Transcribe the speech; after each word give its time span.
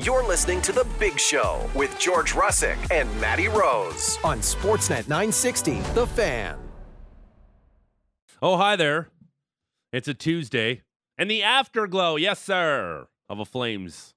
You're 0.00 0.22
listening 0.22 0.62
to 0.62 0.70
The 0.70 0.86
Big 1.00 1.18
Show 1.18 1.68
with 1.74 1.98
George 1.98 2.32
Russick 2.34 2.78
and 2.92 3.08
Matty 3.20 3.48
Rose 3.48 4.16
on 4.22 4.38
Sportsnet 4.38 5.08
960, 5.08 5.80
The 5.94 6.06
Fan. 6.06 6.56
Oh, 8.40 8.56
hi 8.56 8.76
there. 8.76 9.08
It's 9.92 10.06
a 10.06 10.14
Tuesday. 10.14 10.82
And 11.18 11.28
the 11.28 11.42
afterglow, 11.42 12.14
yes, 12.14 12.38
sir, 12.40 13.08
of 13.28 13.40
a 13.40 13.44
Flames 13.44 14.14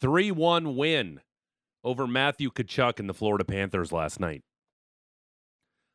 3 0.00 0.30
1 0.30 0.76
win 0.76 1.20
over 1.82 2.06
Matthew 2.06 2.52
Tkachuk 2.52 3.00
and 3.00 3.08
the 3.08 3.14
Florida 3.14 3.44
Panthers 3.44 3.90
last 3.90 4.20
night. 4.20 4.44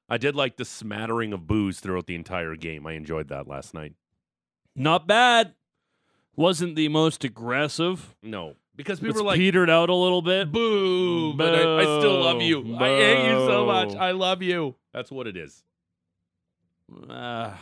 I 0.10 0.18
did 0.18 0.36
like 0.36 0.58
the 0.58 0.66
smattering 0.66 1.32
of 1.32 1.48
booze 1.48 1.80
throughout 1.80 2.08
the 2.08 2.16
entire 2.16 2.58
game. 2.58 2.86
I 2.86 2.92
enjoyed 2.92 3.30
that 3.30 3.48
last 3.48 3.74
night. 3.74 3.94
Not 4.76 5.08
bad. 5.08 5.54
Wasn't 6.36 6.76
the 6.76 6.90
most 6.90 7.24
aggressive. 7.24 8.14
No, 8.22 8.56
because 8.78 9.00
people 9.00 9.12
It's 9.16 9.20
were 9.22 9.28
like, 9.28 9.38
petered 9.38 9.70
out 9.70 9.90
a 9.90 9.94
little 9.94 10.22
bit. 10.22 10.52
boo, 10.52 11.34
but 11.34 11.54
I, 11.54 11.80
I 11.80 11.84
still 12.00 12.22
love 12.22 12.42
you. 12.42 12.78
I 12.78 12.88
hate 12.88 13.26
you 13.30 13.46
so 13.48 13.66
much. 13.66 13.96
I 13.96 14.12
love 14.12 14.42
you. 14.42 14.76
That's 14.94 15.12
what 15.12 15.28
it 15.28 15.36
is. 15.36 15.64
Ah, 17.10 17.60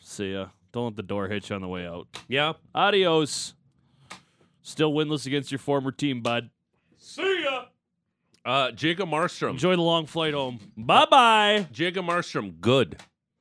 see 0.00 0.32
ya. 0.32 0.48
Don't 0.72 0.86
let 0.86 0.96
the 0.96 1.02
door 1.04 1.28
hit 1.28 1.48
you 1.48 1.54
on 1.54 1.62
the 1.62 1.68
way 1.68 1.86
out. 1.86 2.08
Yeah. 2.26 2.54
Adios. 2.74 3.54
Still 4.62 4.92
winless 4.92 5.26
against 5.26 5.52
your 5.52 5.58
former 5.60 5.92
team, 5.92 6.20
bud. 6.22 6.50
See 6.98 7.44
ya. 7.44 7.66
Uh, 8.44 8.70
Jacob 8.72 9.08
Markstrom. 9.08 9.50
Enjoy 9.50 9.76
the 9.76 9.82
long 9.82 10.06
flight 10.06 10.34
home. 10.34 10.58
Bye 10.76 11.06
bye. 11.10 11.68
Jacob 11.70 12.04
Markstrom, 12.06 12.60
good 12.60 12.96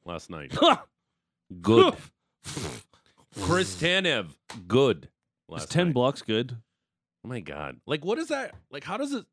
last 0.05 0.29
night. 0.29 0.55
Good. 1.61 1.93
Chris 3.41 3.75
Tanev, 3.75 4.29
good. 4.67 5.09
Is 5.55 5.65
10 5.67 5.87
night. 5.87 5.93
blocks 5.93 6.21
good? 6.23 6.57
Oh 7.25 7.29
my 7.29 7.39
god! 7.39 7.77
Like, 7.85 8.03
what 8.03 8.17
is 8.19 8.27
that? 8.27 8.53
Like, 8.71 8.83
how 8.83 8.97
does 8.97 9.13
it? 9.13 9.25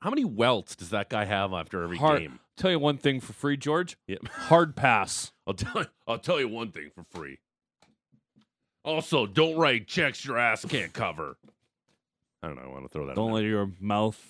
How 0.00 0.10
many 0.10 0.24
welts 0.24 0.76
does 0.76 0.90
that 0.90 1.08
guy 1.08 1.24
have 1.24 1.52
after 1.52 1.82
every 1.82 1.96
game? 1.96 2.06
Hard- 2.06 2.20
game? 2.20 2.38
Tell 2.56 2.70
you 2.70 2.78
one 2.78 2.98
thing 2.98 3.20
for 3.20 3.32
free, 3.32 3.56
George. 3.56 3.96
Yep. 4.06 4.28
Hard 4.28 4.76
pass. 4.76 5.32
I'll 5.46 5.54
tell. 5.54 5.86
I'll 6.06 6.18
tell 6.18 6.38
you 6.38 6.48
one 6.48 6.70
thing 6.70 6.90
for 6.94 7.04
free. 7.10 7.38
Also, 8.84 9.26
don't 9.26 9.56
write 9.56 9.86
checks 9.86 10.24
your 10.24 10.38
ass 10.38 10.64
can't 10.64 10.92
cover. 10.92 11.36
I 12.42 12.48
don't 12.48 12.56
know. 12.56 12.62
I 12.62 12.68
want 12.68 12.84
to 12.84 12.88
throw 12.90 13.06
that. 13.06 13.16
Don't 13.16 13.32
let 13.32 13.44
your 13.44 13.70
mouth 13.80 14.22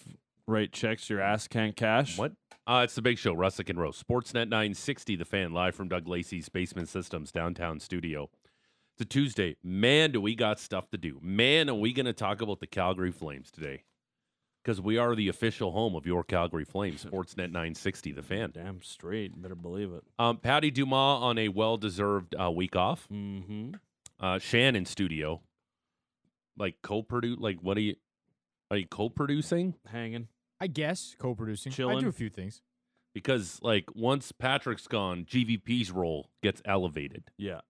write 0.46 0.72
checks 0.72 1.10
your 1.10 1.20
ass 1.20 1.48
can't 1.48 1.74
cash. 1.76 2.16
What? 2.16 2.32
Uh, 2.66 2.82
it's 2.84 2.94
the 2.94 3.02
Big 3.02 3.18
Show, 3.18 3.34
Russick 3.34 3.68
and 3.68 3.78
Rose, 3.78 4.02
Sportsnet 4.02 4.48
960, 4.48 5.16
The 5.16 5.24
Fan, 5.26 5.52
live 5.52 5.74
from 5.74 5.88
Doug 5.88 6.08
Lacey's 6.08 6.48
Basement 6.48 6.88
Systems 6.88 7.30
downtown 7.30 7.78
studio. 7.78 8.30
It's 8.96 9.02
a 9.02 9.04
Tuesday. 9.06 9.56
Man, 9.64 10.12
do 10.12 10.20
we 10.20 10.36
got 10.36 10.60
stuff 10.60 10.88
to 10.90 10.96
do. 10.98 11.18
Man, 11.20 11.68
are 11.68 11.74
we 11.74 11.92
going 11.92 12.06
to 12.06 12.12
talk 12.12 12.40
about 12.40 12.60
the 12.60 12.66
Calgary 12.68 13.10
Flames 13.10 13.50
today? 13.50 13.82
Because 14.62 14.80
we 14.80 14.98
are 14.98 15.16
the 15.16 15.28
official 15.28 15.72
home 15.72 15.96
of 15.96 16.06
your 16.06 16.22
Calgary 16.22 16.64
Flames, 16.64 17.04
Sportsnet 17.10 17.50
960, 17.50 18.12
The 18.12 18.22
Fan. 18.22 18.52
Damn 18.54 18.82
straight. 18.82 19.40
Better 19.40 19.56
believe 19.56 19.92
it. 19.92 20.04
Um, 20.18 20.38
Patty 20.38 20.70
Dumas 20.70 21.22
on 21.22 21.38
a 21.38 21.48
well-deserved 21.48 22.36
uh, 22.40 22.52
week 22.52 22.76
off. 22.76 23.08
Mm-hmm. 23.12 23.72
Uh, 24.20 24.38
Shan 24.38 24.76
in 24.76 24.86
studio, 24.86 25.42
like 26.56 26.76
co-produce. 26.82 27.38
Like, 27.40 27.58
what 27.60 27.76
are 27.76 27.80
you? 27.80 27.96
Are 28.70 28.76
you 28.76 28.86
co-producing? 28.86 29.74
Hanging. 29.86 30.28
I 30.60 30.68
guess 30.68 31.16
co-producing. 31.18 31.72
I 31.72 32.00
do 32.00 32.08
a 32.08 32.12
few 32.12 32.30
things. 32.30 32.62
Because 33.12 33.58
like 33.60 33.86
once 33.94 34.30
Patrick's 34.32 34.86
gone, 34.86 35.24
GVP's 35.24 35.90
role 35.90 36.30
gets 36.42 36.62
elevated, 36.64 37.24
Yeah. 37.36 37.60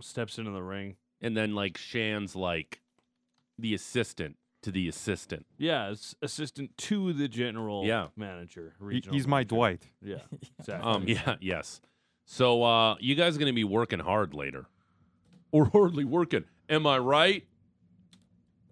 Steps 0.00 0.38
into 0.38 0.50
the 0.52 0.62
ring. 0.62 0.96
and 1.20 1.36
then 1.36 1.54
like 1.54 1.76
Shan's 1.76 2.36
like 2.36 2.80
the 3.58 3.74
assistant 3.74 4.36
to 4.62 4.70
the 4.70 4.88
assistant. 4.88 5.46
Yeah, 5.56 5.90
it's 5.90 6.14
assistant 6.22 6.76
to 6.78 7.12
the 7.12 7.28
general 7.28 7.84
Yeah. 7.84 8.08
manager. 8.16 8.74
He- 8.78 8.84
regional 8.84 9.14
he's 9.16 9.26
my 9.26 9.38
manager. 9.38 9.48
Dwight. 9.54 9.86
Yeah, 10.02 10.16
exactly. 10.58 10.90
Um, 10.90 11.04
yeah, 11.08 11.36
yes. 11.40 11.80
So 12.24 12.62
uh, 12.62 12.96
you 13.00 13.14
guys 13.14 13.36
are 13.36 13.38
gonna 13.40 13.52
be 13.52 13.64
working 13.64 13.98
hard 14.00 14.34
later, 14.34 14.66
or 15.50 15.64
hardly 15.72 16.04
working. 16.04 16.44
Am 16.68 16.86
I 16.86 16.98
right? 16.98 17.44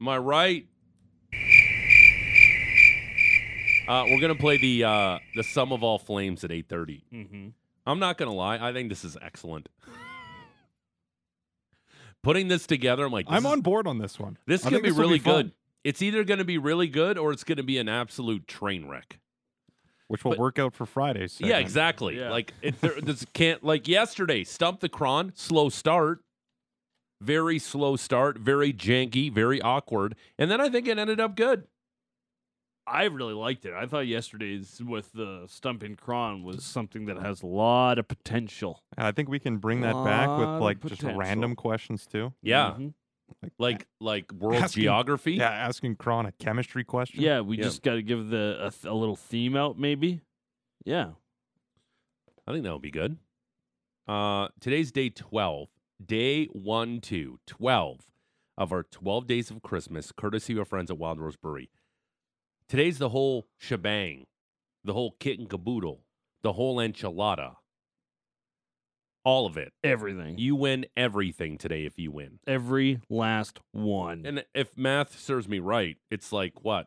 Am 0.01 0.09
I 0.09 0.19
right? 0.19 0.67
Uh, 3.89 4.05
we're 4.11 4.21
gonna 4.21 4.35
play 4.35 4.59
the 4.59 4.85
uh, 4.85 5.19
the 5.37 5.43
sum 5.45 5.73
of 5.73 5.83
all 5.83 5.99
flames 5.99 6.43
at 6.45 6.51
eight 6.53 6.69
thirty. 6.69 7.05
Mm-hmm. 7.13 7.49
I'm 7.87 7.99
not 8.01 8.19
gonna 8.19 8.33
lie. 8.35 8.59
I 8.59 8.73
think 8.73 8.89
this 8.89 9.05
is 9.05 9.17
excellent. 9.23 9.69
Putting 12.27 12.49
this 12.49 12.67
together, 12.67 13.05
I'm 13.07 13.13
like, 13.13 13.27
this 13.27 13.33
I'm 13.37 13.47
is- 13.47 13.53
on 13.53 13.61
board 13.61 13.87
on 13.87 13.99
this 13.99 14.19
one. 14.19 14.37
This 14.47 14.67
I 14.67 14.71
can 14.71 14.83
be 14.83 14.89
this 14.89 14.99
really 14.99 15.21
fun, 15.21 15.35
good. 15.37 15.53
It's 15.85 16.03
either 16.03 16.25
going 16.25 16.39
to 16.39 16.45
be 16.45 16.59
really 16.59 16.89
good 16.89 17.19
or 17.19 17.31
it's 17.31 17.45
going 17.45 17.59
to 17.59 17.63
be 17.63 17.79
an 17.79 17.89
absolute 17.89 18.49
train 18.49 18.89
wreck. 18.89 19.21
which 20.09 20.25
will 20.25 20.33
but- 20.33 20.39
work 20.41 20.59
out 20.59 20.75
for 20.75 20.87
Fridays. 20.87 21.41
Yeah, 21.41 21.59
exactly. 21.59 22.19
Yeah. 22.19 22.31
Like 22.31 22.53
it 22.63 22.81
there, 22.81 23.01
this 23.01 23.25
can't 23.33 23.63
like 23.63 23.87
yesterday. 23.87 24.43
Stump 24.43 24.81
the 24.81 24.89
Krahn, 24.89 25.39
slow 25.39 25.69
start, 25.69 26.19
very 27.21 27.61
slow 27.61 27.95
start, 27.95 28.39
very 28.39 28.73
janky, 28.73 29.33
very 29.33 29.63
awkward, 29.63 30.17
and 30.37 30.51
then 30.51 30.61
I 30.61 30.69
think 30.69 30.89
it 30.89 30.99
ended 30.99 31.21
up 31.21 31.37
good. 31.37 31.69
I 32.89 33.05
really 33.05 33.35
liked 33.35 33.65
it. 33.65 33.73
I 33.75 33.87
thought 33.87 34.07
yesterday's 34.07 34.81
with 34.85 35.13
the 35.13 35.45
stumping 35.49 35.97
Krahn 35.97 36.45
was 36.45 36.65
something 36.65 37.07
that 37.07 37.19
has 37.19 37.43
a 37.43 37.47
lot 37.47 37.99
of 37.99 38.07
potential. 38.07 38.83
I 38.97 39.11
think 39.13 39.29
we 39.29 39.39
can 39.41 39.57
bring 39.59 39.81
that 39.81 39.95
back 40.05 40.29
with 40.39 40.49
like 40.63 40.81
just 40.83 41.01
potential. 41.01 41.19
random 41.19 41.57
questions 41.57 42.07
too. 42.07 42.33
Yeah, 42.43 42.77
Mhm. 42.79 42.95
like 43.59 43.89
like 44.01 44.31
world 44.33 44.63
Asking- 44.63 44.85
geography. 44.85 45.33
Yeah, 45.33 45.51
asking 45.51 45.97
Krahn 45.97 46.29
a 46.29 46.33
chemistry 46.33 46.85
question. 46.85 47.21
Yeah, 47.23 47.41
we 47.41 47.57
Yeah. 47.57 47.65
just 47.65 47.83
got 47.83 47.95
to 47.95 48.03
give 48.03 48.29
the 48.29 48.57
a, 48.61 48.71
th- 48.71 48.85
a 48.85 48.95
little 48.95 49.17
theme 49.17 49.57
out, 49.57 49.77
maybe. 49.79 50.21
Yeah. 50.85 51.13
I 52.47 52.53
think 52.53 52.63
that 52.63 52.73
would 52.73 52.83
be 52.83 52.93
good. 52.93 53.19
Uh, 54.07 54.49
today's 54.61 54.93
day 54.93 55.09
12, 55.11 55.69
day 56.05 56.47
one, 56.47 57.01
two, 57.01 57.41
12 57.47 58.13
of 58.57 58.71
our 58.71 58.85
12 58.85 59.27
days 59.27 59.51
of 59.51 59.61
Christmas, 59.63 60.13
courtesy 60.13 60.53
of 60.53 60.61
our 60.61 60.65
friends 60.65 60.89
at 60.93 60.97
Wild 60.99 61.19
Rose 61.19 61.35
Brewery. 61.37 61.69
Today's 62.69 62.99
the 62.99 63.11
whole 63.11 63.47
shebang, 63.59 64.27
the 64.85 64.93
whole 64.93 65.17
kit 65.21 65.39
and 65.39 65.49
caboodle, 65.49 66.01
the 66.43 66.53
whole 66.55 66.77
enchilada. 66.79 67.57
All 69.25 69.47
of 69.47 69.57
it. 69.57 69.73
Everything. 69.83 70.39
You 70.39 70.55
win 70.55 70.87
everything 70.97 71.59
today 71.59 71.85
if 71.85 71.99
you 71.99 72.13
win. 72.13 72.39
Every 72.47 73.01
last 73.11 73.59
one. 73.73 74.23
And 74.25 74.45
if 74.55 74.77
math 74.79 75.19
serves 75.19 75.49
me 75.49 75.59
right, 75.59 75.97
it's 76.11 76.33
like 76.33 76.63
what? 76.63 76.87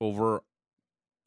Over 0.00 0.42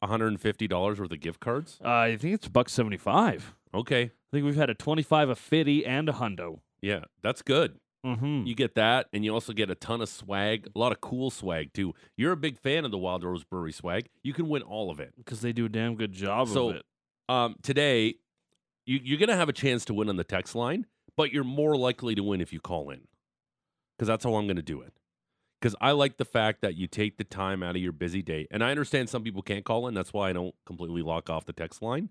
$150 0.02 0.70
worth 0.98 1.00
of 1.00 1.20
gift 1.20 1.38
cards? 1.40 1.78
uh, 1.84 1.88
I 1.88 2.16
think 2.16 2.34
it's 2.34 2.48
buck 2.48 2.68
seventy 2.68 2.96
five. 2.96 3.54
Okay. 3.72 4.02
I 4.02 4.10
think 4.32 4.44
we've 4.44 4.56
had 4.56 4.70
a 4.70 4.74
twenty 4.74 5.02
five, 5.02 5.28
a 5.28 5.36
fifty, 5.36 5.86
and 5.86 6.08
a 6.08 6.12
hundo. 6.12 6.60
Yeah, 6.80 7.04
that's 7.22 7.42
good. 7.42 7.76
Mm-hmm. 8.04 8.46
You 8.46 8.54
get 8.54 8.74
that, 8.74 9.06
and 9.12 9.24
you 9.24 9.32
also 9.32 9.52
get 9.52 9.70
a 9.70 9.74
ton 9.76 10.00
of 10.00 10.08
swag, 10.08 10.68
a 10.74 10.78
lot 10.78 10.90
of 10.92 11.00
cool 11.00 11.30
swag 11.30 11.72
too. 11.72 11.94
You're 12.16 12.32
a 12.32 12.36
big 12.36 12.58
fan 12.58 12.84
of 12.84 12.90
the 12.90 12.98
Wild 12.98 13.22
Rose 13.22 13.44
Brewery 13.44 13.72
swag. 13.72 14.08
You 14.24 14.32
can 14.32 14.48
win 14.48 14.62
all 14.62 14.90
of 14.90 14.98
it. 14.98 15.14
Because 15.16 15.40
they 15.40 15.52
do 15.52 15.66
a 15.66 15.68
damn 15.68 15.94
good 15.94 16.12
job 16.12 16.48
So- 16.48 16.70
of 16.70 16.76
it. 16.76 16.82
Um, 17.28 17.54
today, 17.62 18.16
you, 18.84 18.98
you're 19.02 19.18
gonna 19.18 19.36
have 19.36 19.48
a 19.48 19.52
chance 19.52 19.84
to 19.86 19.94
win 19.94 20.08
on 20.08 20.16
the 20.16 20.24
text 20.24 20.54
line, 20.56 20.86
but 21.16 21.32
you're 21.32 21.44
more 21.44 21.76
likely 21.76 22.14
to 22.16 22.22
win 22.22 22.40
if 22.40 22.52
you 22.52 22.58
call 22.60 22.90
in, 22.90 23.02
because 23.96 24.08
that's 24.08 24.24
how 24.24 24.34
I'm 24.34 24.46
gonna 24.48 24.60
do 24.62 24.80
it. 24.80 24.92
Because 25.60 25.76
I 25.80 25.92
like 25.92 26.16
the 26.16 26.24
fact 26.24 26.60
that 26.62 26.74
you 26.74 26.88
take 26.88 27.18
the 27.18 27.24
time 27.24 27.62
out 27.62 27.76
of 27.76 27.80
your 27.82 27.92
busy 27.92 28.20
day, 28.20 28.48
and 28.50 28.64
I 28.64 28.72
understand 28.72 29.08
some 29.08 29.22
people 29.22 29.42
can't 29.42 29.64
call 29.64 29.86
in. 29.86 29.94
That's 29.94 30.12
why 30.12 30.28
I 30.30 30.32
don't 30.32 30.56
completely 30.66 31.02
lock 31.02 31.30
off 31.30 31.46
the 31.46 31.52
text 31.52 31.80
line. 31.80 32.08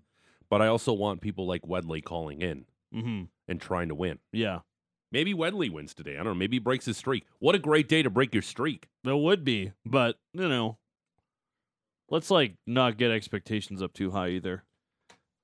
But 0.48 0.62
I 0.62 0.68
also 0.68 0.94
want 0.94 1.20
people 1.20 1.46
like 1.46 1.62
Wedley 1.62 2.02
calling 2.02 2.40
in 2.40 2.64
Mm-hmm. 2.94 3.24
and 3.48 3.60
trying 3.60 3.88
to 3.88 3.94
win. 3.94 4.18
Yeah. 4.32 4.60
Maybe 5.12 5.34
Wedley 5.34 5.70
wins 5.70 5.92
today. 5.94 6.14
I 6.14 6.16
don't 6.16 6.26
know. 6.28 6.34
Maybe 6.34 6.56
he 6.56 6.60
breaks 6.60 6.86
his 6.86 6.96
streak. 6.96 7.26
What 7.38 7.54
a 7.54 7.58
great 7.58 7.88
day 7.88 8.02
to 8.02 8.10
break 8.10 8.32
your 8.34 8.42
streak. 8.42 8.88
There 9.04 9.14
would 9.16 9.44
be, 9.44 9.72
but 9.84 10.16
you 10.32 10.48
know, 10.48 10.78
let's 12.08 12.30
like 12.30 12.54
not 12.66 12.96
get 12.96 13.10
expectations 13.10 13.82
up 13.82 13.92
too 13.92 14.10
high 14.10 14.28
either. 14.30 14.64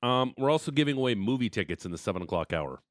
Um, 0.02 0.32
we're 0.38 0.50
also 0.50 0.70
giving 0.70 0.96
away 0.96 1.14
movie 1.14 1.50
tickets 1.50 1.84
in 1.84 1.90
the 1.90 1.98
seven 1.98 2.22
o'clock 2.22 2.52
hour 2.52 2.82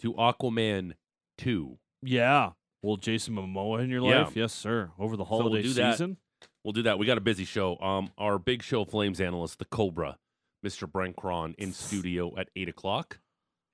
to 0.00 0.14
Aquaman 0.14 0.92
two. 1.38 1.78
Yeah. 2.02 2.50
Well, 2.82 2.96
Jason 2.96 3.34
Momoa 3.34 3.82
in 3.82 3.90
your 3.90 4.02
Yeah. 4.08 4.24
life, 4.24 4.36
yes, 4.36 4.52
sir. 4.52 4.90
Over 4.98 5.16
the 5.16 5.22
we'll 5.22 5.40
holiday 5.42 5.62
do 5.62 5.72
that. 5.74 5.92
season, 5.92 6.16
We'll 6.62 6.72
do 6.72 6.82
that. 6.82 6.98
We 6.98 7.06
got 7.06 7.18
a 7.18 7.22
busy 7.22 7.44
show. 7.44 7.78
Um, 7.78 8.10
our 8.18 8.38
big 8.38 8.62
show 8.62 8.84
Flames 8.84 9.20
analyst, 9.20 9.58
the 9.58 9.64
Cobra, 9.66 10.18
Mr. 10.64 10.90
Brent 10.90 11.14
Krahn, 11.16 11.54
in 11.56 11.72
studio 11.72 12.34
at 12.38 12.48
eight 12.56 12.68
o'clock, 12.70 13.20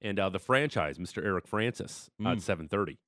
and 0.02 0.18
uh, 0.18 0.28
the 0.28 0.38
franchise, 0.38 0.98
Mr. 0.98 1.24
Eric 1.24 1.46
Francis, 1.46 2.10
at 2.20 2.38
Mm. 2.38 2.40
seven 2.40 2.68
thirty, 2.68 2.98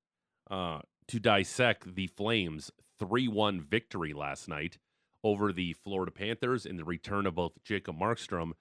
uh, 0.51 0.81
to 1.09 1.19
dissect 1.21 1.95
the 1.95 2.07
Flames 2.07 2.71
three 2.99 3.29
one 3.29 3.61
victory 3.61 4.13
last 4.13 4.49
night 4.49 4.79
over 5.25 5.53
the 5.53 5.73
Florida 5.73 6.11
Panthers 6.13 6.67
in 6.67 6.77
the 6.77 6.85
return 6.85 7.27
of 7.27 7.35
both 7.35 7.53
Jacob 7.65 7.97
Markstrom 7.99 8.53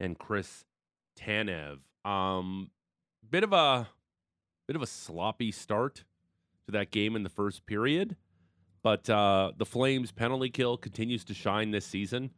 and 0.00 0.18
Chris 0.18 0.64
Tanev. 1.18 1.78
Um, 2.04 2.70
bit 3.28 3.44
of 3.44 3.52
a 3.52 3.88
bit 4.66 4.76
of 4.76 4.82
a 4.82 4.86
sloppy 4.86 5.50
start 5.50 6.04
to 6.66 6.72
that 6.72 6.90
game 6.90 7.16
in 7.16 7.22
the 7.22 7.28
first 7.30 7.66
period. 7.66 8.16
But 8.82 9.10
uh, 9.10 9.52
the 9.56 9.66
Flames 9.66 10.12
penalty 10.12 10.50
kill 10.50 10.76
continues 10.76 11.24
to 11.24 11.34
shine 11.34 11.72
this 11.72 11.84
season, 11.84 12.30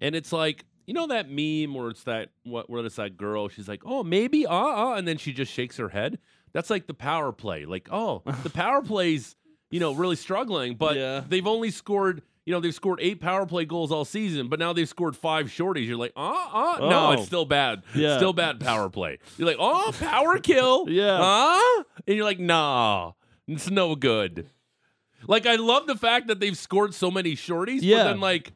and 0.00 0.14
it's 0.16 0.32
like 0.32 0.64
you 0.86 0.94
know 0.94 1.06
that 1.06 1.28
meme 1.30 1.74
where 1.74 1.90
it's 1.90 2.04
that 2.04 2.30
what 2.44 2.68
where 2.70 2.84
it's 2.84 2.96
that 2.96 3.16
girl. 3.16 3.48
She's 3.48 3.68
like, 3.68 3.82
oh 3.84 4.02
maybe 4.02 4.46
uh 4.46 4.52
uh, 4.54 4.94
and 4.96 5.06
then 5.08 5.16
she 5.18 5.32
just 5.32 5.52
shakes 5.52 5.76
her 5.78 5.88
head. 5.88 6.18
That's 6.52 6.70
like 6.70 6.86
the 6.86 6.94
power 6.94 7.32
play. 7.32 7.64
Like 7.64 7.88
oh 7.90 8.22
the 8.42 8.50
power 8.62 8.82
plays 8.82 9.36
you 9.70 9.80
know 9.80 9.92
really 9.94 10.16
struggling, 10.16 10.74
but 10.76 10.96
Yeah. 10.96 11.22
they've 11.28 11.46
only 11.46 11.70
scored. 11.70 12.22
You 12.46 12.52
know 12.52 12.60
they've 12.60 12.74
scored 12.74 12.98
eight 13.00 13.20
power 13.22 13.46
play 13.46 13.64
goals 13.64 13.90
all 13.90 14.04
season, 14.04 14.48
but 14.48 14.58
now 14.58 14.74
they've 14.74 14.86
scored 14.88 15.16
five 15.16 15.46
shorties. 15.46 15.86
You're 15.86 15.96
like, 15.96 16.12
uh, 16.14 16.20
uh, 16.52 16.76
no, 16.78 17.06
Oh. 17.06 17.10
it's 17.12 17.24
still 17.24 17.46
bad. 17.46 17.82
Yeah. 17.94 18.18
Still 18.18 18.34
bad 18.34 18.60
power 18.60 18.90
play. 18.90 19.18
You're 19.38 19.46
like, 19.48 19.56
oh, 19.58 19.92
power 19.98 20.38
kill. 20.38 20.84
Yeah. 20.90 21.16
Huh? 21.22 21.84
And 22.06 22.14
you're 22.16 22.24
like, 22.26 22.38
nah, 22.38 23.12
it's 23.48 23.70
no 23.70 23.96
good. 23.96 24.50
Like, 25.26 25.46
I 25.46 25.54
love 25.56 25.86
the 25.86 25.96
fact 25.96 26.26
that 26.26 26.38
they've 26.38 26.56
scored 26.56 26.92
so 26.92 27.10
many 27.10 27.32
shorties, 27.34 27.78
Yeah. 27.80 27.96
but 27.96 28.04
then, 28.10 28.20
like, 28.20 28.52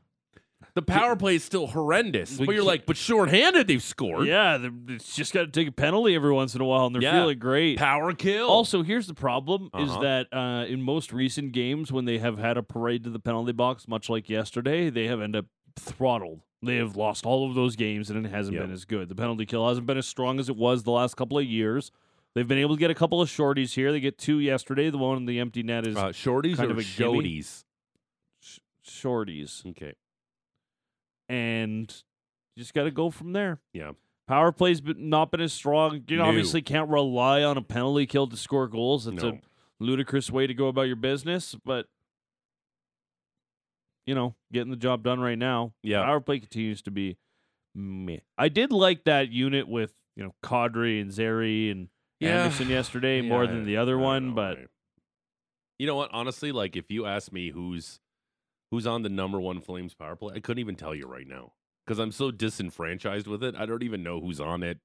the 0.75 0.82
power 0.82 1.17
play 1.17 1.35
is 1.37 1.44
still 1.44 1.67
horrendous. 1.67 2.37
But 2.38 2.49
you're 2.55 2.62
like, 2.65 2.87
but 2.87 2.97
shorthanded, 2.97 3.67
they've 3.67 3.82
scored. 3.82 4.26
Yeah, 4.26 4.59
they're- 4.59 4.73
it's 4.88 5.17
just 5.17 5.32
got 5.32 5.41
to 5.43 5.47
take 5.49 5.69
a 5.69 5.73
penalty 5.73 6.15
every 6.15 6.32
once 6.32 6.55
in 6.55 6.61
a 6.61 6.65
while, 6.65 6.87
and 6.87 6.94
they're 6.94 7.03
Yeah. 7.03 7.20
feeling 7.20 7.38
great. 7.38 7.79
Power 7.79 8.12
kill. 8.15 8.49
Also, 8.49 8.82
here's 8.82 9.06
the 9.06 9.15
problem: 9.15 9.70
is 9.79 9.91
Uh-huh. 9.91 10.00
that 10.03 10.26
uh, 10.32 10.65
in 10.67 10.82
most 10.82 11.12
recent 11.12 11.53
games, 11.53 11.91
when 11.93 12.05
they 12.05 12.19
have 12.19 12.38
had 12.38 12.56
a 12.56 12.62
parade 12.62 13.05
to 13.05 13.11
the 13.11 13.20
penalty 13.20 13.53
box, 13.53 13.88
much 13.88 14.09
like 14.09 14.29
yesterday, 14.29 14.91
they 14.91 15.06
have 15.06 15.20
ended 15.20 15.44
up 15.44 15.47
throttled. 15.79 16.41
They 16.62 16.76
have 16.76 16.97
lost 16.97 17.25
all 17.25 17.49
of 17.49 17.55
those 17.55 17.76
games, 17.76 18.11
and 18.11 18.26
it 18.26 18.29
hasn't 18.31 18.55
Yep. 18.56 18.64
been 18.64 18.73
as 18.73 18.85
good. 18.85 19.09
The 19.09 19.14
penalty 19.14 19.47
kill 19.47 19.69
hasn't 19.69 19.87
been 19.87 19.97
as 19.99 20.06
strong 20.09 20.41
as 20.41 20.49
it 20.49 20.56
was 20.56 20.82
the 20.82 20.91
last 20.91 21.17
couple 21.17 21.38
of 21.38 21.44
years. 21.44 21.93
They've 22.35 22.47
been 22.49 22.59
able 22.59 22.75
to 22.76 22.81
get 22.81 22.91
a 22.91 22.94
couple 22.94 23.23
of 23.23 23.29
shorties 23.29 23.75
here. 23.75 23.91
They 23.93 24.00
get 24.00 24.19
two 24.19 24.38
yesterday. 24.41 24.91
The 24.91 24.99
one 24.99 25.17
in 25.17 25.26
the 25.26 25.38
empty 25.41 25.62
net 25.62 25.87
is 25.87 25.97
uh, 25.97 26.09
shorties 26.09 26.56
kind 26.56 26.71
or 26.71 26.73
of 26.75 26.79
a 26.79 26.82
gimme. 26.82 27.21
shodies? 27.23 27.64
sh- 28.41 28.59
shorties, 28.85 29.64
Okay. 29.67 29.94
And 31.29 31.91
you 32.57 32.63
just 32.63 32.75
got 32.75 32.85
to 32.85 32.91
go 32.91 33.11
from 33.11 33.33
there. 33.33 33.61
Yeah. 33.73 33.93
Power 34.27 34.53
plays 34.53 34.83
not 34.85 35.31
been 35.31 35.41
as 35.41 35.53
strong. 35.53 36.05
You 36.09 36.19
No. 36.19 36.25
obviously 36.25 36.61
can't 36.63 36.89
rely 36.91 37.43
on 37.43 37.57
a 37.57 37.63
penalty 37.63 38.07
kill 38.07 38.27
to 38.27 38.37
score 38.37 38.69
goals. 38.69 39.07
It's 39.07 39.23
No. 39.23 39.29
a 39.31 39.41
ludicrous 39.81 40.31
way 40.31 40.47
to 40.47 40.55
go 40.55 40.69
about 40.69 40.83
your 40.83 40.97
business, 40.97 41.55
but 41.65 41.87
you 44.07 44.15
know, 44.15 44.35
getting 44.53 44.71
the 44.71 44.77
job 44.77 45.03
done 45.03 45.21
right 45.21 45.39
now. 45.39 45.73
Yeah. 45.83 46.03
Power 46.03 46.21
play 46.21 46.39
continues 46.41 46.81
to 46.83 46.91
be 46.91 47.19
meh. 47.75 48.19
I 48.39 48.49
did 48.49 48.73
like 48.73 49.05
that 49.05 49.31
unit 49.31 49.69
with, 49.69 49.93
you 50.17 50.25
know, 50.25 50.35
Kadri 50.43 51.01
and 51.01 51.13
Zary 51.13 51.71
and 51.71 51.89
Yeah. 52.21 52.45
Andersson 52.45 52.69
yesterday 52.69 53.21
more 53.29 53.47
than 53.47 53.65
the 53.65 53.77
other 53.77 53.99
one, 53.99 54.29
know, 54.29 54.35
but 54.35 54.57
right. 54.59 54.69
you 55.79 55.87
know 55.87 55.95
what? 55.97 56.11
Honestly, 56.13 56.53
like 56.53 56.75
if 56.77 56.91
you 56.91 57.05
ask 57.07 57.31
me 57.33 57.51
who's 57.51 58.01
who's 58.70 58.87
on 58.87 59.03
the 59.03 59.09
number 59.09 59.41
one 59.41 59.61
Flames 59.61 59.94
power 59.94 60.17
play, 60.17 60.35
I 60.37 60.41
couldn't 60.41 60.61
even 60.61 60.76
tell 60.76 60.94
you 60.94 61.06
right 61.06 61.26
now 61.26 61.53
because 61.85 61.99
I'm 61.99 62.12
so 62.12 62.31
disenfranchised 62.31 63.26
with 63.26 63.43
it. 63.43 63.55
I 63.56 63.67
don't 63.67 63.82
even 63.82 64.03
know 64.03 64.20
who's 64.20 64.41
on 64.41 64.62
it, 64.62 64.79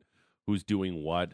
who's 0.47 0.63
doing 0.63 1.03
what, 1.03 1.33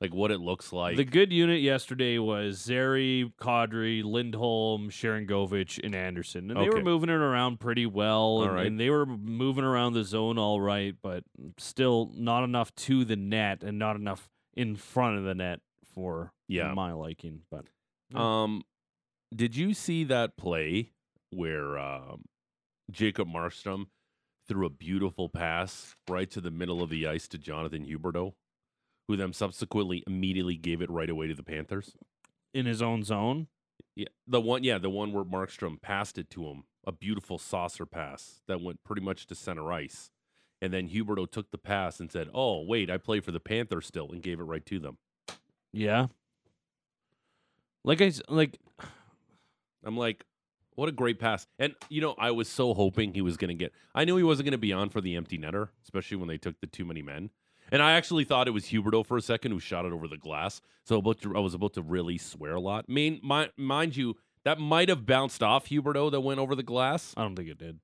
like 0.00 0.14
what 0.14 0.30
it 0.30 0.40
looks 0.40 0.72
like. 0.72 0.96
the 0.96 1.04
good 1.04 1.32
unit 1.32 1.60
yesterday 1.60 2.18
was 2.18 2.58
Zary, 2.58 3.32
Kadri, 3.40 4.02
Lindholm, 4.02 4.88
Sharangovich, 4.90 5.78
and 5.84 5.94
Andersson. 5.94 6.50
And 6.50 6.58
they 6.60 6.70
were 6.70 6.82
moving 6.82 7.08
it 7.10 7.12
around 7.12 7.60
pretty 7.60 7.86
well. 7.86 8.42
And, 8.42 8.52
right. 8.54 8.66
and 8.66 8.80
they 8.80 8.90
were 8.90 9.06
moving 9.06 9.64
around 9.64 9.92
the 9.92 10.02
zone 10.04 10.38
all 10.38 10.60
right, 10.60 10.94
but 11.02 11.24
still 11.58 12.10
not 12.14 12.42
enough 12.42 12.74
to 12.76 13.04
the 13.04 13.16
net 13.16 13.62
and 13.62 13.78
not 13.78 13.96
enough 13.96 14.28
in 14.54 14.76
front 14.76 15.18
of 15.18 15.24
the 15.24 15.34
net 15.34 15.60
for 15.94 16.32
Yeah. 16.48 16.72
my 16.74 16.92
liking. 16.92 17.42
But 17.50 17.66
Um, 18.18 18.62
did 19.34 19.54
you 19.56 19.72
see 19.74 20.04
that 20.04 20.36
play 20.36 20.90
where 21.32 21.78
um, 21.78 22.24
Jacob 22.90 23.28
Markstrom 23.28 23.86
threw 24.48 24.66
a 24.66 24.70
beautiful 24.70 25.28
pass 25.28 25.94
right 26.08 26.30
to 26.30 26.40
the 26.40 26.50
middle 26.50 26.82
of 26.82 26.90
the 26.90 27.06
ice 27.06 27.28
to 27.28 27.38
Jonathan 27.38 27.84
Huberdeau, 27.86 28.34
who 29.08 29.16
then 29.16 29.32
subsequently 29.32 30.02
immediately 30.06 30.56
gave 30.56 30.82
it 30.82 30.90
right 30.90 31.10
away 31.10 31.26
to 31.28 31.34
the 31.34 31.42
Panthers? 31.42 31.94
in 32.54 32.66
his 32.66 32.82
own 32.82 33.02
zone, 33.02 33.46
Yeah, 33.96 34.08
the 34.26 34.38
one, 34.40 34.62
yeah, 34.62 34.76
the 34.76 34.90
one 34.90 35.10
where 35.12 35.24
Markstrom 35.24 35.80
passed 35.80 36.18
it 36.18 36.28
to 36.30 36.44
him, 36.48 36.64
a 36.86 36.92
beautiful 36.92 37.38
saucer 37.38 37.86
pass 37.86 38.42
that 38.46 38.60
went 38.60 38.84
pretty 38.84 39.00
much 39.00 39.26
to 39.28 39.34
center 39.34 39.72
ice, 39.72 40.10
and 40.60 40.70
then 40.70 40.88
Huberdeau 40.90 41.30
took 41.30 41.50
the 41.50 41.56
pass 41.56 41.98
and 41.98 42.12
said, 42.12 42.28
"Oh, 42.34 42.62
wait, 42.62 42.90
I 42.90 42.98
play 42.98 43.20
for 43.20 43.30
the 43.32 43.40
Panthers 43.40 43.86
still," 43.86 44.12
and 44.12 44.22
gave 44.22 44.38
it 44.38 44.42
right 44.44 44.66
to 44.66 44.78
them. 44.78 44.98
yeah. 45.72 46.08
Like 47.84 48.02
I 48.02 48.12
like 48.28 48.58
I'm 49.82 49.96
like, 49.96 50.24
what 50.74 50.88
a 50.88 50.92
great 50.92 51.18
pass. 51.18 51.46
And, 51.58 51.74
you 51.88 52.00
know, 52.00 52.14
I 52.18 52.30
was 52.30 52.48
so 52.48 52.74
hoping 52.74 53.14
he 53.14 53.22
was 53.22 53.36
going 53.36 53.48
to 53.48 53.54
get, 53.54 53.72
I 53.94 54.04
knew 54.04 54.16
he 54.16 54.22
wasn't 54.22 54.46
going 54.46 54.52
to 54.52 54.58
be 54.58 54.72
on 54.72 54.88
for 54.88 55.00
the 55.00 55.16
empty 55.16 55.38
netter, 55.38 55.68
especially 55.82 56.16
when 56.16 56.28
they 56.28 56.38
took 56.38 56.60
the 56.60 56.66
too 56.66 56.84
many 56.84 57.02
men. 57.02 57.30
And 57.70 57.80
I 57.82 57.92
actually 57.92 58.24
thought 58.24 58.48
it 58.48 58.52
was 58.52 58.66
Huberdeau 58.66 59.04
for 59.06 59.16
a 59.16 59.22
second 59.22 59.52
who 59.52 59.60
shot 59.60 59.86
it 59.86 59.92
over 59.92 60.06
the 60.06 60.18
glass. 60.18 60.60
So 60.84 60.98
about 60.98 61.20
to, 61.22 61.36
I 61.36 61.40
was 61.40 61.54
about 61.54 61.72
to 61.74 61.82
really 61.82 62.18
swear 62.18 62.54
a 62.54 62.60
lot. 62.60 62.84
I 62.88 62.92
mean, 62.92 63.20
mi- 63.22 63.48
mind 63.56 63.96
you, 63.96 64.16
that 64.44 64.58
might 64.58 64.88
have 64.88 65.06
bounced 65.06 65.42
off 65.42 65.68
Huberdeau 65.68 66.10
that 66.10 66.20
went 66.20 66.40
over 66.40 66.54
the 66.54 66.62
glass, 66.62 67.14
I 67.16 67.22
don't 67.22 67.36
think 67.36 67.48
it 67.48 67.58
did. 67.58 67.78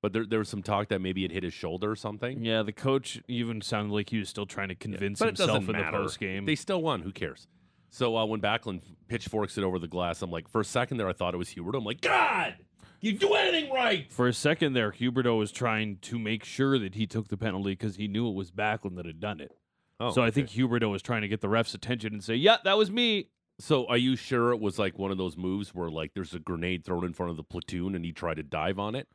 but 0.00 0.12
there, 0.12 0.24
there 0.24 0.38
was 0.38 0.48
some 0.48 0.62
talk 0.62 0.88
that 0.88 1.00
maybe 1.00 1.24
it 1.24 1.32
hit 1.32 1.42
his 1.42 1.52
shoulder 1.52 1.90
or 1.90 1.96
something. 1.96 2.44
Yeah, 2.44 2.62
the 2.62 2.72
coach 2.72 3.20
even 3.28 3.60
sounded 3.60 3.92
like 3.92 4.10
he 4.10 4.18
was 4.18 4.28
still 4.28 4.46
trying 4.46 4.68
to 4.68 4.74
convince 4.74 5.20
it 5.20 5.26
himself 5.26 5.68
in 5.68 5.72
matter. 5.72 5.98
the 5.98 6.04
post 6.04 6.18
game. 6.20 6.44
They 6.46 6.54
still 6.54 6.80
won. 6.80 7.02
Who 7.02 7.10
cares? 7.12 7.46
So 7.94 8.16
uh, 8.16 8.24
when 8.24 8.40
Backlund 8.40 8.80
pitchforks 9.06 9.56
it 9.56 9.62
over 9.62 9.78
the 9.78 9.86
glass, 9.86 10.20
I'm 10.20 10.32
like, 10.32 10.48
for 10.48 10.60
a 10.60 10.64
second 10.64 10.96
there, 10.96 11.08
I 11.08 11.12
thought 11.12 11.32
it 11.32 11.36
was 11.36 11.50
Huberdeau. 11.50 11.78
I'm 11.78 11.84
like, 11.84 12.00
God, 12.00 12.56
you 13.00 13.12
do 13.12 13.34
anything 13.34 13.72
right. 13.72 14.12
For 14.12 14.26
a 14.26 14.32
second 14.32 14.72
there, 14.72 14.90
Huberdeau 14.90 15.38
was 15.38 15.52
trying 15.52 15.98
to 15.98 16.18
make 16.18 16.42
sure 16.42 16.76
that 16.76 16.96
he 16.96 17.06
took 17.06 17.28
the 17.28 17.36
penalty 17.36 17.70
because 17.70 17.94
he 17.94 18.08
knew 18.08 18.28
it 18.28 18.34
was 18.34 18.50
Backlund 18.50 18.96
that 18.96 19.06
had 19.06 19.20
done 19.20 19.40
it. 19.40 19.52
Oh, 20.00 20.10
so 20.10 20.24
I 20.24 20.32
think 20.32 20.48
Huberdeau 20.48 20.90
was 20.90 21.02
trying 21.02 21.22
to 21.22 21.28
get 21.28 21.40
the 21.40 21.48
ref's 21.48 21.72
attention 21.72 22.12
and 22.12 22.24
say, 22.24 22.34
"Yeah, 22.34 22.56
that 22.64 22.76
was 22.76 22.90
me." 22.90 23.30
So 23.60 23.86
are 23.86 23.96
you 23.96 24.16
sure 24.16 24.50
it 24.50 24.58
was 24.58 24.76
like 24.76 24.98
one 24.98 25.12
of 25.12 25.18
those 25.18 25.36
moves 25.36 25.72
where 25.72 25.88
like 25.88 26.14
there's 26.14 26.34
a 26.34 26.40
grenade 26.40 26.84
thrown 26.84 27.04
in 27.04 27.12
front 27.12 27.30
of 27.30 27.36
the 27.36 27.44
platoon 27.44 27.94
and 27.94 28.04
he 28.04 28.10
tried 28.10 28.38
to 28.38 28.42
dive 28.42 28.80
on 28.80 28.96
it 28.96 29.06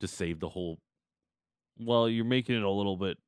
to 0.00 0.08
save 0.08 0.40
the 0.40 0.48
whole 0.48 0.78
Well, 1.78 2.08
you're 2.08 2.24
making 2.24 2.56
it 2.56 2.62
a 2.62 2.70
little 2.70 2.96
bit 2.96 3.18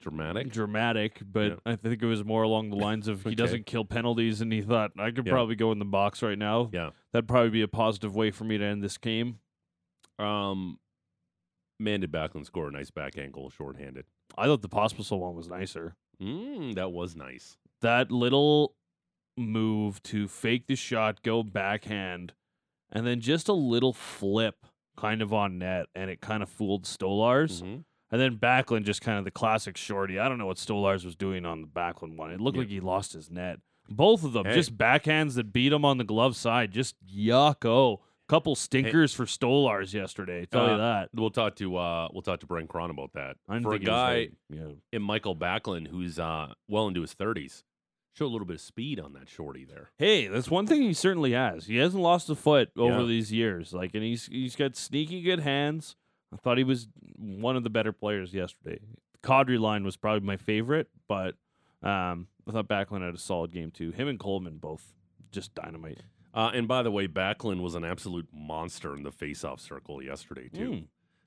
dramatic? 0.00 0.50
dramatic, 0.50 1.20
but 1.24 1.48
Yeah. 1.50 1.56
I 1.66 1.76
think 1.76 2.02
it 2.02 2.06
was 2.06 2.24
more 2.24 2.42
along 2.42 2.70
the 2.70 2.76
lines 2.76 3.08
of 3.08 3.22
he 3.24 3.34
doesn't 3.34 3.66
kill 3.66 3.84
penalties, 3.84 4.40
and 4.40 4.52
he 4.52 4.62
thought 4.62 4.92
I 4.98 5.10
could 5.10 5.26
Yeah. 5.26 5.32
probably 5.32 5.54
go 5.56 5.72
in 5.72 5.78
the 5.78 5.84
box 5.84 6.22
right 6.22 6.38
now. 6.38 6.70
Yeah. 6.72 6.90
that'd 7.12 7.28
probably 7.28 7.50
be 7.50 7.62
a 7.62 7.68
positive 7.68 8.14
way 8.14 8.30
for 8.30 8.44
me 8.44 8.58
to 8.58 8.64
end 8.64 8.82
this 8.82 8.98
game. 8.98 9.38
Um, 10.18 10.78
man, 11.78 12.00
did 12.00 12.10
Backlund 12.12 12.46
score 12.46 12.68
a 12.68 12.72
nice 12.72 12.90
back 12.90 13.16
angle 13.18 13.50
shorthanded? 13.50 14.04
I 14.36 14.46
thought 14.46 14.62
the 14.62 14.68
Pospisil 14.68 15.18
one 15.18 15.34
was 15.34 15.48
nicer. 15.48 15.94
Mm, 16.20 16.74
that 16.74 16.90
was 16.92 17.14
nice. 17.16 17.56
that 17.80 18.10
little 18.10 18.74
move 19.36 20.02
to 20.02 20.26
fake 20.26 20.66
the 20.66 20.74
shot, 20.74 21.22
go 21.22 21.44
backhand, 21.44 22.32
and 22.90 23.06
then 23.06 23.20
just 23.20 23.48
a 23.48 23.52
little 23.52 23.92
flip 23.92 24.66
kind 24.96 25.22
of 25.22 25.32
on 25.32 25.58
net, 25.58 25.86
and 25.94 26.10
it 26.10 26.20
kind 26.20 26.42
of 26.42 26.48
fooled 26.48 26.82
Stolarz. 26.84 27.62
Mhm. 27.62 27.84
And 28.10 28.20
then 28.20 28.36
Backlund 28.38 28.84
just 28.84 29.02
kind 29.02 29.18
of 29.18 29.24
the 29.24 29.30
classic 29.30 29.76
shorty. 29.76 30.18
I 30.18 30.28
don't 30.28 30.38
know 30.38 30.46
what 30.46 30.56
Stolarz 30.56 31.04
was 31.04 31.14
doing 31.14 31.44
on 31.44 31.60
the 31.60 31.66
Backlund 31.68 32.16
one. 32.16 32.30
It 32.30 32.40
looked 32.40 32.56
Yeah. 32.56 32.62
like 32.62 32.70
he 32.70 32.80
lost 32.80 33.12
his 33.12 33.30
net. 33.30 33.60
Both 33.90 34.24
of 34.24 34.32
them 34.32 34.46
Hey. 34.46 34.54
just 34.54 34.76
backhands 34.78 35.34
that 35.34 35.52
beat 35.52 35.72
him 35.72 35.84
on 35.84 35.98
the 35.98 36.04
glove 36.04 36.36
side. 36.36 36.72
Just 36.72 36.96
yucko. 37.06 37.98
Couple 38.28 38.54
stinkers 38.54 39.14
for 39.14 39.24
Stolarz 39.24 39.94
yesterday. 39.94 40.44
Tell 40.44 40.66
Uh, 40.66 40.70
you 40.72 40.76
that. 40.76 41.08
We'll 41.14 41.30
talk 41.30 41.56
to 41.56 41.76
uh 41.78 42.08
we'll 42.12 42.20
talk 42.20 42.40
to 42.40 42.46
Brent 42.46 42.68
Krahn 42.68 42.90
about 42.90 43.12
that. 43.14 43.36
I 43.48 43.54
didn't 43.54 43.62
For 43.64 43.70
a 43.70 43.78
think 43.78 43.84
he 43.84 43.90
was 43.90 43.96
guy 43.96 44.28
yeah. 44.50 44.72
in 44.92 45.02
Mikael 45.02 45.34
Backlund 45.34 45.88
who's 45.88 46.18
uh 46.18 46.52
well 46.68 46.88
into 46.88 47.00
his 47.00 47.14
thirties, 47.14 47.64
show 48.14 48.26
a 48.26 48.28
little 48.28 48.46
bit 48.46 48.56
of 48.56 48.60
speed 48.60 49.00
on 49.00 49.14
that 49.14 49.30
shorty 49.30 49.64
there. 49.64 49.92
Hey, 49.96 50.26
that's 50.26 50.50
one 50.50 50.66
thing 50.66 50.82
he 50.82 50.92
certainly 50.92 51.32
has. 51.32 51.64
He 51.68 51.76
hasn't 51.78 52.02
lost 52.02 52.28
a 52.28 52.34
foot 52.34 52.68
over 52.76 53.00
Yeah. 53.00 53.06
these 53.06 53.32
years. 53.32 53.72
Like, 53.72 53.94
and 53.94 54.04
he's 54.04 54.26
he's 54.26 54.56
got 54.56 54.76
sneaky 54.76 55.22
good 55.22 55.40
hands. 55.40 55.96
I 56.32 56.36
thought 56.36 56.58
he 56.58 56.64
was 56.64 56.88
one 57.16 57.56
of 57.56 57.64
the 57.64 57.70
better 57.70 57.92
players 57.92 58.34
yesterday. 58.34 58.80
The 59.12 59.28
Kadri 59.28 59.58
line 59.58 59.84
was 59.84 59.96
probably 59.96 60.26
my 60.26 60.36
favorite, 60.36 60.88
but 61.08 61.34
um, 61.82 62.28
I 62.46 62.52
thought 62.52 62.68
Backlund 62.68 63.04
had 63.04 63.14
a 63.14 63.18
solid 63.18 63.52
game 63.52 63.70
too. 63.70 63.92
Him 63.92 64.08
and 64.08 64.18
Coleman 64.18 64.58
both 64.58 64.94
just 65.30 65.54
dynamite. 65.54 66.00
Uh, 66.34 66.50
and 66.54 66.68
by 66.68 66.82
the 66.82 66.90
way, 66.90 67.08
Backlund 67.08 67.62
was 67.62 67.74
an 67.74 67.84
absolute 67.84 68.28
monster 68.32 68.94
in 68.94 69.02
the 69.02 69.10
face-off 69.10 69.60
circle 69.60 70.02
yesterday 70.02 70.48
too. 70.48 70.70
Mm. 70.70 70.84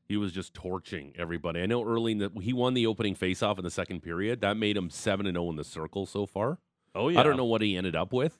He 0.07 0.17
was 0.17 0.31
just 0.31 0.53
torching 0.53 1.13
everybody. 1.17 1.61
I 1.61 1.65
know 1.65 1.83
early 1.83 2.11
in 2.11 2.17
the 2.17 2.31
he 2.41 2.53
won 2.53 2.73
the 2.73 2.85
opening 2.85 3.15
face-off 3.15 3.57
in 3.57 3.63
the 3.63 3.71
second 3.71 4.01
period. 4.01 4.41
That 4.41 4.57
made 4.57 4.77
him 4.77 4.89
seven 4.89 5.25
and 5.25 5.35
zero 5.35 5.49
in 5.49 5.55
the 5.55 5.63
circle 5.63 6.05
so 6.05 6.25
far. 6.25 6.59
Oh 6.93 7.09
yeah, 7.09 7.19
I 7.19 7.23
don't 7.23 7.37
know 7.37 7.45
what 7.45 7.61
he 7.61 7.77
ended 7.77 7.95
up 7.95 8.11
with, 8.11 8.37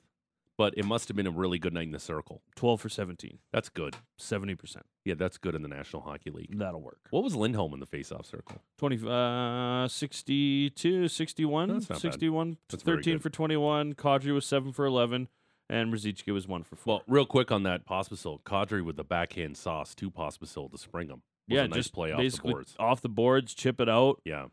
but 0.62 0.74
it 0.76 0.84
must 0.84 1.08
have 1.08 1.16
been 1.16 1.26
a 1.26 1.30
really 1.32 1.58
good 1.58 1.72
night 1.74 1.86
in 1.86 1.90
the 1.90 1.98
circle. 1.98 2.40
Twelve 2.54 2.80
for 2.80 2.88
17, 2.88 3.38
That's 3.52 3.68
good. 3.68 3.96
70 4.18 4.54
percent. 4.54 4.86
Yeah, 5.04 5.14
that's 5.18 5.36
good 5.36 5.56
in 5.56 5.62
the 5.62 5.68
National 5.68 6.02
Hockey 6.02 6.30
League. 6.30 6.56
That'll 6.56 6.80
work. 6.80 7.00
What 7.10 7.24
was 7.24 7.34
Lindholm 7.34 7.74
in 7.74 7.80
the 7.80 7.86
face-off 7.86 8.26
circle? 8.26 8.62
20, 8.78 9.00
uh, 9.08 9.88
62, 9.88 11.08
61, 11.08 11.68
That's 11.68 11.90
not 11.90 11.96
bad. 11.96 12.00
61, 12.12 12.58
That's 12.70 12.84
very 12.84 12.98
13 12.98 13.14
good. 13.14 13.22
for 13.24 13.30
21. 13.30 13.94
Kadri 13.94 14.32
was 14.32 14.46
7 14.46 14.70
for 14.72 14.84
11. 14.84 15.26
and 15.68 15.92
Ruzicka 15.92 16.32
was 16.32 16.46
one 16.46 16.62
for 16.62 16.76
four. 16.76 16.94
Well, 16.98 17.02
real 17.08 17.26
quick 17.26 17.50
on 17.50 17.64
that 17.64 17.84
Pospisil, 17.84 18.42
Kadri 18.44 18.84
with 18.84 18.94
the 18.94 19.02
backhand 19.02 19.56
sauce 19.56 19.96
to 19.96 20.12
Pospisil 20.12 20.70
to 20.70 20.78
spring 20.78 21.08
him. 21.08 21.22
Was 21.48 21.56
yeah, 21.56 21.62
a 21.64 21.68
nice 21.68 21.76
just 21.78 21.92
play 21.92 22.12
off 22.12 22.18
the 22.18 22.22
basically 22.22 22.52
boards. 22.52 22.76
off 22.78 23.00
the 23.00 23.08
boards, 23.08 23.52
chip 23.54 23.80
it 23.80 23.88
out. 23.88 24.20
Yeah, 24.24 24.46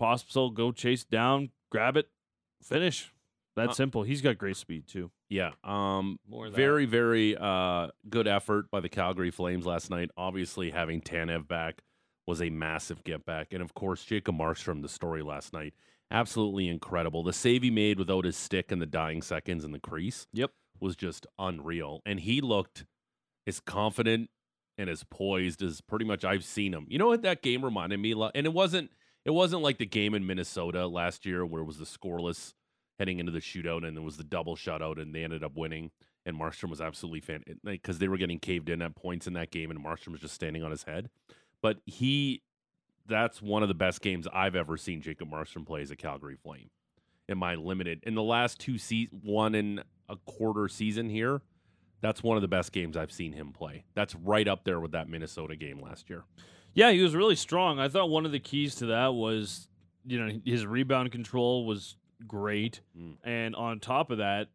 Pospisil, 0.00 0.54
go 0.54 0.72
chase 0.72 1.04
down, 1.04 1.50
grab 1.70 1.98
it, 1.98 2.08
finish. 2.62 3.12
That 3.58 3.70
Uh, 3.70 3.74
simple. 3.74 4.02
He's 4.02 4.20
got 4.22 4.38
great 4.38 4.56
speed 4.56 4.86
too. 4.86 5.10
yeah. 5.28 5.52
Um, 5.62 6.18
More 6.28 6.48
very, 6.48 6.86
very 6.86 7.36
uh, 7.36 7.88
good 8.08 8.26
effort 8.26 8.70
by 8.70 8.80
the 8.80 8.88
Calgary 8.88 9.30
Flames 9.30 9.66
last 9.66 9.90
night. 9.90 10.10
Obviously, 10.16 10.70
having 10.70 11.00
Tanev 11.00 11.46
back 11.46 11.82
was 12.26 12.40
a 12.42 12.50
massive 12.50 13.04
get 13.04 13.24
back, 13.24 13.52
and 13.52 13.62
of 13.62 13.74
course, 13.74 14.04
Jacob 14.04 14.36
Markstrom, 14.36 14.82
the 14.82 14.88
story 14.88 15.22
last 15.22 15.52
night, 15.52 15.74
absolutely 16.10 16.68
incredible. 16.68 17.22
The 17.22 17.32
save 17.32 17.62
he 17.62 17.70
made 17.70 17.98
without 17.98 18.24
his 18.24 18.36
stick 18.36 18.70
in 18.72 18.78
the 18.78 18.86
dying 18.86 19.22
seconds 19.22 19.64
in 19.64 19.72
the 19.72 19.78
crease, 19.80 20.26
Yep. 20.32 20.52
was 20.80 20.94
just 20.96 21.26
unreal, 21.38 22.00
and 22.06 22.20
he 22.20 22.40
looked 22.40 22.84
as 23.46 23.60
confident 23.60 24.30
and 24.76 24.88
as 24.90 25.04
poised 25.04 25.62
as 25.62 25.80
pretty 25.80 26.04
much 26.04 26.24
I've 26.24 26.44
seen 26.44 26.72
him. 26.74 26.86
You 26.88 26.98
know 26.98 27.08
what 27.08 27.22
that 27.22 27.42
game 27.42 27.64
reminded 27.64 27.98
me, 27.98 28.14
lo- 28.14 28.30
and 28.34 28.46
it 28.46 28.52
wasn't. 28.52 28.90
It 29.24 29.32
wasn't 29.32 29.62
like 29.62 29.76
the 29.78 29.84
game 29.86 30.14
in 30.14 30.26
Minnesota 30.26 30.86
last 30.86 31.26
year 31.26 31.44
where 31.44 31.60
it 31.60 31.66
was 31.66 31.78
the 31.78 31.84
scoreless 31.84 32.54
heading 32.98 33.18
into 33.18 33.32
the 33.32 33.38
shootout 33.40 33.86
and 33.86 33.96
it 33.96 34.02
was 34.02 34.16
the 34.16 34.24
double 34.24 34.56
shutout 34.56 35.00
and 35.00 35.14
they 35.14 35.24
ended 35.24 35.44
up 35.44 35.56
winning. 35.56 35.90
And 36.26 36.38
Markstrom 36.38 36.68
was 36.68 36.80
absolutely 36.80 37.20
fantastic 37.20 37.62
because 37.62 37.98
they 37.98 38.08
were 38.08 38.18
getting 38.18 38.38
caved 38.38 38.68
in 38.68 38.82
at 38.82 38.94
points 38.94 39.26
in 39.26 39.32
that 39.34 39.50
game 39.50 39.70
and 39.70 39.82
Markstrom 39.82 40.12
was 40.12 40.20
just 40.20 40.34
standing 40.34 40.62
on 40.62 40.70
his 40.70 40.82
head. 40.82 41.08
But 41.62 41.78
he, 41.86 42.42
that's 43.06 43.40
one 43.40 43.62
of 43.62 43.68
the 43.68 43.74
best 43.74 44.00
games 44.02 44.26
I've 44.32 44.54
ever 44.54 44.76
seen 44.76 45.00
Jacob 45.00 45.30
Markstrom 45.30 45.66
play 45.66 45.82
as 45.82 45.90
a 45.90 45.96
Calgary 45.96 46.36
Flame. 46.36 46.70
In 47.28 47.38
my 47.38 47.54
limited, 47.54 48.00
in 48.04 48.14
the 48.14 48.22
last 48.22 48.58
two 48.58 48.78
se- 48.78 49.10
one 49.22 49.54
and 49.54 49.84
a 50.08 50.16
quarter 50.24 50.68
season 50.68 51.10
here, 51.10 51.42
that's 52.00 52.22
one 52.22 52.36
of 52.36 52.42
the 52.42 52.48
best 52.48 52.72
games 52.72 52.96
I've 52.96 53.12
seen 53.12 53.32
him 53.32 53.52
play. 53.52 53.84
That's 53.94 54.14
right 54.14 54.46
up 54.46 54.64
there 54.64 54.80
with 54.80 54.92
that 54.92 55.08
Minnesota 55.08 55.56
game 55.56 55.80
last 55.80 56.08
year. 56.08 56.24
Yeah, 56.74 56.90
he 56.92 57.02
was 57.02 57.14
really 57.14 57.36
strong. 57.36 57.78
I 57.78 57.88
thought 57.88 58.08
one 58.08 58.24
of 58.24 58.32
the 58.32 58.38
keys 58.38 58.76
to 58.76 58.86
that 58.86 59.14
was, 59.14 59.68
you 60.06 60.24
know, 60.24 60.40
his 60.44 60.64
rebound 60.64 61.10
control 61.12 61.66
was 61.66 61.96
great. 62.26 62.80
Mm. 62.98 63.16
And 63.24 63.56
on 63.56 63.80
top 63.80 64.10
of 64.10 64.18
that, 64.18 64.48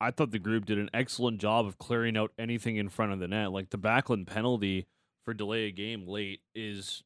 I 0.00 0.10
thought 0.10 0.30
the 0.30 0.38
group 0.38 0.66
did 0.66 0.78
an 0.78 0.90
excellent 0.92 1.38
job 1.38 1.66
of 1.66 1.78
clearing 1.78 2.16
out 2.16 2.32
anything 2.38 2.76
in 2.76 2.88
front 2.88 3.12
of 3.12 3.18
the 3.18 3.28
net. 3.28 3.52
Like 3.52 3.70
the 3.70 3.78
Backlund 3.78 4.26
penalty 4.26 4.86
for 5.24 5.32
delay 5.32 5.64
a 5.66 5.70
game 5.70 6.06
late 6.06 6.40
is 6.54 7.02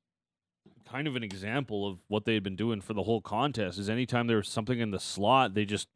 kind 0.88 1.06
of 1.06 1.14
an 1.14 1.22
example 1.22 1.86
of 1.86 1.98
what 2.08 2.24
they 2.24 2.34
had 2.34 2.42
been 2.42 2.56
doing 2.56 2.80
for 2.80 2.94
the 2.94 3.04
whole 3.04 3.20
contest. 3.20 3.78
Is 3.78 3.88
anytime 3.88 4.26
there 4.26 4.38
was 4.38 4.48
something 4.48 4.80
in 4.80 4.90
the 4.90 4.98
slot, 4.98 5.54
they 5.54 5.64
just 5.64 5.88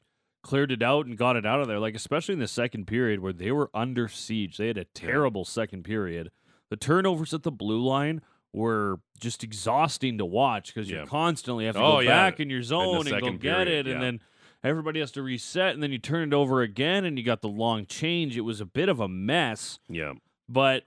cleared 0.42 0.70
it 0.70 0.82
out 0.82 1.06
and 1.06 1.18
got 1.18 1.36
it 1.36 1.46
out 1.46 1.60
of 1.60 1.66
there. 1.66 1.80
Like 1.80 1.96
especially 1.96 2.34
in 2.34 2.40
the 2.40 2.46
second 2.46 2.86
period 2.86 3.20
where 3.20 3.32
they 3.32 3.50
were 3.50 3.70
under 3.74 4.08
siege. 4.08 4.56
They 4.56 4.68
had 4.68 4.78
a 4.78 4.84
terrible 4.84 5.44
second 5.44 5.82
period. 5.82 6.30
The 6.70 6.76
turnovers 6.76 7.34
at 7.34 7.42
the 7.42 7.52
blue 7.52 7.84
line 7.84 8.20
were 8.54 9.00
just 9.18 9.42
exhausting 9.44 10.16
to 10.18 10.24
watch 10.24 10.72
because 10.72 10.88
Yeah. 10.90 11.00
you 11.02 11.06
constantly 11.06 11.66
have 11.66 11.74
to 11.74 11.80
Oh, 11.82 11.92
go 11.94 12.00
yeah. 12.00 12.08
back 12.10 12.38
in 12.40 12.48
your 12.48 12.62
zone 12.62 13.06
and 13.06 13.20
go 13.20 13.30
get 13.32 13.40
period, 13.40 13.86
it, 13.88 13.92
and 13.92 14.00
then 14.02 14.20
everybody 14.62 15.00
has 15.00 15.10
to 15.12 15.22
reset, 15.22 15.74
and 15.74 15.82
then 15.82 15.90
you 15.92 15.98
turn 15.98 16.28
it 16.32 16.34
over 16.34 16.62
again, 16.62 17.04
and 17.04 17.18
you 17.18 17.24
got 17.24 17.42
the 17.42 17.48
long 17.48 17.84
change. 17.84 18.36
It 18.36 18.42
was 18.42 18.60
a 18.60 18.64
bit 18.66 18.88
of 18.88 19.00
a 19.00 19.08
mess, 19.08 19.80
Yeah. 19.88 20.12
but 20.48 20.84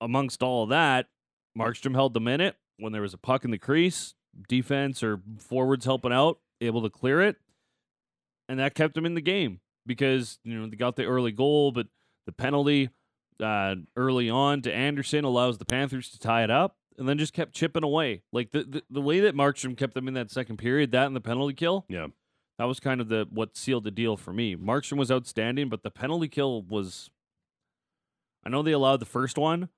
amongst 0.00 0.42
all 0.42 0.62
of 0.64 0.70
that, 0.70 1.08
Markstrom 1.56 1.94
held 1.94 2.14
the 2.14 2.20
minute 2.20 2.56
when 2.78 2.92
there 2.92 3.02
was 3.02 3.14
a 3.14 3.18
puck 3.18 3.44
in 3.44 3.50
the 3.50 3.58
crease, 3.58 4.14
defense 4.48 5.02
or 5.02 5.20
forwards 5.38 5.84
helping 5.84 6.12
out, 6.12 6.40
able 6.62 6.82
to 6.82 6.90
clear 6.90 7.20
it, 7.20 7.36
and 8.48 8.58
that 8.58 8.74
kept 8.74 8.94
them 8.94 9.04
in 9.06 9.14
the 9.14 9.20
game 9.20 9.60
because 9.84 10.38
you 10.44 10.54
know 10.58 10.66
they 10.66 10.76
got 10.76 10.96
the 10.96 11.04
early 11.04 11.32
goal, 11.32 11.72
but 11.72 11.88
the 12.26 12.32
penalty 12.32 12.88
uh, 13.40 13.74
early 13.96 14.30
on 14.30 14.62
to 14.62 14.72
Andersson 14.74 15.24
allows 15.24 15.58
the 15.58 15.64
Panthers 15.66 16.08
to 16.10 16.18
tie 16.18 16.42
it 16.42 16.50
up, 16.50 16.76
and 16.98 17.08
then 17.08 17.18
just 17.18 17.32
kept 17.32 17.54
chipping 17.54 17.84
away. 17.84 18.22
Like 18.32 18.50
the 18.52 18.64
the, 18.64 18.82
the 18.90 19.00
way 19.00 19.20
that 19.20 19.34
Markstrom 19.34 19.76
kept 19.76 19.94
them 19.94 20.08
in 20.08 20.14
that 20.14 20.30
second 20.30 20.56
period, 20.56 20.92
that 20.92 21.06
and 21.06 21.16
the 21.16 21.20
penalty 21.20 21.54
kill, 21.54 21.84
Yeah. 21.88 22.08
that 22.58 22.64
was 22.64 22.80
kind 22.80 23.00
of 23.00 23.08
the 23.08 23.26
what 23.30 23.56
sealed 23.56 23.84
the 23.84 23.90
deal 23.90 24.16
for 24.16 24.32
me. 24.32 24.56
Markstrom 24.56 24.96
was 24.98 25.10
outstanding, 25.10 25.68
but 25.68 25.82
the 25.82 25.90
penalty 25.90 26.28
kill 26.28 26.62
was. 26.62 27.10
I 28.44 28.48
know 28.48 28.62
they 28.62 28.72
allowed 28.72 29.00
the 29.00 29.06
first 29.06 29.36
one, 29.38 29.70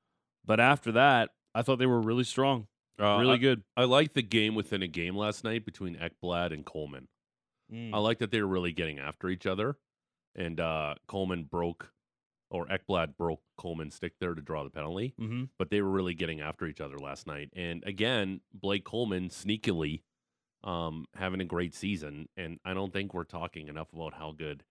but 0.44 0.60
after 0.60 0.92
that, 0.92 1.30
I 1.54 1.62
thought 1.62 1.78
they 1.78 1.86
were 1.86 2.00
really 2.00 2.24
strong, 2.24 2.66
Uh, 3.00 3.16
really 3.18 3.34
I, 3.34 3.38
good. 3.38 3.62
I 3.76 3.84
like 3.84 4.12
the 4.12 4.22
game 4.22 4.54
within 4.54 4.82
a 4.82 4.86
game 4.88 5.16
last 5.16 5.42
night 5.42 5.64
between 5.64 5.96
Ekblad 5.96 6.52
and 6.52 6.66
Coleman. 6.66 7.08
Mm. 7.72 7.94
I 7.94 7.98
like 7.98 8.18
that 8.18 8.30
they 8.30 8.40
were 8.42 8.48
really 8.48 8.72
getting 8.72 8.98
after 8.98 9.30
each 9.30 9.46
other, 9.46 9.78
and 10.34 10.60
uh, 10.60 10.96
Coleman 11.06 11.44
broke, 11.44 11.92
or 12.50 12.66
Ekblad 12.66 13.16
broke 13.16 13.40
Coleman's 13.56 13.94
stick 13.94 14.14
there 14.20 14.34
to 14.34 14.40
draw 14.40 14.64
the 14.64 14.70
penalty. 14.70 15.14
Mm-hmm. 15.20 15.44
But 15.58 15.70
they 15.70 15.82
were 15.82 15.90
really 15.90 16.14
getting 16.14 16.40
after 16.40 16.66
each 16.66 16.80
other 16.80 16.98
last 16.98 17.26
night. 17.26 17.50
And 17.54 17.84
again, 17.86 18.40
Blake 18.52 18.84
Coleman 18.84 19.28
sneakily 19.28 20.02
um, 20.64 21.06
having 21.14 21.40
a 21.40 21.44
great 21.44 21.74
season, 21.74 22.28
and 22.36 22.58
I 22.64 22.74
don't 22.74 22.92
think 22.92 23.14
we're 23.14 23.24
talking 23.24 23.68
enough 23.68 23.92
about 23.92 24.14
how 24.14 24.32
good 24.32 24.64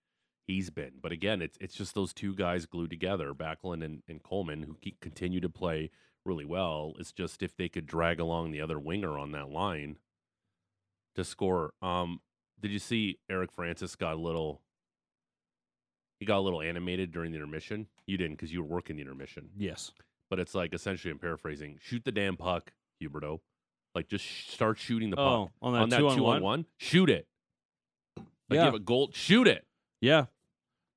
he's 0.45 0.69
been. 0.69 0.93
But 1.01 1.11
again, 1.11 1.41
it's 1.41 1.57
it's 1.61 1.75
just 1.75 1.93
those 1.95 2.13
two 2.13 2.35
guys 2.35 2.65
glued 2.65 2.89
together, 2.89 3.33
Backlund 3.33 3.83
and, 3.83 4.01
and 4.07 4.21
Coleman, 4.23 4.63
who 4.63 4.75
keep, 4.81 4.99
continue 4.99 5.39
to 5.41 5.49
play 5.49 5.91
really 6.25 6.45
well. 6.45 6.93
It's 6.99 7.11
just 7.11 7.41
if 7.41 7.55
they 7.55 7.69
could 7.69 7.85
drag 7.85 8.19
along 8.19 8.51
the 8.51 8.61
other 8.61 8.79
winger 8.79 9.17
on 9.17 9.31
that 9.31 9.49
line 9.49 9.97
to 11.15 11.23
score. 11.23 11.73
Um, 11.81 12.19
did 12.59 12.71
you 12.71 12.79
see 12.79 13.19
Eric 13.29 13.51
Francis 13.51 13.95
got 13.95 14.15
a 14.15 14.19
little? 14.19 14.61
He 16.19 16.25
got 16.25 16.37
a 16.37 16.41
little 16.41 16.61
animated 16.61 17.11
during 17.11 17.31
the 17.31 17.37
intermission. 17.37 17.87
You 18.07 18.17
didn't 18.17 18.35
because 18.37 18.51
you 18.51 18.61
were 18.61 18.67
working 18.67 18.95
the 18.95 19.01
intermission. 19.03 19.49
Yes. 19.57 19.91
But 20.29 20.39
it's 20.39 20.55
like 20.55 20.73
essentially, 20.73 21.11
I'm 21.11 21.19
paraphrasing: 21.19 21.77
shoot 21.81 22.03
the 22.03 22.11
damn 22.11 22.37
puck, 22.37 22.71
Huberdeau. 23.01 23.39
Like 23.95 24.07
just 24.07 24.25
sh- 24.25 24.47
start 24.49 24.77
shooting 24.77 25.09
the 25.11 25.17
Oh, 25.19 25.45
puck 25.45 25.51
on 25.61 25.73
that 25.73 25.79
on 25.81 25.89
that 25.89 25.97
two 25.99 26.07
on 26.09 26.17
two 26.17 26.23
one? 26.23 26.35
on 26.37 26.41
one. 26.43 26.65
Shoot 26.77 27.09
it. 27.09 27.27
Like 28.17 28.25
Yeah. 28.49 28.55
you 28.61 28.65
have 28.65 28.73
a 28.73 28.79
goal. 28.79 29.11
Shoot 29.13 29.47
it. 29.47 29.65
Yeah. 30.01 30.25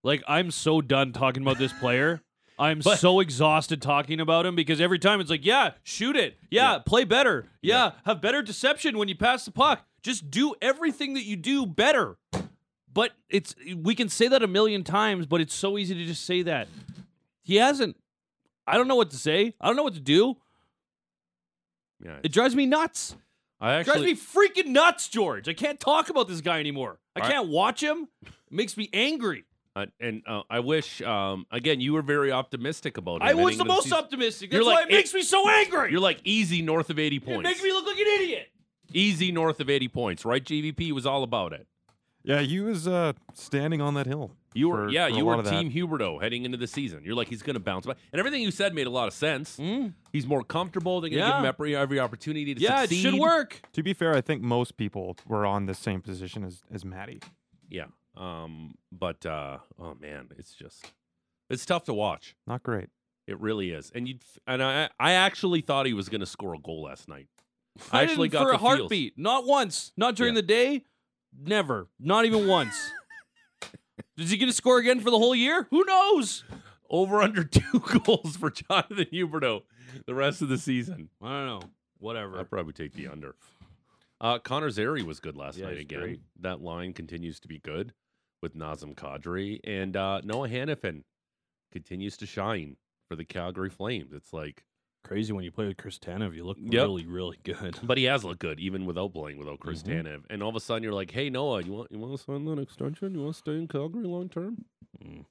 Like 0.02 0.22
I'm 0.26 0.50
so 0.50 0.80
done 0.80 1.12
talking 1.12 1.42
about 1.42 1.58
this 1.58 1.72
player. 1.72 2.22
I'm 2.58 2.80
But- 2.80 2.98
so 2.98 3.20
exhausted 3.20 3.80
talking 3.80 4.20
about 4.20 4.44
him 4.46 4.54
because 4.54 4.80
every 4.82 4.98
time 4.98 5.20
it's 5.20 5.30
like, 5.30 5.46
yeah, 5.46 5.72
shoot 5.82 6.14
it. 6.16 6.36
Yeah, 6.50 6.72
Yeah. 6.74 6.78
play 6.80 7.04
better. 7.04 7.46
Yeah, 7.62 7.76
Yeah. 7.86 7.92
have 8.04 8.20
better 8.20 8.42
deception 8.42 8.98
when 8.98 9.08
you 9.08 9.16
pass 9.16 9.44
the 9.46 9.50
puck. 9.50 9.86
Just 10.02 10.30
do 10.30 10.54
everything 10.60 11.14
that 11.14 11.24
you 11.24 11.36
do 11.36 11.64
better. 11.66 12.16
But 12.92 13.12
it's 13.28 13.54
we 13.76 13.94
can 13.94 14.08
say 14.08 14.28
that 14.28 14.42
a 14.42 14.46
million 14.48 14.82
times, 14.84 15.26
but 15.26 15.40
it's 15.40 15.54
so 15.54 15.78
easy 15.78 15.94
to 15.94 16.04
just 16.04 16.24
say 16.24 16.42
that. 16.42 16.68
He 17.42 17.56
hasn't. 17.56 17.96
I 18.66 18.76
don't 18.76 18.88
know 18.88 18.96
what 18.96 19.10
to 19.10 19.16
say. 19.16 19.54
I 19.60 19.66
don't 19.66 19.76
know 19.76 19.82
what 19.82 19.94
to 19.94 20.00
do. 20.00 20.36
Yeah. 22.04 22.18
It 22.22 22.32
drives 22.32 22.54
me 22.56 22.66
nuts. 22.66 23.16
I 23.60 23.80
It 23.80 23.84
drives 23.84 24.02
me 24.02 24.14
freaking 24.14 24.66
nuts, 24.68 25.08
George. 25.08 25.48
I 25.48 25.52
can't 25.52 25.78
talk 25.78 26.08
about 26.08 26.28
this 26.28 26.40
guy 26.40 26.60
anymore. 26.60 26.98
I 27.14 27.20
I- 27.20 27.30
can't 27.30 27.48
watch 27.48 27.82
him. 27.82 28.08
It 28.24 28.32
makes 28.50 28.76
me 28.76 28.88
angry. 28.92 29.44
uh, 29.76 29.86
and 30.00 30.22
uh, 30.26 30.42
I 30.48 30.60
wish. 30.60 31.02
Um, 31.02 31.46
again, 31.50 31.80
you 31.80 31.92
were 31.92 32.02
very 32.02 32.32
optimistic 32.32 32.96
about. 32.96 33.16
it. 33.16 33.22
I 33.22 33.34
was 33.34 33.56
the 33.58 33.64
most 33.64 33.84
season. 33.84 33.98
optimistic. 33.98 34.50
That's 34.50 34.58
You're 34.64 34.66
why 34.66 34.80
like, 34.80 34.90
it 34.90 34.92
makes 34.92 35.12
me 35.14 35.22
so 35.22 35.48
angry. 35.48 35.92
You're 35.92 36.00
like 36.00 36.20
easy 36.24 36.62
north 36.62 36.90
of 36.90 36.98
80 36.98 37.20
points. 37.20 37.40
It 37.40 37.42
makes 37.44 37.62
me 37.62 37.70
look 37.72 37.86
like 37.86 37.98
an 37.98 38.06
idiot. 38.06 38.48
easy 38.92 39.30
north 39.30 39.60
of 39.60 39.68
80 39.70 39.88
points, 39.88 40.24
right? 40.24 40.42
GVP 40.42 40.92
was 40.92 41.06
all 41.06 41.22
about 41.22 41.52
it. 41.52 41.66
Yeah, 42.22 42.40
he 42.40 42.60
was 42.60 42.86
uh, 42.86 43.14
standing 43.34 43.80
on 43.80 43.94
that 43.94 44.06
hill. 44.06 44.32
You 44.52 44.68
were, 44.68 44.86
for- 44.86 44.90
yeah, 44.90 45.08
for 45.08 45.14
you 45.14 45.24
were. 45.24 45.42
Team 45.42 45.70
Huberdeau 45.70 46.20
heading 46.20 46.44
into 46.44 46.58
the 46.58 46.66
season. 46.66 47.02
You're 47.04 47.14
like 47.14 47.28
he's 47.28 47.42
going 47.42 47.54
to 47.54 47.60
bounce 47.60 47.86
back, 47.86 47.96
and 48.12 48.18
everything 48.18 48.42
you 48.42 48.50
said 48.50 48.74
made 48.74 48.86
a 48.86 48.90
lot 48.90 49.06
of 49.08 49.14
sense. 49.14 49.56
Mm. 49.56 49.94
He's 50.12 50.26
more 50.26 50.42
comfortable. 50.42 51.00
They're 51.00 51.08
going 51.10 51.22
to 51.22 51.26
give 51.26 51.34
Yeah. 51.34 51.38
him 51.40 51.46
every, 51.46 51.76
every 51.76 52.00
opportunity 52.00 52.54
to 52.54 52.60
Yeah, 52.60 52.80
succeed. 52.82 52.98
it 53.06 53.10
should 53.12 53.20
work. 53.20 53.60
To 53.72 53.82
be 53.82 53.94
fair, 53.94 54.14
I 54.14 54.20
think 54.20 54.42
most 54.42 54.76
people 54.76 55.16
were 55.26 55.46
on 55.46 55.66
the 55.66 55.74
same 55.74 56.00
position 56.02 56.44
as 56.44 56.62
as 56.72 56.84
Maddie. 56.84 57.20
Yeah. 57.70 57.86
Um. 58.16 58.74
But 58.92 59.24
uh. 59.24 59.58
Oh 59.78 59.94
man, 60.00 60.28
it's 60.36 60.52
just 60.54 60.92
it's 61.48 61.64
tough 61.64 61.84
to 61.84 61.94
watch. 61.94 62.34
Not 62.46 62.62
great. 62.62 62.88
It 63.28 63.38
really 63.40 63.70
is. 63.70 63.92
And 63.94 64.08
you 64.08 64.16
and 64.48 64.62
I 64.62 64.88
I 64.98 65.12
actually 65.12 65.60
thought 65.60 65.86
he 65.86 65.94
was 65.94 66.08
going 66.08 66.20
to 66.20 66.26
score 66.26 66.54
a 66.54 66.58
goal 66.58 66.82
last 66.82 67.08
night. 67.08 67.28
I 67.92 68.00
I 68.00 68.02
actually 68.02 68.28
didn't 68.28 68.32
got 68.32 68.46
for 68.46 68.50
the 68.50 68.56
a 68.56 68.58
feels. 68.58 68.78
heartbeat. 68.80 69.14
Not 69.16 69.46
once. 69.46 69.92
Not 69.96 70.16
during 70.16 70.34
Yeah. 70.34 70.40
the 70.40 70.46
day. 70.46 70.84
Never. 71.38 71.88
Not 71.98 72.24
even 72.24 72.46
once. 72.46 72.90
Is 74.16 74.30
he 74.30 74.36
going 74.36 74.48
to 74.50 74.54
score 74.56 74.78
again 74.78 75.00
for 75.00 75.10
the 75.10 75.18
whole 75.18 75.34
year? 75.34 75.66
Who 75.70 75.84
knows? 75.84 76.44
Over 76.88 77.22
under 77.22 77.44
two 77.44 77.80
goals 78.04 78.36
for 78.36 78.50
Jonathan 78.50 79.06
Huberdeau 79.12 79.62
the 80.06 80.14
rest 80.14 80.42
of 80.42 80.48
the 80.48 80.58
season. 80.58 81.08
I 81.22 81.28
don't 81.28 81.46
know. 81.46 81.60
Whatever. 81.98 82.38
I'd 82.38 82.50
probably 82.50 82.72
take 82.72 82.94
the 82.94 83.08
under. 83.08 83.34
Uh, 84.20 84.38
Connor 84.38 84.70
Zary 84.70 85.02
was 85.02 85.20
good 85.20 85.36
last 85.36 85.56
Yeah, 85.58 85.66
night 85.66 85.78
again. 85.78 86.00
great. 86.00 86.20
That 86.40 86.60
line 86.60 86.92
continues 86.92 87.40
to 87.40 87.48
be 87.48 87.58
good 87.58 87.92
with 88.42 88.54
Nazem 88.56 88.94
Kadri 88.94 89.60
and 89.64 89.96
uh, 89.96 90.20
Noah 90.24 90.48
Hanifin 90.48 91.02
continues 91.72 92.16
to 92.18 92.26
shine 92.26 92.76
for 93.08 93.16
the 93.16 93.24
Calgary 93.24 93.70
Flames. 93.70 94.12
It's 94.12 94.32
like 94.32 94.64
Crazy 95.02 95.32
when 95.32 95.44
you 95.44 95.50
play 95.50 95.66
with 95.66 95.76
Chris 95.78 95.98
Tanev, 95.98 96.34
you 96.36 96.44
look 96.44 96.58
Yep. 96.60 96.72
really, 96.72 97.06
really 97.06 97.38
good. 97.42 97.78
But 97.82 97.98
he 97.98 98.04
has 98.04 98.22
looked 98.24 98.38
good 98.40 98.60
even 98.60 98.84
without 98.84 99.12
playing 99.12 99.38
without 99.38 99.58
Chris 99.60 99.82
Mhm. 99.82 100.04
Tanev. 100.04 100.24
And 100.30 100.42
all 100.42 100.50
of 100.50 100.56
a 100.56 100.60
sudden 100.60 100.82
you're 100.82 100.92
like, 100.92 101.10
hey 101.10 101.30
Noah, 101.30 101.62
you 101.62 101.72
want 101.72 101.90
you 101.90 101.98
want 101.98 102.16
to 102.16 102.22
sign 102.22 102.44
that 102.44 102.58
extension? 102.60 103.14
You 103.14 103.22
want 103.22 103.34
to 103.34 103.38
stay 103.38 103.56
in 103.56 103.66
Calgary 103.66 104.04
long 104.04 104.28
term? 104.28 104.64
Mm. 105.02 105.24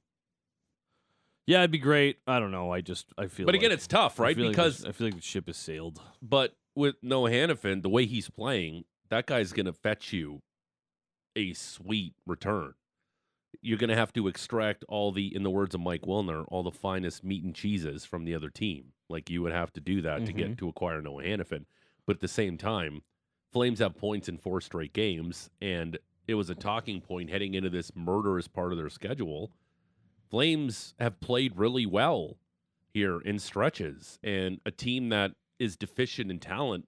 Yeah, 1.48 1.60
it'd 1.60 1.72
be 1.72 1.78
great. 1.78 2.18
I 2.28 2.40
don't 2.40 2.52
know. 2.52 2.72
I 2.72 2.82
just 2.82 3.08
I 3.18 3.28
feel. 3.28 3.46
But 3.46 3.56
again, 3.56 3.72
it's 3.72 3.88
tough, 3.88 4.20
right? 4.20 4.38
like 4.38 4.50
because 4.50 4.80
this- 4.80 4.86
I 4.86 4.92
feel 4.92 5.08
like 5.08 5.16
the 5.16 5.22
ship 5.22 5.48
has 5.48 5.58
sailed. 5.58 6.02
but 6.22 6.56
with 6.76 6.96
Noah 7.02 7.30
Hanifin, 7.30 7.82
the 7.82 7.90
way 7.90 8.06
he's 8.06 8.30
playing, 8.30 8.86
that 9.10 9.26
guy's 9.28 9.52
gonna 9.54 9.74
fetch 9.74 10.14
you 10.14 10.42
a 11.36 11.54
sweet 11.54 12.16
return. 12.26 12.74
You're 13.62 13.78
gonna 13.78 13.96
have 13.96 14.14
to 14.14 14.28
extract 14.28 14.86
all 14.88 15.12
the, 15.12 15.36
in 15.36 15.44
the 15.44 15.50
words 15.50 15.76
of 15.76 15.82
Mike 15.82 16.04
Wilner, 16.04 16.46
all 16.48 16.64
the 16.64 16.72
finest 16.72 17.24
meat 17.24 17.44
and 17.44 17.54
cheeses 17.54 18.06
from 18.06 18.26
the 18.26 18.36
other 18.36 18.50
team. 18.50 18.94
Like 19.10 19.30
you 19.30 19.42
would 19.42 19.54
have 19.54 19.74
to 19.74 19.82
do 19.82 20.02
that 20.02 20.26
to 20.26 20.34
get 20.34 20.48
mm-hmm. 20.48 20.56
to 20.56 20.70
acquire 20.70 21.02
Noah 21.02 21.24
Hanifin. 21.24 21.66
But 22.06 22.18
at 22.18 22.22
the 22.22 22.28
same 22.28 22.58
time, 22.58 23.02
Flames 23.52 23.80
have 23.80 23.98
points 23.98 24.30
in 24.30 24.38
four 24.38 24.62
straight 24.62 24.94
games, 24.94 25.50
and 25.60 25.98
it 26.28 26.36
was 26.36 26.50
a 26.50 26.56
talking 26.56 27.02
point 27.02 27.30
heading 27.30 27.56
into 27.56 27.70
this 27.70 27.92
murderous 27.96 28.48
part 28.48 28.72
of 28.72 28.78
their 28.78 28.90
schedule. 28.90 29.52
Flames 30.30 30.94
have 31.00 31.20
played 31.20 31.58
really 31.58 31.88
well 31.88 32.38
here 32.94 33.20
in 33.20 33.40
stretches, 33.40 34.20
and 34.24 34.60
a 34.66 34.72
team 34.72 35.10
that 35.10 35.32
is 35.58 35.76
deficient 35.76 36.30
in 36.30 36.40
talent 36.40 36.88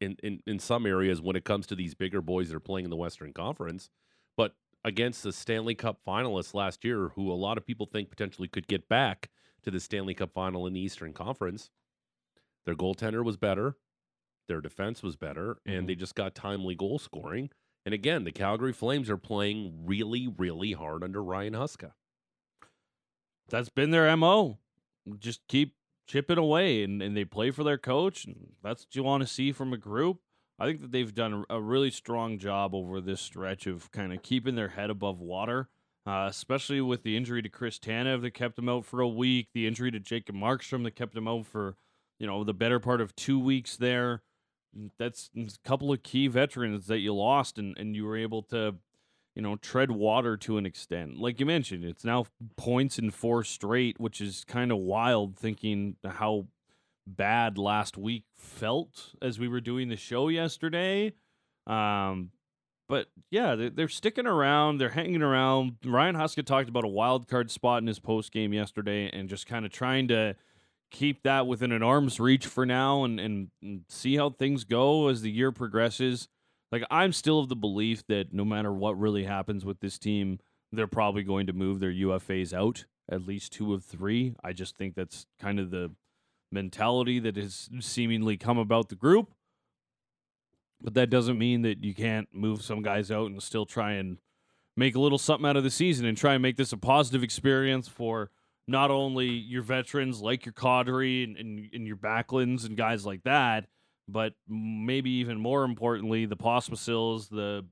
in, 0.00 0.16
in, 0.22 0.40
in 0.46 0.58
some 0.60 0.86
areas 0.86 1.20
when 1.20 1.34
it 1.34 1.44
comes 1.44 1.66
to 1.66 1.74
these 1.74 1.94
bigger 1.94 2.20
boys 2.22 2.48
that 2.48 2.56
are 2.56 2.60
playing 2.60 2.84
in 2.84 2.90
the 2.90 2.96
Western 2.96 3.32
Conference, 3.32 3.90
but 4.36 4.54
against 4.86 5.24
the 5.24 5.32
Stanley 5.32 5.74
Cup 5.74 5.98
finalists 6.06 6.54
last 6.54 6.84
year, 6.84 7.10
who 7.16 7.30
a 7.30 7.34
lot 7.34 7.58
of 7.58 7.66
people 7.66 7.86
think 7.86 8.08
potentially 8.08 8.46
could 8.46 8.68
get 8.68 8.88
back 8.88 9.28
to 9.64 9.70
the 9.72 9.80
Stanley 9.80 10.14
Cup 10.14 10.32
final 10.32 10.64
in 10.64 10.74
the 10.74 10.80
Eastern 10.80 11.12
Conference, 11.12 11.70
their 12.64 12.76
goaltender 12.76 13.24
was 13.24 13.36
better, 13.36 13.76
their 14.46 14.60
defense 14.60 15.02
was 15.02 15.16
better, 15.16 15.58
and 15.66 15.74
mm-hmm. 15.74 15.86
they 15.86 15.94
just 15.96 16.14
got 16.14 16.36
timely 16.36 16.76
goal 16.76 17.00
scoring. 17.00 17.50
And 17.84 17.94
again, 17.94 18.22
the 18.22 18.30
Calgary 18.30 18.72
Flames 18.72 19.10
are 19.10 19.16
playing 19.16 19.84
really, 19.84 20.28
really 20.28 20.72
hard 20.72 21.02
under 21.02 21.22
Ryan 21.22 21.54
Huska. 21.54 21.92
That's 23.48 23.68
been 23.68 23.90
their 23.90 24.16
mo. 24.16 24.58
Just 25.18 25.40
keep 25.48 25.74
chipping 26.06 26.38
away, 26.38 26.84
and, 26.84 27.02
and 27.02 27.16
they 27.16 27.24
play 27.24 27.50
for 27.50 27.64
their 27.64 27.78
coach, 27.78 28.24
and 28.24 28.54
that's 28.62 28.84
what 28.84 28.94
you 28.94 29.02
want 29.02 29.22
to 29.22 29.26
see 29.26 29.50
from 29.50 29.72
a 29.72 29.76
group. 29.76 30.20
I 30.58 30.66
think 30.66 30.80
that 30.80 30.92
they've 30.92 31.14
done 31.14 31.44
a 31.50 31.60
really 31.60 31.90
strong 31.90 32.38
job 32.38 32.74
over 32.74 33.00
this 33.00 33.20
stretch 33.20 33.66
of 33.66 33.90
kind 33.92 34.12
of 34.12 34.22
keeping 34.22 34.54
their 34.54 34.68
head 34.68 34.88
above 34.88 35.20
water, 35.20 35.68
uh, 36.06 36.26
especially 36.30 36.80
with 36.80 37.02
the 37.02 37.16
injury 37.16 37.42
to 37.42 37.48
Chris 37.48 37.78
Tanev 37.78 38.22
that 38.22 38.30
kept 38.32 38.58
him 38.58 38.68
out 38.68 38.86
for 38.86 39.00
a 39.00 39.08
week, 39.08 39.48
the 39.52 39.66
injury 39.66 39.90
to 39.90 40.00
Jacob 40.00 40.34
Markstrom 40.34 40.82
that 40.84 40.96
kept 40.96 41.16
him 41.16 41.28
out 41.28 41.46
for, 41.46 41.76
you 42.18 42.26
know, 42.26 42.42
the 42.42 42.54
better 42.54 42.80
part 42.80 43.00
of 43.00 43.14
two 43.16 43.38
weeks 43.38 43.76
there. 43.76 44.22
That's 44.98 45.30
a 45.36 45.48
couple 45.64 45.92
of 45.92 46.02
key 46.02 46.26
veterans 46.26 46.86
that 46.86 46.98
you 46.98 47.14
lost, 47.14 47.58
and, 47.58 47.76
and 47.78 47.94
you 47.94 48.04
were 48.04 48.16
able 48.16 48.42
to 48.44 48.76
you 49.36 49.42
know, 49.42 49.56
tread 49.56 49.90
water 49.90 50.38
to 50.38 50.56
an 50.56 50.64
extent. 50.64 51.18
Like 51.18 51.38
you 51.38 51.44
mentioned, 51.44 51.84
it's 51.84 52.06
now 52.06 52.24
points 52.56 52.98
in 52.98 53.10
four 53.10 53.44
straight, 53.44 54.00
which 54.00 54.18
is 54.18 54.44
kind 54.44 54.72
of 54.72 54.78
wild 54.78 55.36
thinking 55.36 55.96
how 56.02 56.46
bad 57.06 57.58
last 57.58 57.96
week 57.96 58.24
felt 58.36 59.14
as 59.22 59.38
we 59.38 59.48
were 59.48 59.60
doing 59.60 59.88
the 59.88 59.96
show 59.96 60.28
yesterday. 60.28 61.12
Um, 61.66 62.30
but 62.88 63.08
yeah, 63.30 63.54
they're, 63.54 63.70
they're 63.70 63.88
sticking 63.88 64.26
around. 64.26 64.78
They're 64.78 64.90
hanging 64.90 65.22
around. 65.22 65.76
Ryan 65.84 66.16
Huska 66.16 66.44
talked 66.44 66.68
about 66.68 66.84
a 66.84 66.88
wild 66.88 67.28
card 67.28 67.50
spot 67.50 67.82
in 67.82 67.86
his 67.86 67.98
post 67.98 68.32
game 68.32 68.52
yesterday, 68.52 69.10
and 69.12 69.28
just 69.28 69.46
kind 69.46 69.64
of 69.64 69.72
trying 69.72 70.08
to 70.08 70.36
keep 70.90 71.22
that 71.24 71.46
within 71.46 71.72
an 71.72 71.82
arm's 71.82 72.20
reach 72.20 72.46
for 72.46 72.64
now, 72.64 73.04
and, 73.04 73.18
and 73.18 73.50
and 73.60 73.84
see 73.88 74.16
how 74.16 74.30
things 74.30 74.64
go 74.64 75.08
as 75.08 75.22
the 75.22 75.30
year 75.30 75.50
progresses. 75.50 76.28
Like 76.70 76.84
I'm 76.90 77.12
still 77.12 77.40
of 77.40 77.48
the 77.48 77.56
belief 77.56 78.06
that 78.08 78.32
no 78.32 78.44
matter 78.44 78.72
what 78.72 78.98
really 78.98 79.24
happens 79.24 79.64
with 79.64 79.80
this 79.80 79.98
team, 79.98 80.38
they're 80.72 80.86
probably 80.86 81.22
going 81.22 81.46
to 81.46 81.52
move 81.52 81.80
their 81.80 81.92
UFAs 81.92 82.52
out, 82.52 82.84
at 83.10 83.26
least 83.26 83.52
two 83.52 83.74
of 83.74 83.84
three. 83.84 84.34
I 84.44 84.52
just 84.52 84.76
think 84.76 84.94
that's 84.94 85.26
kind 85.40 85.58
of 85.58 85.70
the 85.70 85.92
mentality 86.50 87.18
that 87.20 87.36
has 87.36 87.68
seemingly 87.80 88.36
come 88.36 88.58
about 88.58 88.88
the 88.88 88.94
group. 88.94 89.32
But 90.80 90.94
that 90.94 91.10
doesn't 91.10 91.38
mean 91.38 91.62
that 91.62 91.82
you 91.82 91.94
can't 91.94 92.28
move 92.32 92.62
some 92.62 92.82
guys 92.82 93.10
out 93.10 93.30
and 93.30 93.42
still 93.42 93.66
try 93.66 93.92
and 93.92 94.18
make 94.76 94.94
a 94.94 95.00
little 95.00 95.18
something 95.18 95.48
out 95.48 95.56
of 95.56 95.64
the 95.64 95.70
season 95.70 96.04
and 96.06 96.16
try 96.16 96.34
and 96.34 96.42
make 96.42 96.56
this 96.56 96.72
a 96.72 96.76
positive 96.76 97.22
experience 97.22 97.88
for 97.88 98.30
not 98.68 98.90
only 98.90 99.26
your 99.26 99.62
veterans 99.62 100.20
like 100.20 100.44
your 100.44 100.52
Kadri 100.52 101.24
and, 101.24 101.36
and, 101.36 101.68
and 101.72 101.86
your 101.86 101.96
Backlunds 101.96 102.66
and 102.66 102.76
guys 102.76 103.06
like 103.06 103.22
that, 103.22 103.66
but 104.08 104.34
maybe 104.48 105.10
even 105.10 105.38
more 105.38 105.64
importantly, 105.64 106.26
the 106.26 106.36
Pospisil's, 106.36 107.28
the 107.28 107.64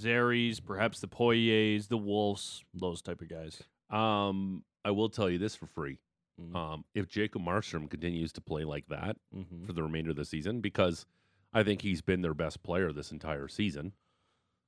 Zarys, 0.00 0.64
perhaps 0.64 1.00
the 1.00 1.08
Poyers, 1.08 1.88
the 1.88 1.96
Wolves, 1.96 2.64
those 2.74 3.02
type 3.02 3.22
of 3.22 3.28
guys. 3.28 3.62
Um, 3.90 4.64
I 4.84 4.90
will 4.90 5.08
tell 5.08 5.30
you 5.30 5.38
this 5.38 5.56
for 5.56 5.66
free. 5.66 5.98
Mhm. 6.40 6.54
Um, 6.56 6.84
if 6.94 7.08
Jacob 7.08 7.42
Markstrom 7.42 7.90
continues 7.90 8.32
to 8.32 8.40
play 8.40 8.64
like 8.64 8.86
that 8.88 9.16
Mhm. 9.34 9.66
for 9.66 9.72
the 9.72 9.82
remainder 9.82 10.10
of 10.10 10.16
the 10.16 10.24
season, 10.24 10.60
because 10.60 11.04
I 11.52 11.62
think 11.62 11.82
he's 11.82 12.00
been 12.02 12.22
their 12.22 12.34
best 12.34 12.62
player 12.62 12.92
this 12.92 13.12
entire 13.12 13.48
season, 13.48 13.92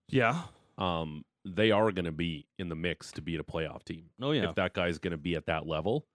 Yeah. 0.08 0.48
um, 0.78 1.24
they 1.44 1.70
are 1.70 1.90
going 1.92 2.04
to 2.04 2.12
be 2.12 2.46
in 2.58 2.68
the 2.68 2.76
mix 2.76 3.11
to 3.12 3.22
be 3.22 3.37
a 3.37 3.42
playoff 3.42 3.85
team. 3.85 4.11
Oh 4.20 4.32
yeah. 4.32 4.48
If 4.50 4.54
that 4.56 4.74
guy's 4.74 4.98
going 4.98 5.12
to 5.12 5.16
be 5.16 5.35
at 5.35 5.46
that 5.46 5.66
level, 5.66 6.06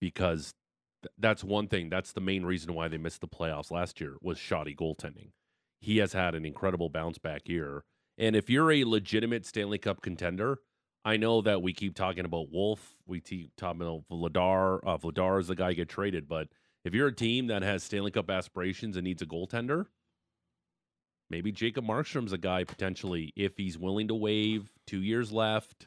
because 0.00 0.54
th- 1.02 1.12
that's 1.18 1.44
one 1.44 1.68
thing. 1.68 1.88
That's 1.90 2.12
the 2.12 2.20
main 2.20 2.44
reason 2.44 2.74
why 2.74 2.88
they 2.88 2.98
missed 2.98 3.20
the 3.20 3.28
playoffs 3.28 3.70
last 3.70 4.00
year 4.00 4.16
was 4.20 4.38
shoddy 4.38 4.74
goaltending. 4.74 5.32
He 5.80 5.98
has 5.98 6.12
had 6.12 6.34
an 6.34 6.44
incredible 6.44 6.88
bounce 6.88 7.18
back 7.18 7.48
year, 7.48 7.84
and 8.18 8.34
if 8.34 8.48
you're 8.50 8.72
a 8.72 8.84
legitimate 8.84 9.44
Stanley 9.46 9.78
Cup 9.78 10.00
contender, 10.02 10.60
I 11.06 11.16
know 11.18 11.40
that 11.42 11.62
we 11.62 11.72
keep 11.72 11.94
talking 11.94 12.24
about 12.24 12.50
Wolf, 12.50 12.96
we 13.06 13.20
keep 13.20 13.54
talking 13.56 13.80
about 13.80 14.02
Vladar. 14.10 14.80
Uh, 14.84 14.98
Vladar 14.98 15.38
is 15.38 15.46
the 15.46 15.54
guy 15.54 15.72
get 15.72 15.88
traded, 15.88 16.26
but 16.26 16.48
if 16.84 16.94
you're 16.94 17.06
a 17.06 17.14
team 17.14 17.46
that 17.46 17.62
has 17.62 17.84
Stanley 17.84 18.10
Cup 18.10 18.28
aspirations 18.28 18.96
and 18.96 19.04
needs 19.04 19.22
a 19.22 19.26
goaltender, 19.26 19.86
maybe 21.30 21.52
Jacob 21.52 21.86
Markstrom's 21.86 22.32
a 22.32 22.38
guy 22.38 22.64
potentially 22.64 23.32
if 23.36 23.56
he's 23.56 23.78
willing 23.78 24.08
to 24.08 24.16
waive 24.16 24.72
two 24.84 25.00
years 25.00 25.30
left. 25.30 25.86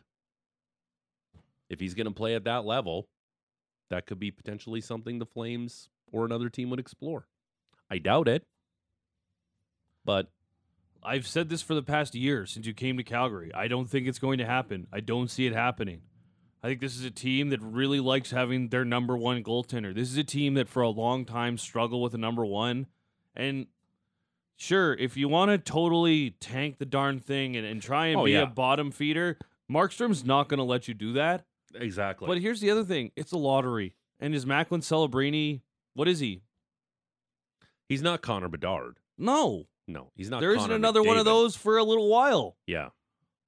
If 1.69 1.81
he's 1.81 1.95
going 1.95 2.07
to 2.07 2.13
play 2.13 2.35
at 2.35 2.45
that 2.45 2.63
level, 2.63 3.09
that 3.89 4.05
could 4.05 4.19
be 4.19 4.31
potentially 4.31 4.79
something 4.79 5.19
the 5.19 5.25
Flames 5.25 5.89
or 6.13 6.23
another 6.23 6.47
team 6.47 6.69
would 6.69 6.79
explore. 6.79 7.27
I 7.91 7.97
doubt 7.97 8.29
it, 8.29 8.45
but 10.05 10.29
I've 11.03 11.27
said 11.27 11.49
this 11.49 11.61
for 11.61 11.73
the 11.75 11.81
past 11.83 12.13
year 12.15 12.45
since 12.45 12.65
you 12.67 12.73
came 12.73 12.97
to 12.97 13.03
Calgary. 13.03 13.51
I 13.53 13.67
don't 13.67 13.89
think 13.89 14.07
it's 14.07 14.19
going 14.19 14.37
to 14.39 14.45
happen. 14.45 14.87
I 14.91 14.99
don't 14.99 15.29
see 15.29 15.45
it 15.45 15.53
happening. 15.53 16.01
I 16.61 16.67
think 16.67 16.81
this 16.81 16.97
is 16.97 17.05
a 17.05 17.11
team 17.11 17.49
that 17.49 17.61
really 17.61 18.01
likes 18.01 18.31
having 18.31 18.67
their 18.67 18.83
number 18.83 19.15
one 19.17 19.41
goaltender. 19.43 19.95
This 19.95 20.09
is 20.11 20.17
a 20.17 20.25
team 20.25 20.55
that 20.55 20.67
for 20.67 20.81
a 20.81 20.89
long 20.89 21.23
time 21.23 21.57
struggled 21.57 22.01
with 22.03 22.13
a 22.13 22.17
number 22.17 22.45
one. 22.45 22.87
And 23.33 23.67
sure, 24.57 24.93
if 24.95 25.15
you 25.15 25.29
want 25.29 25.51
to 25.51 25.57
totally 25.57 26.31
tank 26.41 26.77
the 26.77 26.85
darn 26.85 27.19
thing 27.19 27.55
and, 27.55 27.65
and 27.65 27.81
try 27.81 28.07
and 28.07 28.19
Oh, 28.19 28.25
be 28.25 28.31
yeah. 28.33 28.41
a 28.41 28.45
bottom 28.45 28.91
feeder, 28.91 29.37
Markstrom's 29.71 30.25
not 30.25 30.49
going 30.49 30.57
to 30.57 30.63
let 30.65 30.89
you 30.89 30.93
do 30.93 31.13
that. 31.13 31.45
exactly. 31.75 32.27
But 32.27 32.39
here's 32.41 32.59
the 32.59 32.71
other 32.71 32.83
thing 32.83 33.11
it's 33.15 33.31
a 33.31 33.37
lottery. 33.37 33.95
And 34.19 34.35
is 34.35 34.45
Macklin 34.45 34.81
Celebrini, 34.81 35.61
what 35.93 36.09
is 36.09 36.19
he? 36.19 36.41
he's 37.87 38.01
not 38.01 38.21
Connor 38.21 38.49
Bedard. 38.49 38.97
No. 39.17 39.67
No, 39.89 40.11
he's 40.15 40.29
not. 40.29 40.39
There 40.41 40.53
isn't 40.55 40.71
another 40.71 41.01
one 41.03 41.17
of 41.17 41.25
those 41.25 41.55
for 41.55 41.77
a 41.77 41.83
little 41.83 42.07
while. 42.09 42.55
Yeah, 42.67 42.89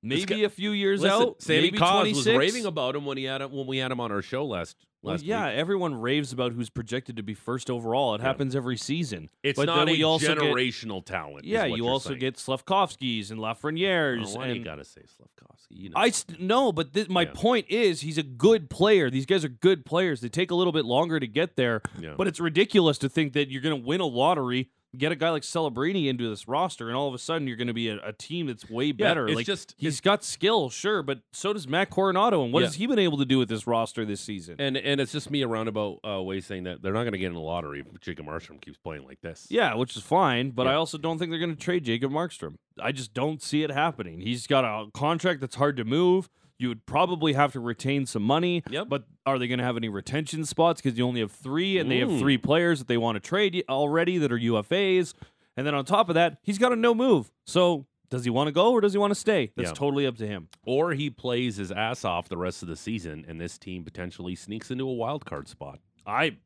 Maybe 0.04 0.25
guy- 0.25 0.36
a 0.38 0.49
few 0.49 0.71
years 0.71 1.01
Listen, 1.01 1.21
out. 1.21 1.41
Sammy 1.41 1.62
maybe 1.62 1.77
Cos 1.77 1.89
26. 2.01 2.25
was 2.25 2.36
raving 2.36 2.65
about 2.65 2.95
him 2.95 3.06
when 3.06 3.17
he 3.17 3.25
had 3.25 3.41
him, 3.41 3.51
when 3.51 3.67
we 3.67 3.77
had 3.77 3.91
him 3.91 3.99
on 3.99 4.12
our 4.12 4.23
show 4.23 4.43
last 4.45 4.75
Well, 5.04 5.17
yeah, 5.21 5.49
week. 5.49 5.58
everyone 5.58 5.93
raves 6.01 6.34
about 6.34 6.54
who's 6.54 6.71
projected 6.71 7.17
to 7.17 7.23
be 7.23 7.36
first 7.36 7.69
overall. 7.69 8.15
It 8.15 8.21
Yeah. 8.21 8.27
happens 8.27 8.56
every 8.56 8.77
season. 8.77 9.30
It's 9.43 9.58
but 9.58 9.65
not 9.67 9.88
a 9.88 9.91
we 9.91 10.01
also 10.04 10.34
get- 10.34 10.39
generational 10.43 11.06
talent. 11.06 11.45
Yeah, 11.45 11.65
you 11.65 11.88
also 11.88 12.10
saying. 12.10 12.19
get 12.19 12.36
Slavkovskis 12.38 13.30
and 13.30 13.39
Lafrenières. 13.39 14.36
Oh, 14.36 14.43
do 14.47 14.54
you 14.58 14.63
gotta 14.63 14.84
say 14.86 15.01
Slavkovsky? 15.06 15.75
You 15.75 15.89
know. 15.89 15.97
I 15.97 16.10
st- 16.10 16.39
no, 16.41 16.71
but 16.71 16.93
th- 16.93 17.08
my 17.10 17.23
Yeah. 17.23 17.32
point 17.36 17.67
is 17.69 18.01
he's 18.01 18.17
a 18.17 18.23
good 18.23 18.69
player. 18.71 19.10
These 19.12 19.27
guys 19.27 19.45
are 19.45 19.49
good 19.49 19.86
players. 19.86 20.21
They 20.21 20.30
take 20.30 20.49
a 20.49 20.56
little 20.56 20.73
bit 20.73 20.86
longer 20.86 21.19
to 21.19 21.27
get 21.27 21.56
there, 21.56 21.82
Yeah. 22.01 22.15
but 22.17 22.27
it's 22.27 22.39
ridiculous 22.39 22.97
to 22.99 23.10
think 23.10 23.34
that 23.34 23.49
you're 23.51 23.62
going 23.62 23.80
to 23.80 23.88
win 23.88 24.01
a 24.01 24.06
lottery, 24.08 24.69
get 24.97 25.12
a 25.12 25.15
guy 25.15 25.30
like 25.30 25.43
Celebrini 25.43 26.08
into 26.08 26.30
this 26.30 26.47
roster, 26.47 26.88
and 26.88 26.97
all 26.97 27.08
of 27.08 27.13
a 27.13 27.17
sudden 27.17 27.47
you're 27.47 27.56
going 27.58 27.67
to 27.67 27.73
be 27.73 27.88
a, 27.89 27.99
a 28.06 28.12
team 28.13 28.47
that's 28.47 28.69
way 28.69 28.91
better. 28.91 29.25
it's 29.27 29.36
like 29.36 29.45
just- 29.45 29.73
he's 29.77 30.01
got 30.01 30.23
skill, 30.23 30.69
sure, 30.69 31.01
but 31.01 31.19
so 31.32 31.54
does 31.54 31.67
Matt 31.67 31.89
Coronato. 31.89 32.43
And 32.43 32.51
what 32.54 32.60
Yeah. 32.62 32.67
has 32.67 32.75
he 32.75 32.88
been 32.88 32.99
able 32.99 33.17
to 33.19 33.25
do 33.25 33.38
with 33.38 33.47
this 33.49 33.65
roster 33.65 34.06
this 34.06 34.21
season? 34.21 34.56
and 34.60 34.75
and 34.77 34.99
it's 34.99 35.12
just 35.12 35.32
me 35.32 35.41
a 35.41 35.47
roundabout 35.47 35.99
uh, 36.08 36.21
way 36.21 36.41
saying 36.41 36.63
that 36.63 36.82
they're 36.82 36.93
not 36.93 37.04
going 37.04 37.13
to 37.13 37.17
get 37.19 37.27
in 37.27 37.34
the 37.34 37.39
lottery 37.39 37.80
if 37.82 38.01
Jacob 38.01 38.25
Markstrom 38.25 38.60
keeps 38.62 38.77
playing 38.77 39.06
like 39.06 39.21
this. 39.21 39.47
Yeah, 39.49 39.75
which 39.75 39.95
is 39.95 40.04
fine, 40.04 40.51
but 40.51 40.67
I 40.67 40.73
also 40.75 40.97
don't 40.97 41.17
think 41.17 41.32
they're 41.32 41.39
going 41.39 41.56
to 41.56 41.62
trade 41.62 41.86
Jacob 41.86 42.12
Markstrom. 42.12 42.56
I 42.82 42.91
just 42.91 43.13
don't 43.13 43.41
see 43.41 43.63
it 43.63 43.71
happening. 43.71 44.19
He's 44.21 44.47
got 44.47 44.63
a 44.65 44.89
contract 44.91 45.41
that's 45.41 45.56
hard 45.56 45.77
to 45.77 45.84
move. 45.86 46.30
You 46.62 46.69
would 46.69 46.86
probably 46.86 47.34
have 47.34 47.54
to 47.54 47.60
retain 47.60 48.06
some 48.06 48.21
money. 48.24 48.62
Yep. 48.69 48.88
But 48.88 49.06
are 49.26 49.39
they 49.39 49.47
going 49.47 49.58
to 49.58 49.65
have 49.65 49.78
any 49.78 49.89
retention 49.89 50.45
spots 50.45 50.80
because 50.82 50.97
you 50.97 51.06
only 51.08 51.21
have 51.21 51.32
three, 51.32 51.80
and 51.80 51.89
they 51.89 51.97
have 52.00 52.10
Mm. 52.10 52.19
three 52.19 52.38
players 52.38 52.78
that 52.80 52.88
they 52.88 52.97
want 52.97 53.15
to 53.15 53.19
trade 53.19 53.63
already 53.67 54.17
that 54.19 54.32
are 54.32 54.38
UFAs, 54.38 55.13
and 55.58 55.65
then 55.65 55.74
on 55.74 55.86
top 55.86 56.08
of 56.10 56.15
that, 56.15 56.38
he's 56.43 56.58
got 56.60 56.71
a 56.71 56.76
no 56.76 56.93
move. 56.93 57.32
So 57.45 57.88
does 58.12 58.24
he 58.26 58.30
want 58.30 58.47
to 58.47 58.52
go 58.52 58.71
or 58.74 58.82
does 58.82 58.93
he 58.93 59.00
want 59.00 59.12
to 59.12 59.19
stay? 59.19 59.52
That's 59.56 59.69
Yeah. 59.69 59.74
totally 59.74 60.06
up 60.06 60.17
to 60.17 60.28
him. 60.28 60.50
Or 60.65 60.93
he 60.93 61.10
plays 61.10 61.56
his 61.56 61.71
ass 61.71 62.06
off 62.06 62.30
the 62.30 62.38
rest 62.38 62.62
of 62.62 62.67
the 62.69 62.76
season, 62.76 63.26
and 63.28 63.41
this 63.41 63.58
team 63.58 63.84
potentially 63.84 64.36
sneaks 64.36 64.69
into 64.69 64.88
a 64.88 64.93
wild 64.93 65.26
card 65.26 65.47
spot. 65.47 65.80
I 66.06 66.38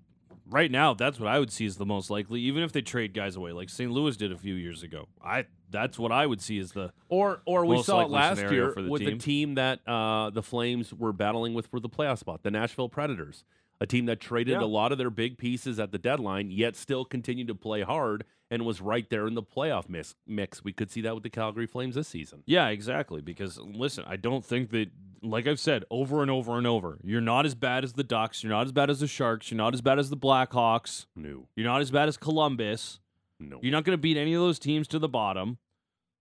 right 0.49 0.69
now 0.71 0.93
that's 0.93 1.19
what 1.19 1.27
I 1.27 1.39
would 1.39 1.51
see 1.51 1.65
as 1.65 1.77
the 1.77 1.85
most 1.85 2.09
likely, 2.09 2.41
even 2.41 2.63
if 2.63 2.71
they 2.71 2.81
trade 2.81 3.13
guys 3.13 3.35
away 3.35 3.51
like 3.51 3.69
St. 3.69 3.91
Louis 3.91 4.15
did 4.17 4.31
a 4.31 4.37
few 4.37 4.55
years 4.55 4.83
ago. 4.83 5.07
I 5.23 5.45
that's 5.69 5.97
what 5.99 6.11
I 6.11 6.25
would 6.25 6.41
see 6.41 6.59
as 6.59 6.71
the 6.71 6.91
Or 7.09 7.41
or 7.45 7.65
we 7.65 7.81
saw 7.83 8.01
it 8.01 8.09
last 8.09 8.39
year 8.39 8.73
the 8.75 8.87
with 8.89 9.01
the 9.01 9.11
team. 9.11 9.19
team 9.19 9.55
that 9.55 9.79
uh, 9.87 10.29
the 10.29 10.43
Flames 10.43 10.93
were 10.93 11.13
battling 11.13 11.53
with 11.53 11.67
for 11.67 11.79
the 11.79 11.89
playoff 11.89 12.19
spot, 12.19 12.43
the 12.43 12.51
Nashville 12.51 12.89
Predators, 12.89 13.43
a 13.81 13.85
team 13.85 14.05
that 14.05 14.19
traded 14.19 14.53
Yeah. 14.59 14.63
a 14.63 14.65
lot 14.67 14.91
of 14.91 14.97
their 14.97 15.09
big 15.09 15.37
pieces 15.37 15.79
at 15.79 15.91
the 15.91 15.97
deadline, 15.97 16.49
yet 16.51 16.75
still 16.75 17.03
continued 17.05 17.47
to 17.47 17.55
play 17.55 17.81
hard 17.81 18.23
and 18.49 18.63
was 18.65 18.79
right 18.79 19.09
there 19.09 19.27
in 19.27 19.33
the 19.33 19.43
playoff 19.43 19.89
mix. 19.89 20.15
mix. 20.27 20.63
We 20.63 20.71
could 20.71 20.89
see 20.91 21.01
that 21.01 21.13
with 21.15 21.23
the 21.23 21.29
Calgary 21.29 21.65
Flames 21.65 21.95
this 21.95 22.07
season. 22.07 22.43
Yeah, 22.45 22.67
exactly. 22.69 23.19
Because 23.21 23.57
listen, 23.57 24.05
I 24.07 24.15
don't 24.17 24.45
think 24.45 24.69
that, 24.69 24.91
like 25.21 25.47
I've 25.47 25.59
said 25.59 25.83
over 25.89 26.21
and 26.21 26.29
over 26.31 26.57
and 26.57 26.67
over, 26.67 26.99
you're 27.03 27.21
not 27.21 27.45
as 27.45 27.55
bad 27.55 27.83
as 27.83 27.93
the 27.93 28.03
Ducks. 28.03 28.43
You're 28.43 28.51
not 28.53 28.65
as 28.65 28.71
bad 28.71 28.89
as 28.89 28.99
the 28.99 29.07
Sharks. 29.07 29.49
You're 29.51 29.57
not 29.57 29.73
as 29.73 29.81
bad 29.81 29.97
as 29.99 30.09
the 30.09 30.17
Blackhawks. 30.17 31.07
No, 31.15 31.47
You're 31.55 31.65
not 31.65 31.81
as 31.81 31.89
bad 31.91 32.07
as 32.07 32.17
Columbus. 32.17 32.99
no. 33.39 33.59
You're 33.61 33.71
not 33.71 33.83
going 33.83 33.97
to 33.97 34.01
beat 34.01 34.15
any 34.15 34.33
of 34.35 34.41
those 34.41 34.59
teams 34.59 34.87
to 34.89 34.99
the 34.99 35.09
bottom. 35.09 35.57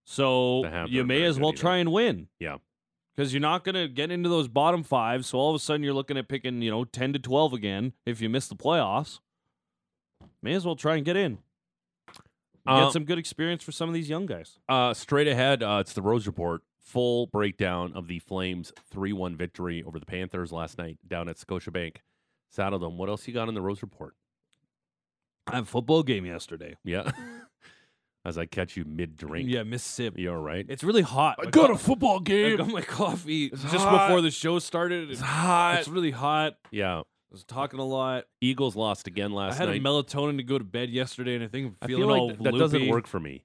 So 0.05 0.65
you 0.89 1.05
may 1.05 1.23
as 1.25 1.39
well 1.39 1.51
either. 1.51 1.59
try 1.59 1.77
and 1.79 1.93
win. 1.93 2.29
Yeah. 2.39 2.57
Because 3.15 3.33
you're 3.33 3.41
not 3.41 3.63
going 3.65 3.77
to 3.77 3.87
get 3.87 4.11
into 4.11 4.29
those 4.29 4.49
bottom 4.49 4.83
five. 4.83 5.25
So 5.25 5.39
all 5.39 5.51
of 5.51 5.57
a 5.57 5.59
sudden 5.61 5.83
you're 5.85 5.95
looking 5.95 6.17
at 6.17 6.29
picking, 6.29 6.63
you 6.63 6.71
know, 6.71 6.85
10 6.85 7.13
to 7.13 7.19
12 7.19 7.53
again 7.53 7.93
if 8.05 8.21
you 8.21 8.29
miss 8.29 8.49
the 8.49 8.57
playoffs. 8.57 9.21
May 10.43 10.55
as 10.55 10.67
well 10.67 10.77
try 10.77 10.97
and 10.97 11.05
get 11.05 11.17
in. 11.17 11.39
Uh, 12.67 12.85
Get 12.85 12.93
some 12.93 13.05
good 13.05 13.19
experience 13.19 13.63
for 13.63 13.73
some 13.73 13.89
of 13.89 13.95
these 13.95 14.09
young 14.09 14.27
guys. 14.27 14.59
Uh, 14.69 14.95
straight 14.95 15.29
ahead, 15.29 15.63
uh, 15.63 15.79
it's 15.81 15.93
the 15.93 16.03
Rose 16.03 16.27
Report. 16.27 16.63
Full 16.81 17.27
breakdown 17.27 17.93
of 17.95 18.09
the 18.09 18.19
Flames' 18.21 18.73
3 18.91 19.13
1 19.13 19.37
victory 19.37 19.83
over 19.83 19.99
the 19.99 20.07
Panthers 20.07 20.51
last 20.53 20.79
night 20.79 20.99
down 21.07 21.29
at 21.29 21.37
Scotiabank. 21.37 21.97
Saddledome. 22.57 22.97
What 22.97 23.09
else 23.09 23.27
you 23.29 23.35
got 23.35 23.49
in 23.49 23.55
the 23.55 23.61
Rose 23.63 23.83
Report? 23.83 24.15
I 25.47 25.57
have 25.57 25.65
a 25.65 25.67
football 25.67 26.03
game 26.03 26.25
yesterday. 26.25 26.77
Yeah. 26.85 27.11
As 28.27 28.39
I 28.39 28.47
catch 28.47 28.75
you 28.77 28.85
mid 28.87 29.17
drink. 29.19 29.51
Yeah, 29.51 29.65
Mississippi. 29.65 30.23
You're 30.23 30.39
right. 30.41 30.65
It's 30.69 30.83
really 30.83 31.03
hot. 31.03 31.37
I 31.39 31.45
My 31.45 31.51
got 31.51 31.67
co- 31.67 31.73
a 31.73 31.75
uh, 31.75 31.79
football 31.79 32.21
game. 32.21 32.55
I 32.55 32.57
got 32.57 32.69
my 32.69 32.81
coffee 32.81 33.47
It's 33.47 33.61
just 33.63 33.75
hot. 33.85 34.09
before 34.09 34.23
the 34.23 34.31
show 34.31 34.59
started. 34.59 35.11
It's 35.11 35.21
It's, 35.21 35.29
hot. 35.29 35.81
it's 35.81 35.89
really 35.89 36.11
hot. 36.11 36.55
yeah. 36.71 37.01
I 37.01 37.03
was 37.31 37.45
talking 37.45 37.81
a 37.81 37.85
lot. 37.85 38.25
Eagles 38.41 38.77
lost 38.77 39.07
again 39.09 39.33
last 39.33 39.59
night. 39.59 39.69
I 39.69 39.73
had 39.73 39.83
night. 39.83 39.91
a 39.91 40.05
melatonin 40.05 40.37
to 40.39 40.43
go 40.45 40.57
to 40.57 40.65
bed 40.65 40.89
yesterday, 40.89 41.35
and 41.35 41.43
I 41.45 41.49
think 41.49 41.67
I'm 41.67 41.77
I 41.83 41.87
feeling 41.89 42.03
feel 42.05 42.11
all 42.13 42.29
like 42.29 42.39
th- 42.39 42.53
that 42.53 42.59
doesn't 42.59 42.89
work 42.89 43.07
for 43.09 43.19
me. 43.21 43.45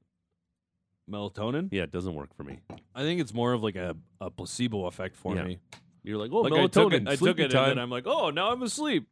Melatonin? 1.10 1.70
Yeah, 1.72 1.84
it 1.84 1.92
doesn't 1.92 2.14
work 2.14 2.36
for 2.36 2.44
me. 2.44 2.60
I 2.94 3.02
think 3.02 3.20
it's 3.20 3.34
more 3.34 3.54
of 3.54 3.64
like 3.64 3.76
a, 3.76 3.96
a 4.22 4.30
placebo 4.30 4.86
effect 4.86 5.16
for 5.16 5.36
Yeah. 5.36 5.44
me. 5.44 5.60
You're 6.04 6.18
like, 6.18 6.32
oh, 6.32 6.42
like 6.42 6.54
melatonin. 6.54 6.64
I 6.64 6.68
took 6.68 6.94
it, 6.94 7.08
I 7.08 7.12
took 7.12 7.20
sleepy 7.20 7.44
it, 7.44 7.52
time. 7.52 7.64
and 7.64 7.72
then 7.72 7.80
I'm 7.84 7.90
like, 7.90 8.06
oh, 8.08 8.30
now 8.30 8.52
I'm 8.52 8.62
asleep. 8.64 9.08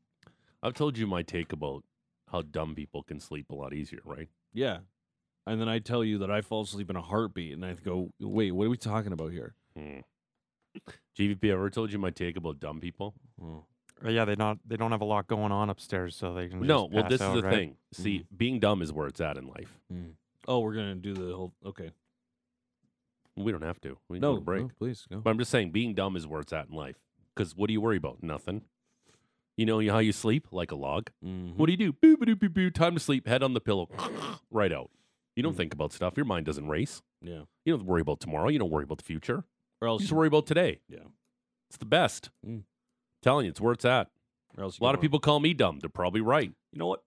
I've 0.63 0.73
told 0.75 0.97
you 0.97 1.07
my 1.07 1.23
take 1.23 1.51
about 1.53 1.83
how 2.31 2.41
dumb 2.43 2.75
people 2.75 3.03
can 3.03 3.19
sleep 3.19 3.49
a 3.51 3.55
lot 3.55 3.73
easier, 3.73 3.99
right? 4.05 4.29
Yeah. 4.53 4.79
And 5.47 5.61
then 5.61 5.69
I 5.69 5.79
tell 5.79 6.03
you 6.03 6.17
that 6.19 6.29
I 6.29 6.41
fall 6.41 6.61
asleep 6.63 6.89
in 6.89 6.97
a 6.97 7.01
heartbeat, 7.01 7.53
and 7.53 7.65
I 7.65 7.73
go, 7.73 8.11
wait, 8.19 8.51
what 8.51 8.65
are 8.65 8.69
we 8.69 8.75
talking 8.77 9.13
about 9.13 9.31
here? 9.31 9.55
Hmm. 9.77 9.99
GVP, 11.17 11.45
ever 11.51 11.69
told 11.69 11.91
you 11.91 11.97
my 11.99 12.11
take 12.11 12.35
about 12.35 12.59
dumb 12.59 12.79
people? 12.81 13.15
Oh. 13.41 13.63
Uh, 14.05 14.09
yeah, 14.09 14.25
they 14.25 14.35
not 14.35 14.59
they 14.67 14.77
don't 14.77 14.91
have 14.91 15.01
a 15.01 15.05
lot 15.05 15.25
going 15.27 15.51
on 15.51 15.69
upstairs, 15.71 16.15
so 16.15 16.33
they 16.33 16.49
can. 16.49 16.59
No, 16.61 16.83
just 16.83 16.93
well, 16.93 17.09
this 17.09 17.21
out, 17.21 17.35
is 17.37 17.41
the 17.41 17.47
right? 17.47 17.55
thing. 17.57 17.75
See, 17.93 18.25
being 18.35 18.59
dumb 18.59 18.81
is 18.83 18.93
where 18.93 19.07
it's 19.07 19.21
at 19.21 19.37
in 19.37 19.47
life. 19.47 19.79
Oh, 20.47 20.59
we're 20.59 20.75
gonna 20.75 20.95
do 20.95 21.13
the 21.13 21.33
whole. 21.35 21.53
Okay. 21.65 21.89
We 23.35 23.51
don't 23.51 23.63
have 23.63 23.79
to. 23.81 23.97
We 24.09 24.17
can 24.17 24.21
No, 24.21 24.33
go 24.33 24.39
to 24.39 24.45
break. 24.45 24.61
no, 24.63 24.71
please 24.77 25.07
go. 25.09 25.19
But 25.19 25.29
I'm 25.31 25.39
just 25.39 25.49
saying, 25.51 25.71
being 25.71 25.93
dumb 25.95 26.15
is 26.15 26.27
where 26.27 26.41
it's 26.41 26.53
at 26.53 26.67
in 26.69 26.75
life. 26.75 26.97
Because 27.35 27.55
what 27.55 27.67
do 27.67 27.73
you 27.73 27.81
worry 27.81 27.97
about? 27.97 28.21
Nothing. 28.21 28.63
You 29.55 29.65
know 29.65 29.79
how 29.91 29.99
you 29.99 30.11
sleep? 30.11 30.47
Like 30.51 30.71
a 30.71 30.75
log. 30.75 31.09
Mhm. 31.25 31.55
What 31.55 31.65
do 31.67 31.71
you 31.71 31.77
do? 31.77 31.93
Boo, 31.93 32.17
boo, 32.17 32.35
boo, 32.35 32.49
boo. 32.49 32.69
Time 32.69 32.93
to 32.95 32.99
sleep. 32.99 33.27
Head 33.27 33.41
on 33.41 33.53
the 33.53 33.61
pillow. 33.61 33.89
right 34.51 34.71
out. 34.71 34.91
You 35.37 35.43
don't 35.43 35.53
Mm. 35.53 35.57
think 35.57 35.73
about 35.73 35.93
stuff. 35.93 36.17
Your 36.17 36.25
mind 36.25 36.45
doesn't 36.45 36.67
race. 36.67 37.01
Yeah. 37.21 37.43
You 37.63 37.77
don't 37.77 37.85
worry 37.85 38.01
about 38.01 38.19
tomorrow. 38.19 38.49
You 38.49 38.59
don't 38.59 38.71
worry 38.71 38.83
about 38.83 38.97
the 38.97 39.03
future. 39.05 39.45
Or 39.81 39.87
You 39.87 39.91
else, 39.93 40.01
just 40.01 40.11
worry 40.11 40.27
about 40.27 40.47
today. 40.47 40.81
yeah. 40.89 41.05
It's 41.69 41.77
the 41.77 41.85
best. 41.85 42.29
Mm. 42.45 42.63
Telling 43.21 43.45
you, 43.45 43.51
it's 43.51 43.61
where 43.61 43.73
it's 43.73 43.85
at. 43.85 44.09
Or 44.57 44.63
else 44.63 44.79
A 44.79 44.83
lot 44.83 44.95
of 44.95 45.01
people 45.01 45.19
call 45.19 45.39
me 45.39 45.53
dumb. 45.53 45.79
They're 45.79 45.89
probably 45.89 46.21
right. 46.21 46.51
You 46.73 46.79
know 46.79 46.87
what? 46.87 47.03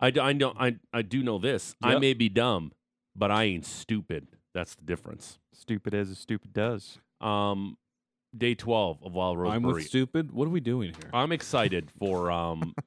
I, 0.00 0.10
d- 0.10 0.20
I 0.20 0.32
know 0.32 0.52
I, 0.58 0.76
I 0.92 1.02
do 1.02 1.22
know 1.22 1.38
this. 1.38 1.74
I 1.82 1.98
may 1.98 2.14
be 2.14 2.28
dumb, 2.28 2.72
but 3.16 3.30
I 3.30 3.44
ain't 3.44 3.64
stupid. 3.66 4.28
That's 4.54 4.74
the 4.74 4.84
difference. 4.84 5.38
Stupid 5.52 5.94
as 5.94 6.10
a 6.10 6.14
stupid 6.14 6.52
does. 6.52 6.98
Um, 7.20 7.78
day 8.36 8.54
twelve 8.54 9.02
of 9.02 9.14
Wild 9.14 9.38
Rose 9.38 9.52
I'm 9.52 9.62
Brewery. 9.62 9.76
with 9.82 9.86
stupid. 9.88 10.32
What 10.32 10.46
are 10.46 10.50
we 10.50 10.60
doing 10.60 10.92
here? 10.92 11.10
I'm 11.12 11.32
excited 11.32 11.90
for 11.98 12.30
um, 12.30 12.74
s- 12.78 12.84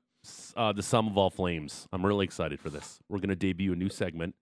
uh, 0.57 0.71
the 0.73 0.83
sum 0.83 1.07
of 1.07 1.17
all 1.17 1.29
flames. 1.29 1.87
I'm 1.91 2.05
really 2.05 2.25
excited 2.25 2.59
for 2.59 2.69
this. 2.69 2.99
We're 3.09 3.19
gonna 3.19 3.35
debut 3.35 3.73
a 3.73 3.75
new 3.75 3.89
segment, 3.89 4.35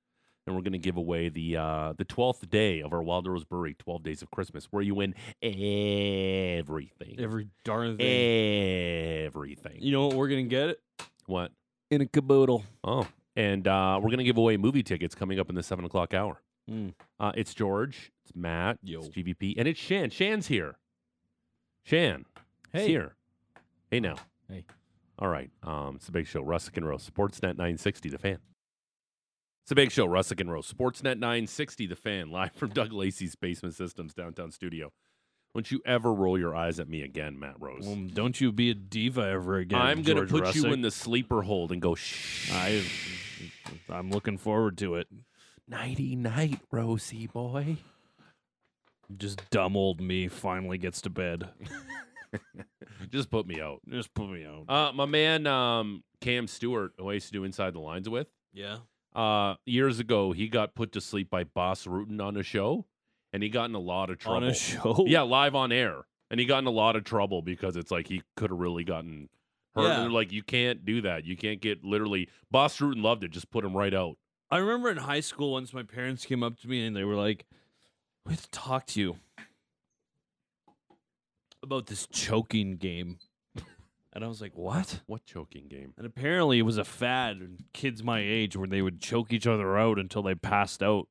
and 0.48 0.56
we're 0.56 0.62
gonna 0.62 0.78
give 0.78 0.98
away 0.98 1.30
the 1.30 1.58
uh, 1.58 1.94
the 1.98 2.06
twelfth 2.06 2.50
day 2.50 2.82
of 2.82 2.94
our 2.94 3.02
Wild 3.04 3.28
Rose 3.28 3.44
Brewery, 3.44 3.76
Twelve 3.78 4.04
Days 4.04 4.22
of 4.22 4.30
Christmas, 4.32 4.66
where 4.72 4.84
you 4.84 4.96
win 4.96 5.14
everything, 5.42 7.16
Every 7.20 7.48
darn 7.64 7.98
thing. 7.98 9.26
everything. 9.26 9.78
You 9.80 9.92
know 9.92 10.08
what 10.08 10.16
we're 10.16 10.28
gonna 10.30 10.44
get? 10.44 10.80
What? 11.26 11.52
In 11.92 12.02
a 12.02 12.06
caboodle. 12.06 12.64
Oh, 12.84 13.08
and 13.36 13.68
uh, 13.68 14.00
we're 14.02 14.10
gonna 14.12 14.24
give 14.24 14.38
away 14.38 14.58
movie 14.58 14.84
tickets 14.84 15.16
coming 15.16 15.40
up 15.40 15.50
in 15.50 15.56
the 15.56 15.64
seven 15.64 15.86
o'clock 15.86 16.14
hour. 16.14 16.42
Mm. 16.70 16.94
Uh, 17.20 17.32
it's 17.36 17.54
George, 17.54 18.12
it's 18.24 18.36
Matt, 18.36 18.78
Yo. 18.84 19.00
it's 19.00 19.10
GVP, 19.10 19.56
and 19.58 19.68
it's 19.68 19.80
Shan. 19.80 20.10
Shan's 20.12 20.48
here. 20.48 20.78
Shan, 21.84 22.26
he's 22.72 22.82
Hey. 22.84 22.88
here. 22.88 23.16
Hey 23.90 24.00
now. 24.00 24.16
Hey. 24.48 24.66
All 25.20 25.28
right. 25.28 25.52
Um, 25.64 25.96
it's 25.98 26.06
the 26.06 26.14
big 26.14 26.28
show. 26.28 26.42
Russick 26.42 26.78
and 26.78 26.88
Rose, 26.88 27.10
Sportsnet 27.10 27.58
960, 27.58 28.10
the 28.10 28.18
fan. 28.18 28.40
It's 29.64 29.70
the 29.70 29.76
big 29.76 29.92
show. 29.92 30.08
Russick 30.08 30.40
and 30.40 30.52
Rose, 30.52 30.72
Sportsnet 30.72 31.20
960, 31.20 31.88
the 31.88 31.96
fan, 31.96 32.32
live 32.32 32.54
from 32.54 32.70
Doug 32.70 32.94
Lacey's 32.94 33.36
Basement 33.36 33.76
Systems 33.76 34.14
downtown 34.14 34.52
studio. 34.52 34.92
Don't 35.54 35.70
you 35.72 35.82
ever 35.86 36.14
roll 36.14 36.38
your 36.38 36.56
eyes 36.56 36.80
at 36.80 36.88
me 36.88 37.02
again, 37.02 37.38
Matt 37.40 37.56
Rose. 37.60 37.86
Well, 37.86 38.08
don't 38.14 38.40
you 38.40 38.52
be 38.52 38.70
a 38.70 38.76
diva 38.76 39.22
ever 39.22 39.58
again. 39.58 39.82
I'm 39.82 40.04
gonna 40.04 40.26
George 40.26 40.44
put 40.44 40.56
you 40.56 40.68
in 40.68 40.82
the 40.82 40.92
sleeper 40.92 41.42
hold 41.42 41.72
and 41.72 41.82
go 41.82 41.96
shh. 41.96 42.52
I, 42.54 42.84
I'm 43.90 44.12
looking 44.12 44.38
forward 44.38 44.78
to 44.78 44.96
it. 44.96 45.08
Nighty 45.68 46.16
night, 46.16 46.60
Rosie 46.72 47.28
boy. 47.28 47.78
Just 49.18 49.50
dumb 49.50 49.76
old 49.76 50.00
me 50.00 50.28
finally 50.28 50.78
gets 50.78 51.02
to 51.02 51.10
bed. 51.10 51.50
Just 53.10 53.30
put 53.30 53.48
me 53.48 53.62
out. 53.62 53.82
Just 53.90 54.14
put 54.14 54.30
me 54.30 54.46
out. 54.46 54.70
Uh, 54.70 54.92
my 54.94 55.06
man 55.06 55.48
um, 55.48 56.04
Cam 56.22 56.48
Stewart, 56.48 56.92
who 56.98 57.10
I 57.10 57.14
used 57.14 57.28
to 57.28 57.34
do 57.34 57.44
Inside 57.44 57.74
the 57.74 57.80
Lines 57.80 58.10
with, 58.10 58.28
yeah. 58.54 58.78
uh, 59.16 59.56
years 59.66 60.00
ago, 60.00 60.32
he 60.32 60.48
got 60.48 60.76
put 60.76 60.92
to 60.94 61.02
sleep 61.02 61.30
by 61.30 61.44
Boss 61.44 61.86
Rutan 61.86 62.22
on 62.22 62.38
a 62.38 62.44
show, 62.44 62.86
and 63.34 63.42
he 63.42 63.50
got 63.50 63.66
in 63.66 63.76
a 63.76 63.80
lot 63.80 64.10
of 64.10 64.18
trouble. 64.18 64.38
On 64.38 64.44
a 64.44 64.54
show. 64.54 65.04
Yeah, 65.08 65.22
live 65.22 65.56
on 65.56 65.72
air. 65.72 66.06
And 66.32 66.40
he 66.40 66.46
got 66.46 66.60
in 66.60 66.68
a 66.68 66.72
lot 66.72 66.96
of 66.96 67.04
trouble 67.04 67.42
because 67.42 67.76
it's 67.76 67.90
like 67.90 68.08
he 68.08 68.22
could 68.36 68.52
have 68.52 68.60
really 68.60 68.84
gotten 68.84 69.30
hurt. 69.76 69.88
Yeah. 69.88 70.00
They're 70.02 70.12
like, 70.12 70.32
you 70.32 70.44
can't 70.44 70.86
do 70.86 71.02
that. 71.02 71.26
You 71.26 71.36
can't 71.36 71.60
get 71.60 71.84
literally. 71.84 72.30
Boss 72.52 72.78
Rutan 72.78 73.02
loved 73.02 73.24
it. 73.24 73.32
Just 73.32 73.50
put 73.50 73.66
him 73.66 73.76
right 73.76 73.94
out. 73.94 74.18
I 74.52 74.58
remember 74.58 74.90
in 74.92 74.98
high 74.98 75.20
school 75.22 75.54
once 75.54 75.74
my 75.74 75.84
parents 75.84 76.26
came 76.26 76.44
up 76.44 76.60
to 76.60 76.68
me 76.68 76.86
and 76.86 76.96
they 76.96 77.04
were 77.04 77.16
like, 77.16 77.46
"We 78.26 78.34
have 78.34 78.42
to 78.42 78.50
talk 78.50 78.86
to 78.88 79.00
you 79.00 79.18
about 81.64 81.88
this 81.88 82.08
choking 82.08 82.78
game." 82.78 83.20
And 84.12 84.24
I 84.26 84.28
was 84.28 84.42
like, 84.42 84.58
"What?" 84.58 85.02
What 85.06 85.24
choking 85.26 85.68
game? 85.68 85.94
And 85.96 86.06
apparently 86.06 86.58
it 86.58 86.64
was 86.64 86.80
a 86.80 86.84
fad 86.84 87.38
in 87.38 87.60
kids 87.74 88.04
my 88.04 88.20
age 88.20 88.58
where 88.58 88.68
they 88.68 88.82
would 88.82 89.00
choke 89.00 89.32
each 89.32 89.46
other 89.46 89.78
out 89.78 90.00
until 90.00 90.24
they 90.24 90.34
passed 90.34 90.82
out 90.82 91.08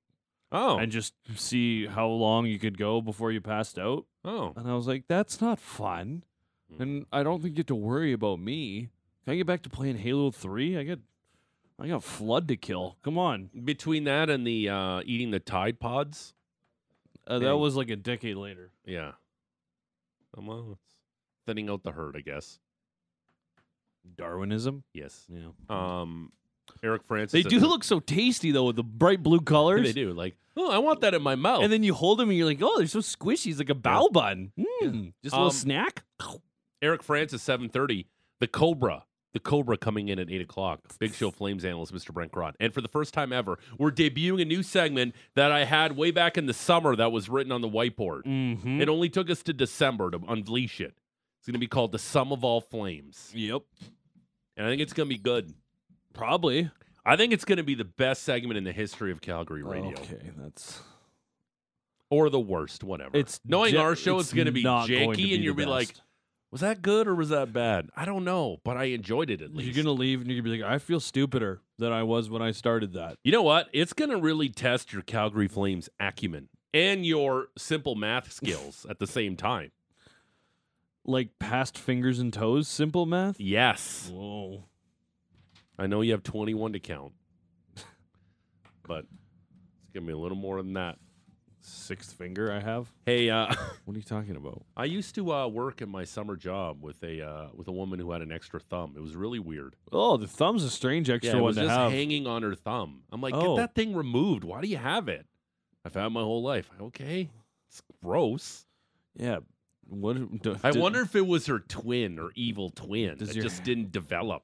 Oh. 0.51 0.79
and 0.79 0.91
just 0.91 1.15
see 1.37 1.87
how 1.87 2.09
long 2.09 2.47
you 2.47 2.59
could 2.59 2.77
go 2.77 3.01
before 3.01 3.31
you 3.31 3.41
passed 3.41 3.79
out. 3.79 4.07
oh. 4.25 4.53
And 4.57 4.69
I 4.69 4.75
was 4.75 4.89
like, 4.89 5.05
"That's 5.07 5.41
not 5.41 5.61
fun." 5.61 6.25
Mm. 6.75 6.81
And 6.81 7.07
I 7.13 7.23
don't 7.23 7.41
think 7.41 7.55
you 7.57 7.61
have 7.61 7.67
to 7.67 7.75
worry 7.77 8.13
about 8.13 8.41
me. 8.41 8.89
Can 9.25 9.35
I 9.35 9.37
get 9.37 9.47
back 9.47 9.63
to 9.63 9.71
playing 9.71 9.99
Halo 9.99 10.31
3? 10.33 10.77
I 10.77 10.83
got 10.83 10.99
I 11.79 11.87
got 11.87 12.03
flood 12.03 12.49
to 12.49 12.57
kill. 12.57 12.97
Come 13.03 13.17
on. 13.17 13.51
Between 13.65 14.05
that 14.05 14.29
and 14.29 14.45
the 14.45 14.69
uh, 14.71 15.03
eating 15.07 15.31
the 15.31 15.39
Tide 15.41 15.79
Pods, 15.79 16.35
Uh, 17.29 17.39
that 17.39 17.57
was 17.59 17.77
like 17.77 17.91
a 17.91 17.97
decade 17.97 18.37
later. 18.37 18.73
yeah. 18.85 19.13
Well, 20.47 20.69
it's 20.73 20.95
thinning 21.47 21.69
out 21.71 21.83
the 21.83 21.93
herd, 21.93 22.17
I 22.17 22.21
guess. 22.21 22.59
Darwinism? 24.17 24.85
Yes. 24.95 25.27
Yeah. 25.29 25.49
Um, 25.69 26.33
Eric 26.83 27.03
Francis. 27.05 27.33
They 27.33 27.49
do 27.49 27.59
look 27.61 27.85
so 27.85 28.01
tasty 28.01 28.51
though 28.53 28.65
with 28.65 28.77
the 28.77 28.83
bright 28.85 29.23
blue 29.23 29.41
colors. 29.41 29.83
They 29.87 29.93
do. 29.93 30.13
Like, 30.13 30.37
oh, 30.57 30.71
I 30.71 30.79
want 30.79 31.01
that 31.01 31.15
in 31.15 31.23
my 31.23 31.35
mouth. 31.35 31.63
And 31.63 31.73
then 31.73 31.83
you 31.83 31.95
hold 31.95 32.19
them 32.19 32.29
and 32.29 32.39
you're 32.39 32.47
like, 32.47 32.61
oh, 32.63 32.79
they're 32.79 32.87
so 32.87 33.01
squishy. 33.01 33.51
It's 33.51 33.59
like 33.59 33.71
a 33.71 33.75
bow 33.75 34.09
bun. 34.13 34.53
Mm, 34.59 35.13
Just 35.23 35.35
a 35.35 35.37
little 35.37 35.47
Um, 35.47 35.51
snack. 35.53 36.05
Eric 36.81 37.03
Francis, 37.03 37.43
seven 37.43 37.69
thirty. 37.69 38.07
The 38.41 38.47
Cobra. 38.47 39.05
The 39.35 39.41
Cobra 39.41 39.77
coming 39.77 40.09
in 40.09 40.19
at 40.19 40.31
eight 40.31 40.41
o'clock. 40.41 40.81
Big 40.99 41.13
Show 41.13 41.31
Flames 41.31 41.65
analyst, 41.65 41.93
Mr. 41.93 42.13
Brent 42.15 42.33
Krahn. 42.33 42.55
And 42.59 42.73
for 42.73 42.81
the 42.81 42.89
first 42.89 43.13
time 43.13 43.33
ever, 43.33 43.59
we're 43.79 43.91
debuting 43.91 44.41
a 44.41 44.45
new 44.47 44.63
segment 44.63 45.15
that 45.35 45.53
I 45.53 45.65
had 45.65 45.97
way 45.97 46.11
back 46.11 46.39
in 46.39 46.47
the 46.47 46.55
summer 46.55 46.97
that 46.97 47.13
was 47.13 47.29
written 47.29 47.53
on 47.53 47.61
the 47.61 47.69
whiteboard. 47.69 48.23
Mm-hmm. 48.25 48.81
It 48.81 48.89
only 48.89 49.11
took 49.11 49.29
us 49.29 49.43
to 49.45 49.53
December 49.53 50.11
to 50.13 50.21
unleash 50.29 50.81
it. 50.81 50.95
It's 51.39 51.47
going 51.47 51.53
to 51.53 51.59
be 51.59 51.67
called 51.67 51.93
The 51.93 51.99
Sum 51.99 52.33
of 52.33 52.43
All 52.43 52.61
Flames. 52.63 53.31
Yep. 53.35 53.63
And 54.57 54.67
I 54.67 54.71
think 54.71 54.81
it's 54.81 54.95
going 54.95 55.09
to 55.09 55.15
be 55.15 55.21
good. 55.21 55.53
Probably. 56.15 56.71
I 57.05 57.17
think 57.17 57.33
it's 57.33 57.45
going 57.45 57.59
to 57.59 57.63
be 57.63 57.75
the 57.75 57.85
best 57.85 58.23
segment 58.23 58.57
in 58.59 58.65
the 58.65 58.73
history 58.73 59.13
of 59.13 59.21
Calgary 59.21 59.63
radio. 59.63 59.93
Okay, 59.93 60.31
that's 60.37 60.81
Or 62.11 62.29
the 62.31 62.41
worst, 62.41 62.83
whatever. 62.83 63.17
it's 63.17 63.41
Knowing 63.45 63.77
our 63.77 63.95
show, 63.95 64.19
it's, 64.19 64.33
going 64.33 64.47
to 64.47 64.53
be 64.53 64.63
not 64.63 64.89
going 64.89 65.13
to 65.13 65.17
janky, 65.23 65.35
and 65.35 65.45
you'll 65.45 65.55
be 65.55 65.67
like. 65.67 65.95
Was 66.51 66.61
that 66.63 66.83
good 66.83 67.07
or 67.07 67.15
was 67.15 67.29
that 67.29 67.53
bad? 67.53 67.91
I 67.97 68.05
don't 68.05 68.25
know, 68.25 68.61
but 68.65 68.77
I 68.77 68.85
enjoyed 68.85 69.31
it 69.31 69.43
at 69.43 69.55
least. 69.55 69.75
you're 69.75 69.85
gonna 69.85 69.95
leave 69.95 70.21
and 70.21 70.31
you're 70.31 70.41
gonna 70.41 70.57
be 70.57 70.63
like, 70.63 70.71
I 70.71 70.79
feel 70.79 71.01
stupider 71.01 71.61
than 71.79 71.93
I 71.93 72.03
was 72.03 72.29
when 72.29 72.43
I 72.43 72.51
started 72.51 72.93
that. 72.95 73.19
You 73.23 73.33
know 73.33 73.43
what? 73.43 73.69
It's 73.73 73.93
going 73.93 74.11
to 74.11 74.19
really 74.19 74.49
test 74.49 74.93
your 74.93 75.03
Calgary 75.03 75.49
Flames 75.49 75.89
acumen 76.01 76.49
and 76.75 77.07
your 77.07 77.49
simple 77.57 77.95
math 77.95 78.33
skills 78.33 78.85
at 78.91 78.99
the 78.99 79.07
same 79.07 79.37
time. 79.37 79.71
Like 81.05 81.39
past 81.39 81.79
fingers 81.79 82.19
and 82.19 82.33
toes, 82.33 82.69
simple 82.69 83.07
math. 83.07 83.41
Yes. 83.41 84.11
Whoa. 84.13 84.65
I 85.79 85.87
know 85.87 86.01
you 86.01 86.13
have 86.13 86.25
21 86.25 86.73
to 86.73 86.81
count, 86.81 87.13
but 88.87 89.07
it's 89.81 89.91
going 89.95 90.05
to 90.05 90.07
be 90.09 90.13
a 90.13 90.19
little 90.19 90.37
more 90.37 90.57
than 90.61 90.73
that. 90.75 90.99
Sixth 91.69 92.13
finger 92.13 92.53
I 92.53 92.61
have. 92.61 92.91
Hey, 93.07 93.31
uh, 93.31 93.47
What 93.85 93.95
are 93.95 93.99
you 93.99 94.03
talking 94.05 94.37
about? 94.37 94.63
I 94.77 94.85
used 94.87 95.15
to 95.17 95.33
uh, 95.33 95.47
work 95.49 95.81
in 95.83 95.89
my 95.89 96.05
summer 96.05 96.37
job 96.37 96.83
with 96.83 97.03
a 97.03 97.23
uh, 97.27 97.49
with 97.55 97.69
a 97.69 97.73
woman 97.73 97.99
who 97.99 98.11
had 98.13 98.23
an 98.23 98.33
extra 98.33 98.59
thumb. 98.61 98.95
It 98.97 99.01
was 99.01 99.15
really 99.17 99.39
weird. 99.39 99.77
Oh, 99.93 100.17
the 100.17 100.27
thumb's 100.27 100.65
a 100.65 100.71
strange 100.71 101.09
extra 101.11 101.33
yeah, 101.33 101.39
it 101.39 101.43
one 101.43 101.47
was 101.49 101.57
to 101.57 101.63
just 101.63 101.75
have. 101.77 101.93
hanging 101.93 102.27
on 102.27 102.43
her 102.43 102.55
thumb. 102.55 103.03
I'm 103.13 103.21
like, 103.21 103.35
Oh. 103.35 103.57
get 103.57 103.63
that 103.63 103.75
thing 103.75 103.95
removed. 103.95 104.45
Why 104.45 104.61
do 104.61 104.69
you 104.69 104.77
have 104.79 105.09
it? 105.09 105.27
I've 105.85 105.95
had 105.95 106.07
it 106.07 106.11
my 106.11 106.23
whole 106.23 106.43
life. 106.43 106.71
Okay, 106.81 107.29
it's 107.69 107.83
gross. 108.03 108.67
yeah. 109.15 109.39
What? 109.91 110.43
d- 110.43 110.55
I 110.63 110.73
did- 110.73 110.83
wonder 110.83 111.01
if 111.01 111.17
it 111.17 111.27
was 111.27 111.47
her 111.47 111.61
twin 111.61 112.19
or 112.19 112.31
evil 112.35 112.69
twin 112.71 113.17
Does 113.17 113.29
that 113.29 113.35
your- 113.37 113.45
just 113.45 113.65
didn't 113.65 113.91
develop. 113.93 114.43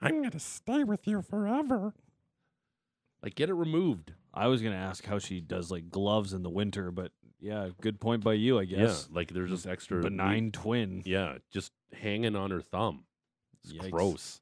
I'm 0.00 0.22
gonna 0.22 0.38
stay 0.38 0.84
with 0.84 1.06
you 1.08 1.20
forever. 1.22 1.94
Like, 3.22 3.34
get 3.34 3.48
it 3.48 3.54
removed. 3.54 4.12
I 4.34 4.48
was 4.48 4.62
gonna 4.62 4.76
ask 4.76 5.04
how 5.04 5.18
she 5.18 5.40
does 5.40 5.70
like 5.70 5.90
gloves 5.90 6.32
in 6.32 6.42
the 6.42 6.50
winter, 6.50 6.90
but 6.90 7.12
yeah, 7.40 7.68
good 7.80 8.00
point 8.00 8.24
by 8.24 8.32
you, 8.34 8.58
I 8.58 8.64
guess. 8.64 9.08
Yeah, 9.08 9.16
like 9.16 9.32
there's 9.32 9.50
just 9.50 9.66
extra 9.66 10.02
Benign 10.02 10.50
twin. 10.50 11.02
Yeah, 11.04 11.38
just 11.52 11.72
hanging 11.92 12.36
on 12.36 12.50
her 12.50 12.60
thumb. 12.60 13.04
It's 13.62 13.72
Yikes. 13.72 13.90
gross. 13.90 14.40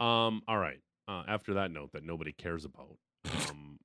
Um. 0.00 0.42
All 0.46 0.58
right. 0.58 0.80
Uh, 1.08 1.22
after 1.26 1.54
that 1.54 1.70
note 1.70 1.92
that 1.92 2.04
nobody 2.04 2.32
cares 2.32 2.66
about, 2.66 2.98
um, 3.50 3.78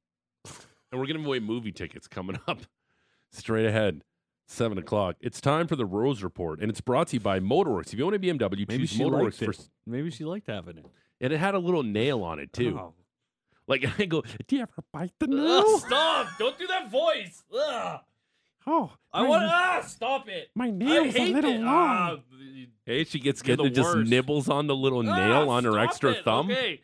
and 0.91 0.99
we're 0.99 1.07
giving 1.07 1.25
away 1.25 1.39
movie 1.39 1.71
tickets 1.71 2.07
coming 2.07 2.37
up 2.47 2.59
straight 3.31 3.65
ahead, 3.65 4.03
seven 4.47 4.77
o'clock. 4.77 5.15
It's 5.21 5.39
time 5.39 5.67
for 5.67 5.77
the 5.77 5.85
Rose 5.85 6.21
Report, 6.21 6.59
and 6.59 6.69
it's 6.69 6.81
brought 6.81 7.07
to 7.07 7.15
you 7.15 7.19
by 7.21 7.39
Motorworks. 7.39 7.93
If 7.93 7.99
you 7.99 8.05
own 8.05 8.13
a 8.13 8.19
BMW, 8.19 8.67
Maybe 8.67 8.85
choose 8.85 8.99
Motorworks 8.99 9.43
for. 9.43 9.53
Maybe 9.87 10.11
she 10.11 10.25
liked 10.25 10.47
having 10.47 10.77
it 10.77 10.85
And 11.21 11.31
it 11.33 11.37
had 11.37 11.55
a 11.55 11.59
little 11.59 11.83
nail 11.83 12.23
on 12.23 12.39
it 12.39 12.51
too. 12.51 12.77
Oh. 12.77 12.93
Like 13.67 13.85
I 13.99 14.05
go, 14.05 14.23
Do 14.47 14.55
you 14.55 14.61
ever 14.63 14.83
bite 14.91 15.13
the 15.19 15.25
Ugh, 15.25 15.31
nail? 15.31 15.79
stop! 15.79 16.27
Don't 16.39 16.57
do 16.57 16.67
that 16.67 16.89
voice. 16.91 17.43
Ugh. 17.53 17.99
Oh, 18.65 18.91
I 19.11 19.23
my- 19.23 19.27
want. 19.29 19.43
Ah, 19.45 19.81
stop 19.85 20.29
it. 20.29 20.49
My 20.55 20.67
I 20.67 20.71
nail's 20.71 21.15
a 21.15 21.33
little 21.33 21.51
it. 21.51 21.59
long. 21.59 21.65
Ah, 21.67 22.15
hey, 22.85 23.03
she 23.03 23.19
gets 23.19 23.41
You're 23.45 23.57
good 23.57 23.63
the 23.63 23.67
and 23.67 23.75
just 23.75 23.95
worst. 23.95 24.09
nibbles 24.09 24.49
on 24.49 24.67
the 24.67 24.75
little 24.75 25.07
ah, 25.09 25.15
nail 25.17 25.49
on 25.49 25.65
her 25.65 25.77
extra 25.79 26.11
it. 26.11 26.23
thumb. 26.23 26.49
Okay. 26.49 26.79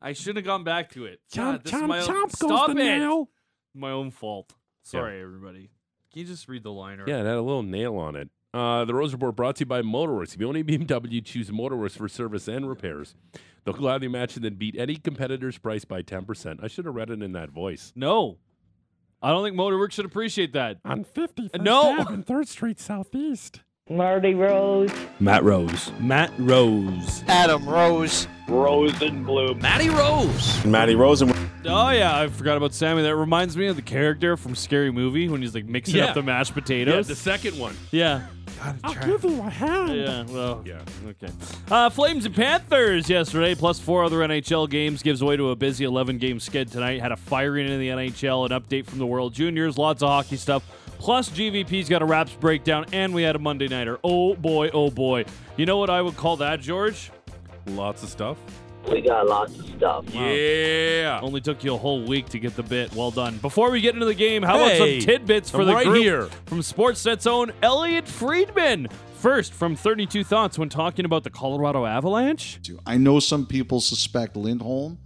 I 0.00 0.12
shouldn't 0.12 0.36
have 0.38 0.44
gone 0.44 0.64
back 0.64 0.90
to 0.92 1.06
it. 1.06 1.20
God, 1.34 1.60
chomp, 1.60 1.62
this 1.64 1.72
is 1.72 1.80
chomp, 1.80 1.88
my 1.88 1.98
own, 2.00 2.06
chomp 2.08 2.38
goes 2.38 2.50
stop 2.50 2.66
the 2.68 2.72
it. 2.72 2.98
nail. 2.98 3.30
My 3.74 3.90
own 3.90 4.10
fault. 4.10 4.52
Sorry, 4.82 5.20
everybody. 5.20 5.70
Can 6.12 6.20
you 6.20 6.26
just 6.26 6.46
read 6.48 6.62
the 6.62 6.70
liner? 6.70 7.04
Yeah, 7.08 7.20
it 7.22 7.26
had 7.26 7.36
a 7.36 7.42
little 7.42 7.62
nail 7.64 7.96
on 7.96 8.14
it. 8.14 8.28
Uh, 8.54 8.84
the 8.84 8.94
Rose 8.94 9.12
Report 9.12 9.34
brought 9.34 9.56
to 9.56 9.60
you 9.62 9.66
by 9.66 9.82
Motorworks. 9.82 10.34
If 10.34 10.40
you 10.40 10.48
own 10.48 10.54
a 10.54 10.62
BMW, 10.62 11.24
choose 11.24 11.50
Motorworks 11.50 11.96
for 11.96 12.08
service 12.08 12.46
and 12.46 12.68
repairs. 12.68 13.16
They'll 13.64 13.74
gladly 13.74 14.06
match 14.06 14.36
and 14.36 14.44
then 14.44 14.54
beat 14.54 14.76
any 14.78 14.94
competitor's 14.96 15.58
price 15.58 15.84
by 15.84 16.02
10%. 16.02 16.62
I 16.62 16.68
should 16.68 16.84
have 16.84 16.94
read 16.94 17.10
it 17.10 17.20
in 17.20 17.32
that 17.32 17.50
voice. 17.50 17.92
No. 17.96 18.38
I 19.20 19.30
don't 19.30 19.42
think 19.42 19.56
Motorworks 19.56 19.92
should 19.92 20.04
appreciate 20.04 20.52
that. 20.52 20.78
On 20.84 21.04
51st 21.04 21.62
No. 21.62 21.98
Ave 22.00 22.14
and 22.14 22.24
3rd 22.24 22.46
Street 22.46 22.78
Southeast. 22.78 23.62
Marty 23.94 24.34
Rose. 24.34 24.90
Matt 25.20 25.44
Rose. 25.44 25.92
Matt 26.00 26.32
Rose. 26.38 27.22
Adam 27.28 27.68
Rose. 27.68 28.26
Rose 28.48 29.02
and 29.02 29.26
Blue. 29.26 29.54
Matty 29.56 29.90
Rose. 29.90 30.64
Matty 30.64 30.94
Rose. 30.94 31.20
And 31.20 31.30
Oh 31.66 31.90
yeah, 31.90 32.18
I 32.18 32.28
forgot 32.28 32.56
about 32.56 32.72
Sammy. 32.72 33.02
That 33.02 33.14
reminds 33.14 33.58
me 33.58 33.66
of 33.66 33.76
the 33.76 33.82
character 33.82 34.38
from 34.38 34.54
Scary 34.54 34.90
Movie 34.90 35.28
when 35.28 35.42
he's 35.42 35.54
like 35.54 35.66
mixing 35.66 35.96
Yeah. 35.96 36.06
up 36.06 36.14
the 36.14 36.22
mashed 36.22 36.52
Yeah, 36.52 36.54
potatoes. 36.54 37.08
the 37.08 37.14
second 37.14 37.58
one. 37.58 37.76
Yeah. 37.90 38.22
I'll 38.82 38.94
give 39.06 39.22
you 39.22 39.38
a 39.42 39.50
hand. 39.50 39.94
Yeah, 39.94 40.24
well, 40.30 40.64
Yeah. 40.66 40.78
okay. 41.08 41.30
Uh, 41.70 41.90
Flames 41.90 42.24
and 42.24 42.34
Panthers 42.34 43.10
yesterday, 43.10 43.54
plus 43.54 43.78
four 43.80 44.02
other 44.04 44.20
NHL 44.22 44.66
games, 44.66 45.02
gives 45.02 45.22
way 45.22 45.36
to 45.36 45.50
a 45.50 45.56
busy 45.56 45.84
11 45.84 46.16
game 46.16 46.40
skid 46.40 46.72
tonight. 46.72 47.02
Had 47.02 47.12
a 47.12 47.16
firing 47.16 47.68
in 47.68 47.78
the 47.78 47.88
NHL, 47.90 48.46
an 48.50 48.58
update 48.58 48.86
from 48.86 48.98
the 48.98 49.06
World 49.06 49.34
Juniors, 49.34 49.76
lots 49.76 50.02
of 50.02 50.08
hockey 50.08 50.36
stuff. 50.36 50.62
Plus, 51.04 51.28
GVP's 51.28 51.90
got 51.90 52.00
a 52.00 52.06
Raps 52.06 52.32
breakdown, 52.32 52.86
and 52.90 53.12
we 53.12 53.22
had 53.22 53.36
a 53.36 53.38
Monday 53.38 53.68
Nighter. 53.68 53.98
Oh 54.02 54.34
boy, 54.34 54.70
oh 54.70 54.90
boy. 54.90 55.26
You 55.58 55.66
know 55.66 55.76
what 55.76 55.90
I 55.90 56.00
would 56.00 56.16
call 56.16 56.38
that, 56.38 56.62
George? 56.62 57.10
Lots 57.66 58.02
of 58.02 58.08
stuff. 58.08 58.38
We 58.90 59.02
got 59.02 59.26
lots 59.26 59.58
of 59.58 59.66
stuff. 59.66 60.06
Yeah. 60.14 61.20
Only 61.22 61.42
took 61.42 61.62
you 61.62 61.74
a 61.74 61.76
whole 61.76 62.06
week 62.06 62.30
to 62.30 62.38
get 62.38 62.56
the 62.56 62.62
bit. 62.62 62.94
Well 62.94 63.10
done. 63.10 63.36
Before 63.36 63.70
we 63.70 63.82
get 63.82 63.92
into 63.92 64.06
the 64.06 64.14
game, 64.14 64.42
how 64.42 64.56
about 64.56 64.78
some 64.78 64.98
tidbits 65.00 65.50
for 65.50 65.60
I'm 65.60 65.66
the 65.66 65.74
right 65.74 65.84
group 65.86 66.02
here. 66.02 66.28
from 66.46 66.60
Sportsnet's 66.60 67.26
own 67.26 67.52
Elliotte 67.62 68.08
Friedman? 68.08 68.88
First, 69.16 69.52
from 69.52 69.76
32 69.76 70.24
Thoughts 70.24 70.58
when 70.58 70.70
talking 70.70 71.04
about 71.04 71.22
the 71.22 71.28
Colorado 71.30 71.84
Avalanche. 71.84 72.60
I 72.86 72.96
know 72.96 73.20
some 73.20 73.44
people 73.44 73.82
suspect 73.82 74.38
Lindholm, 74.38 74.96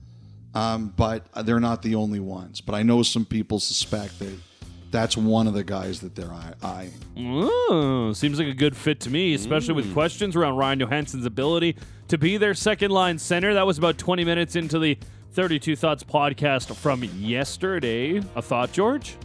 um, 0.54 0.94
but 0.96 1.26
they're 1.44 1.58
not 1.58 1.82
the 1.82 1.96
only 1.96 2.20
ones. 2.20 2.60
But 2.60 2.76
I 2.76 2.84
know 2.84 3.02
some 3.02 3.24
people 3.26 3.58
suspect 3.58 4.20
that 4.20 4.38
that's 4.90 5.16
one 5.16 5.46
of 5.46 5.54
the 5.54 5.64
guys 5.64 6.00
that 6.00 6.14
they're 6.14 6.32
eyeing. 6.62 6.92
Oh, 7.18 8.12
seems 8.14 8.38
like 8.38 8.48
a 8.48 8.54
good 8.54 8.76
fit 8.76 9.00
to 9.00 9.10
me, 9.10 9.34
especially 9.34 9.74
with 9.74 9.92
questions 9.92 10.34
around 10.36 10.56
Ryan 10.56 10.80
Johansen's 10.80 11.26
ability 11.26 11.76
to 12.08 12.18
be 12.18 12.36
their 12.36 12.54
second 12.54 12.90
line 12.90 13.18
center. 13.18 13.54
That 13.54 13.66
was 13.66 13.78
about 13.78 13.98
20 13.98 14.24
minutes 14.24 14.56
into 14.56 14.78
the 14.78 14.98
32 15.32 15.76
Thoughts 15.76 16.02
podcast 16.02 16.74
from 16.74 17.04
yesterday. 17.04 18.22
A 18.34 18.42
thought, 18.42 18.72
George? 18.72 19.16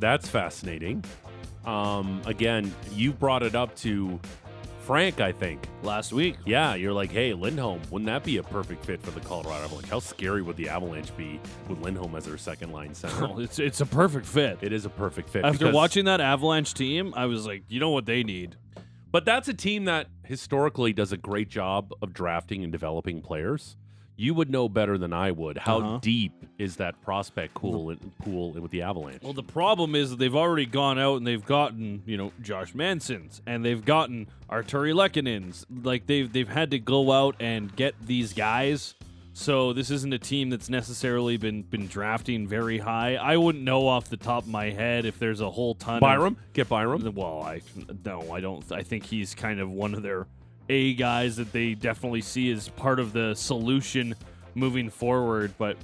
That's 0.00 0.28
fascinating. 0.28 1.04
Um, 1.64 2.20
again, 2.26 2.74
you 2.92 3.12
brought 3.12 3.42
it 3.42 3.54
up 3.54 3.76
to 3.76 4.18
Frank, 4.90 5.20
I 5.20 5.30
think. 5.30 5.68
Last 5.84 6.12
week. 6.12 6.34
Yeah, 6.44 6.74
you're 6.74 6.92
like, 6.92 7.12
hey, 7.12 7.32
Lindholm, 7.32 7.80
wouldn't 7.92 8.08
that 8.08 8.24
be 8.24 8.38
a 8.38 8.42
perfect 8.42 8.84
fit 8.84 9.00
for 9.00 9.12
the 9.12 9.20
Colorado 9.20 9.62
Avalanche? 9.62 9.88
How 9.88 10.00
scary 10.00 10.42
would 10.42 10.56
the 10.56 10.68
Avalanche 10.68 11.16
be 11.16 11.38
with 11.68 11.80
Lindholm 11.80 12.16
as 12.16 12.24
their 12.24 12.36
second 12.36 12.72
line 12.72 12.92
center? 12.92 13.26
Oh, 13.26 13.38
it's, 13.38 13.60
it's 13.60 13.80
a 13.80 13.86
perfect 13.86 14.26
fit. 14.26 14.58
it 14.62 14.72
is 14.72 14.86
a 14.86 14.88
perfect 14.88 15.30
fit. 15.30 15.44
After 15.44 15.70
watching 15.70 16.06
that 16.06 16.20
Avalanche 16.20 16.74
team, 16.74 17.14
I 17.16 17.26
was 17.26 17.46
like, 17.46 17.62
you 17.68 17.78
know 17.78 17.90
what 17.90 18.04
they 18.04 18.24
need? 18.24 18.56
But 19.12 19.24
that's 19.24 19.46
a 19.46 19.54
team 19.54 19.84
that 19.84 20.08
historically 20.24 20.92
does 20.92 21.12
a 21.12 21.16
great 21.16 21.48
job 21.48 21.92
of 22.02 22.12
drafting 22.12 22.64
and 22.64 22.72
developing 22.72 23.22
players. 23.22 23.76
You 24.20 24.34
would 24.34 24.50
know 24.50 24.68
better 24.68 24.98
than 24.98 25.14
I 25.14 25.30
would. 25.30 25.56
How 25.56 25.78
Uh-huh. 25.78 25.98
deep 26.02 26.32
is 26.58 26.76
that 26.76 27.00
prospect 27.00 27.54
pool 27.54 27.94
pool 28.22 28.52
with 28.52 28.70
the 28.70 28.82
Avalanche? 28.82 29.22
Well, 29.22 29.32
the 29.32 29.42
problem 29.42 29.94
is 29.94 30.10
that 30.10 30.18
they've 30.18 30.36
already 30.36 30.66
gone 30.66 30.98
out 30.98 31.16
and 31.16 31.26
they've 31.26 31.44
gotten, 31.46 32.02
you 32.04 32.18
know, 32.18 32.30
Josh 32.42 32.74
Mansons 32.74 33.40
and 33.46 33.64
they've 33.64 33.82
gotten 33.82 34.26
Artturi 34.50 34.92
Lehkonen's. 34.92 35.64
Like 35.70 36.06
they've 36.06 36.30
they've 36.30 36.48
had 36.50 36.70
to 36.72 36.78
go 36.78 37.12
out 37.12 37.36
and 37.40 37.74
get 37.74 37.94
these 38.04 38.34
guys. 38.34 38.94
So 39.32 39.72
this 39.72 39.90
isn't 39.90 40.12
a 40.12 40.18
team 40.18 40.50
that's 40.50 40.68
necessarily 40.68 41.38
been 41.38 41.62
been 41.62 41.86
drafting 41.86 42.46
very 42.46 42.76
high. 42.76 43.14
I 43.14 43.38
wouldn't 43.38 43.64
know 43.64 43.86
off 43.88 44.10
the 44.10 44.18
top 44.18 44.42
of 44.42 44.50
my 44.50 44.68
head 44.68 45.06
if 45.06 45.18
there's 45.18 45.40
a 45.40 45.48
whole 45.50 45.74
ton. 45.76 45.94
of- 45.94 46.00
Byram, 46.02 46.36
get 46.52 46.68
Byram. 46.68 47.10
Well, 47.14 47.40
I 47.42 47.62
no, 48.04 48.32
I 48.32 48.40
don't. 48.40 48.70
I 48.70 48.82
think 48.82 49.06
he's 49.06 49.34
kind 49.34 49.60
of 49.60 49.70
one 49.70 49.94
of 49.94 50.02
their 50.02 50.26
A 50.68 50.94
guys 50.94 51.36
that 51.36 51.52
they 51.52 51.74
definitely 51.74 52.20
see 52.20 52.50
as 52.52 52.68
part 52.68 53.00
of 53.00 53.12
the 53.12 53.34
solution 53.34 54.14
moving 54.54 54.88
forward. 54.90 55.52
But 55.58 55.76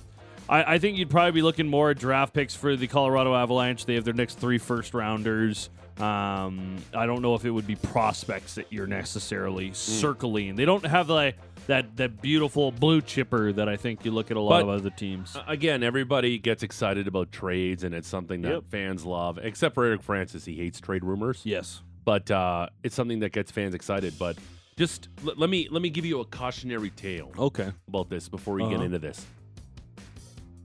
I, 0.49 0.75
I 0.75 0.79
think 0.79 0.97
you'd 0.99 1.11
probably 1.11 1.33
be 1.33 1.43
looking 1.43 1.67
more 1.67 1.91
at 1.91 1.99
draft 1.99 2.33
picks 2.35 2.55
for 2.55 2.77
the 2.77 2.87
Colorado 2.87 3.35
Avalanche. 3.35 3.85
They 3.87 3.95
have 3.95 4.05
their 4.05 4.15
next 4.15 4.39
three 4.39 4.59
first 4.59 4.95
rounders. 4.95 5.71
Um, 5.99 6.77
I 6.95 7.07
don't 7.07 7.23
know 7.23 7.35
if 7.35 7.45
it 7.47 7.51
would 7.51 7.67
be 7.67 7.75
prospects 7.77 8.57
that 8.57 8.67
you're 8.71 8.87
necessarily 8.87 9.73
circling. 9.73 10.55
They 10.55 10.67
don't 10.67 10.85
have 10.85 11.09
like 11.09 11.37
that 11.69 11.97
that 11.97 12.21
beautiful 12.23 12.71
blue 12.71 13.01
chipper 13.01 13.51
that 13.55 13.69
I 13.69 13.77
think 13.77 14.05
you 14.05 14.11
look 14.13 14.31
at 14.31 14.37
a 14.37 14.41
lot 14.41 14.61
But- 14.63 14.69
of 14.75 14.81
other 14.81 14.91
teams. 14.91 15.37
Again, 15.49 15.83
everybody 15.83 16.39
gets 16.39 16.63
excited 16.63 17.09
about 17.09 17.33
trades, 17.33 17.83
and 17.83 17.95
it's 17.95 18.07
something 18.07 18.43
that 18.43 18.53
Yep. 18.53 18.65
fans 18.71 19.05
love. 19.07 19.39
Except 19.43 19.75
for 19.75 19.85
Eric 19.87 20.03
Francis, 20.03 20.45
he 20.45 20.55
hates 20.55 20.81
trade 20.81 21.03
rumors. 21.03 21.41
yes. 21.45 21.81
but 22.05 22.31
uh, 22.31 22.69
it's 22.85 22.95
something 22.95 23.19
that 23.19 23.33
gets 23.33 23.51
fans 23.51 23.75
excited. 23.75 24.15
But 24.17 24.37
just 24.77 25.09
l- 25.27 25.33
let 25.37 25.49
me 25.49 25.69
let 25.71 25.81
me 25.83 25.89
give 25.89 26.05
you 26.05 26.21
a 26.21 26.25
cautionary 26.27 26.91
tale 26.91 27.33
Okay. 27.39 27.73
about 27.89 28.11
this 28.11 28.29
before 28.29 28.55
we 28.55 28.63
get 28.65 28.75
Uh-huh. 28.75 28.83
into 28.85 28.99
this. 28.99 29.25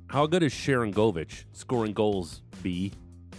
How 0.08 0.28
good 0.28 0.44
is 0.44 0.54
Sharangovich 0.54 1.46
scoring 1.54 1.94
goals? 1.94 2.42
B. 2.62 2.92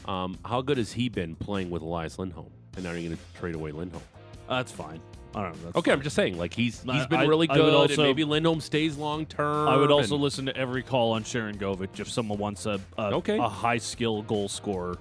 Um, 0.07 0.39
how 0.45 0.63
good 0.63 0.79
has 0.79 0.93
he 0.93 1.09
been 1.11 1.37
playing 1.37 1.71
with 1.71 1.83
Elias 1.83 2.19
Lindholm? 2.19 2.51
And 2.75 2.85
now 2.85 2.93
you're 2.93 3.03
going 3.11 3.17
to 3.17 3.39
trade 3.39 3.55
away 3.55 3.71
Lindholm. 3.73 4.03
That's 4.49 4.73
fine. 4.73 5.01
I 5.35 5.43
don't 5.43 5.53
know. 5.53 5.65
That's 5.65 5.77
Okay, 5.77 5.93
I'm 5.93 6.03
just 6.03 6.17
saying, 6.17 6.39
like 6.39 6.55
he's 6.55 6.87
I- 6.89 6.95
he's 6.95 7.07
been 7.07 7.21
I- 7.21 7.25
really 7.27 7.49
I 7.51 7.55
good, 7.55 7.65
would 7.65 7.69
and 7.75 7.77
also- 7.77 8.03
maybe 8.03 8.25
Lindholm 8.25 8.61
stays 8.63 8.97
long 8.97 9.27
term. 9.27 9.69
I 9.69 9.77
would 9.77 9.91
also 9.93 10.15
and- 10.15 10.25
listen 10.25 10.47
to 10.47 10.57
every 10.57 10.83
call 10.83 11.13
on 11.13 11.23
Sharon 11.23 11.57
Govich 11.59 12.01
if 12.01 12.11
someone 12.11 12.39
wants 12.39 12.65
a 12.67 12.81
a, 12.99 13.13
Okay. 13.17 13.37
a 13.39 13.49
high 13.49 13.79
skill 13.79 14.23
goal 14.23 14.49
scorer. 14.49 14.97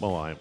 Well, 0.00 0.16
I, 0.16 0.30
I 0.32 0.36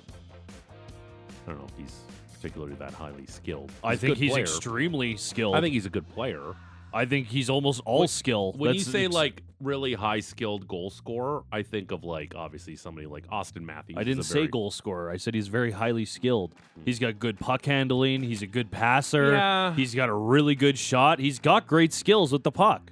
don't 1.46 1.60
know 1.60 1.66
if 1.68 1.78
he's 1.78 1.94
particularly 2.38 2.76
that 2.76 2.94
highly 2.94 3.26
skilled. 3.28 3.72
I 3.84 3.92
He's 3.92 3.98
a 4.04 4.06
think 4.08 4.18
he's 4.18 4.32
player. 4.32 4.42
extremely 4.44 5.18
skilled. 5.18 5.56
I 5.56 5.62
think 5.62 5.74
he's 5.74 5.86
a 5.86 5.90
good 5.90 6.08
player. 6.10 6.56
I 6.94 7.06
think 7.06 7.28
he's 7.28 7.50
almost 7.50 7.82
all 7.86 8.00
When- 8.00 8.08
skill. 8.08 8.54
When 8.56 8.74
you 8.74 8.80
say 8.80 9.08
like 9.08 9.44
really 9.60 9.94
high 9.94 10.20
skilled 10.22 10.68
goal 10.68 10.90
scorer, 10.90 11.44
I 11.52 11.62
think 11.64 11.92
of 11.92 12.04
like 12.04 12.34
obviously 12.36 12.76
somebody 12.76 13.08
like 13.08 13.28
Auston 13.28 13.64
Matthews. 13.64 13.98
I 14.00 14.04
didn't 14.04 14.24
say 14.24 14.34
very- 14.36 14.48
goal 14.48 14.72
scorer. 14.72 15.10
I 15.12 15.18
said 15.18 15.34
he's 15.34 15.48
very 15.50 15.72
highly 15.72 16.06
skilled. 16.06 16.54
Hmm. 16.76 16.82
He's 16.86 16.98
got 17.00 17.20
good 17.20 17.40
puck 17.40 17.66
handling. 17.66 18.24
He's 18.24 18.42
a 18.42 18.48
good 18.48 18.72
passer. 18.72 19.32
Yeah. 19.34 19.74
He's 19.76 19.94
got 19.94 20.08
a 20.10 20.14
really 20.14 20.56
good 20.56 20.78
shot. 20.78 21.20
He's 21.20 21.40
got 21.40 21.68
great 21.68 21.92
skills 21.94 22.32
with 22.32 22.44
the 22.44 22.52
puck. 22.52 22.90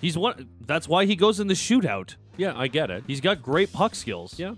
He's 0.00 0.16
one. 0.18 0.48
That's 0.66 0.88
why 0.88 1.04
he 1.04 1.16
goes 1.16 1.40
in 1.40 1.46
the 1.46 1.54
shootout. 1.54 2.16
Yeah, 2.36 2.52
I 2.56 2.66
get 2.68 2.90
it. 2.90 3.04
He's 3.06 3.20
got 3.20 3.42
great 3.42 3.72
puck 3.72 3.94
skills. 3.94 4.38
Yeah. 4.38 4.54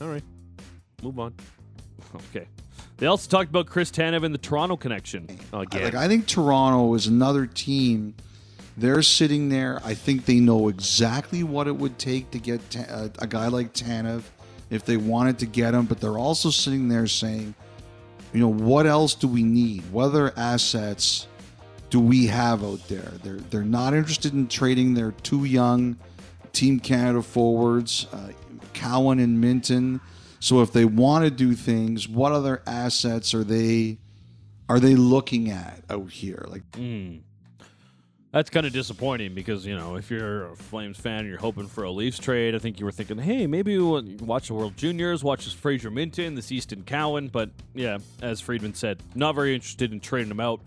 All 0.00 0.08
right, 0.08 0.22
move 1.02 1.18
on. 1.18 1.34
Okay. 2.34 2.46
They 2.96 3.06
also 3.06 3.28
talked 3.30 3.50
about 3.50 3.66
Chris 3.66 3.90
Tanev 3.92 4.24
and 4.24 4.34
the 4.34 4.38
Toronto 4.38 4.76
connection. 4.76 5.24
Again, 5.52 5.84
Like 5.84 5.94
I 5.94 6.08
think 6.08 6.26
Toronto 6.26 6.92
is 6.94 7.06
another 7.06 7.46
team. 7.46 8.14
They're 8.76 9.02
sitting 9.02 9.48
there. 9.48 9.80
I 9.84 9.94
think 9.94 10.24
they 10.24 10.40
know 10.40 10.66
exactly 10.68 11.44
what 11.44 11.68
it 11.68 11.76
would 11.76 11.98
take 11.98 12.30
to 12.32 12.38
get 12.38 12.68
Ta- 12.70 12.86
uh, 12.88 13.08
a 13.20 13.26
guy 13.28 13.46
like 13.46 13.72
Tanev 13.74 14.22
if 14.70 14.84
they 14.84 14.96
wanted 14.96 15.38
to 15.38 15.46
get 15.46 15.72
him. 15.72 15.86
But 15.86 16.00
they're 16.00 16.18
also 16.18 16.50
sitting 16.50 16.88
there 16.88 17.06
saying, 17.06 17.54
you 18.32 18.40
know, 18.40 18.48
what 18.52 18.86
else 18.86 19.14
do 19.14 19.28
we 19.28 19.42
need? 19.44 19.82
What 19.92 20.06
other 20.06 20.32
assets 20.36 21.28
do 21.90 22.00
we 22.00 22.26
have 22.26 22.64
out 22.64 22.86
there? 22.88 23.12
They're 23.22 23.36
they're 23.36 23.62
not 23.62 23.94
interested 23.94 24.32
in 24.34 24.48
trading 24.48 24.94
their 24.94 25.12
two 25.12 25.44
young 25.44 25.96
Team 26.52 26.80
Canada 26.80 27.22
forwards, 27.22 28.08
uh, 28.12 28.30
Cowan 28.72 29.20
and 29.20 29.42
Minten. 29.42 30.00
So 30.40 30.62
if 30.62 30.72
they 30.72 30.84
want 30.84 31.24
to 31.24 31.30
do 31.30 31.54
things, 31.54 32.08
what 32.08 32.32
other 32.32 32.62
assets 32.66 33.34
are 33.34 33.44
they 33.44 33.98
are 34.68 34.80
they 34.80 34.94
looking 34.94 35.50
at 35.50 35.82
out 35.88 36.10
here? 36.10 36.44
Like 36.48 36.62
hmm. 36.74 37.18
That's 38.32 38.48
kind 38.48 38.64
of 38.64 38.72
disappointing 38.72 39.34
because, 39.34 39.66
you 39.66 39.76
know, 39.76 39.96
if 39.96 40.08
you're 40.08 40.52
a 40.52 40.56
Flames 40.56 40.96
fan 40.96 41.20
and 41.20 41.28
you're 41.28 41.38
hoping 41.38 41.66
for 41.66 41.82
a 41.82 41.90
Leafs 41.90 42.18
trade, 42.18 42.54
I 42.54 42.58
think 42.58 42.78
you 42.78 42.86
were 42.86 42.92
thinking, 42.92 43.18
hey, 43.18 43.48
maybe 43.48 43.76
we'll 43.76 44.04
watch 44.20 44.46
the 44.46 44.54
World 44.54 44.76
Juniors, 44.76 45.24
watch 45.24 45.46
this 45.46 45.52
Fraser 45.52 45.90
Minten, 45.90 46.36
this 46.36 46.52
Easton 46.52 46.84
Cowan. 46.84 47.26
But 47.26 47.50
yeah, 47.74 47.98
as 48.22 48.40
Friedman 48.40 48.74
said, 48.74 49.02
not 49.16 49.34
very 49.34 49.52
interested 49.52 49.92
in 49.92 49.98
trading 49.98 50.28
them 50.28 50.38
out. 50.38 50.60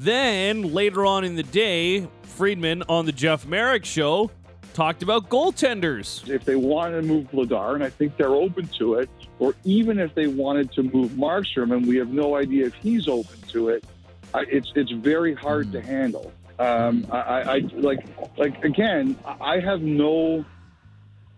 Then 0.00 0.74
later 0.74 1.06
on 1.06 1.22
in 1.22 1.36
the 1.36 1.44
day, 1.44 2.08
Friedman 2.22 2.82
on 2.88 3.06
the 3.06 3.12
Jeff 3.12 3.46
Marek 3.46 3.84
show 3.84 4.32
talked 4.74 5.02
about 5.02 5.30
goaltenders. 5.30 6.28
if 6.28 6.44
they 6.44 6.56
wanted 6.56 7.00
to 7.00 7.06
move 7.06 7.30
Vladar, 7.30 7.74
and 7.74 7.82
I 7.82 7.88
think 7.88 8.16
they're 8.16 8.28
open 8.28 8.66
to 8.78 8.94
it, 8.94 9.08
or 9.38 9.54
even 9.64 9.98
if 9.98 10.14
they 10.14 10.26
wanted 10.26 10.72
to 10.72 10.82
move 10.82 11.12
Markstrom, 11.12 11.74
and 11.74 11.86
we 11.86 11.96
have 11.96 12.08
no 12.08 12.36
idea 12.36 12.66
if 12.66 12.74
he's 12.74 13.08
open 13.08 13.40
to 13.48 13.68
it, 13.70 13.84
it's 14.34 14.72
it's 14.74 14.90
very 14.90 15.34
hard 15.34 15.72
to 15.72 15.80
handle. 15.80 16.32
Um, 16.58 17.06
I, 17.10 17.18
I, 17.18 17.40
I 17.40 17.58
like 17.72 18.04
like 18.36 18.62
again, 18.64 19.16
I 19.24 19.60
have 19.60 19.80
no. 19.80 20.44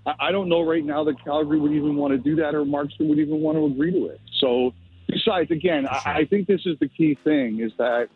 I 0.06 0.14
I 0.18 0.32
don't 0.32 0.48
know 0.48 0.62
right 0.62 0.84
now 0.84 1.04
that 1.04 1.22
Calgary 1.22 1.60
would 1.60 1.72
even 1.72 1.96
want 1.96 2.12
to 2.12 2.18
do 2.18 2.36
that, 2.36 2.54
or 2.54 2.64
Markstrom 2.64 3.08
would 3.08 3.18
even 3.18 3.40
want 3.40 3.58
to 3.58 3.66
agree 3.66 3.92
to 3.92 4.06
it. 4.06 4.20
So, 4.40 4.72
besides, 5.06 5.50
again, 5.50 5.86
I, 5.86 6.00
I 6.04 6.24
think 6.24 6.46
this 6.48 6.62
is 6.64 6.78
the 6.78 6.88
key 6.88 7.18
thing: 7.22 7.60
is 7.60 7.72
that 7.78 8.08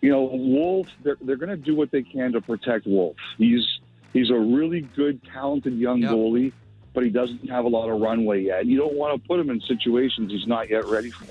you 0.00 0.10
know, 0.10 0.22
Wolf, 0.24 0.86
they're, 1.02 1.16
they're 1.20 1.36
going 1.36 1.50
to 1.50 1.56
do 1.56 1.74
what 1.74 1.90
they 1.90 2.02
can 2.02 2.32
to 2.32 2.40
protect 2.40 2.86
Wolf. 2.86 3.16
He's 3.36 3.64
he's 4.12 4.30
a 4.30 4.38
really 4.38 4.82
good, 4.96 5.20
talented 5.32 5.76
young 5.78 6.02
Yep. 6.02 6.10
goalie, 6.10 6.52
but 6.94 7.04
he 7.04 7.10
doesn't 7.10 7.48
have 7.48 7.64
a 7.64 7.68
lot 7.68 7.88
of 7.88 8.00
runway 8.00 8.42
yet. 8.44 8.66
You 8.66 8.78
don't 8.78 8.94
want 8.94 9.20
to 9.20 9.28
put 9.28 9.38
him 9.40 9.50
in 9.50 9.60
situations 9.62 10.32
he's 10.32 10.46
not 10.46 10.68
yet 10.70 10.86
ready 10.86 11.10
for. 11.10 11.26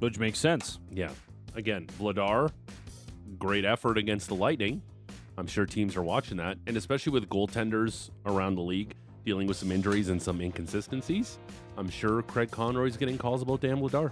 Which 0.00 0.18
makes 0.18 0.38
sense. 0.38 0.78
yeah. 0.92 1.10
Again, 1.56 1.86
Vladar, 2.00 2.50
great 3.38 3.64
effort 3.64 3.96
against 3.96 4.26
the 4.28 4.34
Lightning. 4.34 4.82
I'm 5.38 5.46
sure 5.46 5.66
teams 5.66 5.96
are 5.96 6.02
watching 6.02 6.36
that, 6.38 6.58
and 6.66 6.76
especially 6.76 7.12
with 7.12 7.28
goaltenders 7.28 8.10
around 8.26 8.56
the 8.56 8.60
league 8.62 8.94
dealing 9.24 9.46
with 9.46 9.56
some 9.56 9.70
injuries 9.72 10.08
and 10.10 10.20
some 10.20 10.40
inconsistencies. 10.40 11.38
I'm 11.78 11.88
sure 11.88 12.22
Craig 12.22 12.50
Conroy's 12.50 12.96
getting 12.96 13.16
calls 13.16 13.40
about 13.40 13.60
Dan 13.60 13.78
Vladar. 13.78 14.10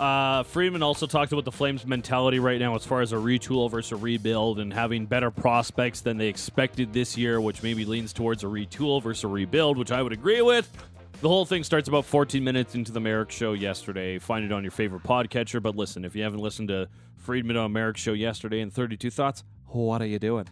Uh, 0.00 0.42
Friedman 0.44 0.82
also 0.82 1.06
talked 1.06 1.30
about 1.30 1.44
the 1.44 1.52
Flames' 1.52 1.84
mentality 1.84 2.38
right 2.38 2.58
now 2.58 2.74
as 2.74 2.86
far 2.86 3.02
as 3.02 3.12
a 3.12 3.16
retool 3.16 3.70
versus 3.70 3.92
a 3.92 3.96
rebuild 3.96 4.58
and 4.58 4.72
having 4.72 5.04
better 5.04 5.30
prospects 5.30 6.00
than 6.00 6.16
they 6.16 6.28
expected 6.28 6.94
this 6.94 7.18
year, 7.18 7.38
which 7.38 7.62
maybe 7.62 7.84
leans 7.84 8.14
towards 8.14 8.42
a 8.42 8.46
retool 8.46 9.02
versus 9.02 9.24
a 9.24 9.28
rebuild, 9.28 9.76
which 9.76 9.92
I 9.92 10.00
would 10.00 10.14
agree 10.14 10.40
with. 10.40 10.70
The 11.20 11.28
whole 11.28 11.44
thing 11.44 11.64
starts 11.64 11.86
about 11.86 12.06
14 12.06 12.42
minutes 12.42 12.74
into 12.74 12.92
the 12.92 13.00
Marek 13.00 13.30
Show 13.30 13.52
yesterday. 13.52 14.18
Find 14.18 14.42
it 14.42 14.52
on 14.52 14.64
your 14.64 14.70
favorite 14.70 15.02
podcatcher. 15.02 15.62
But 15.62 15.76
listen, 15.76 16.06
if 16.06 16.16
you 16.16 16.22
haven't 16.22 16.40
listened 16.40 16.68
to 16.68 16.88
Friedman 17.18 17.58
on 17.58 17.70
Marek 17.70 17.98
Show 17.98 18.14
yesterday 18.14 18.62
and 18.62 18.72
32 18.72 19.10
Thoughts, 19.10 19.44
what 19.66 20.00
are 20.00 20.06
you 20.06 20.18
doing? 20.18 20.46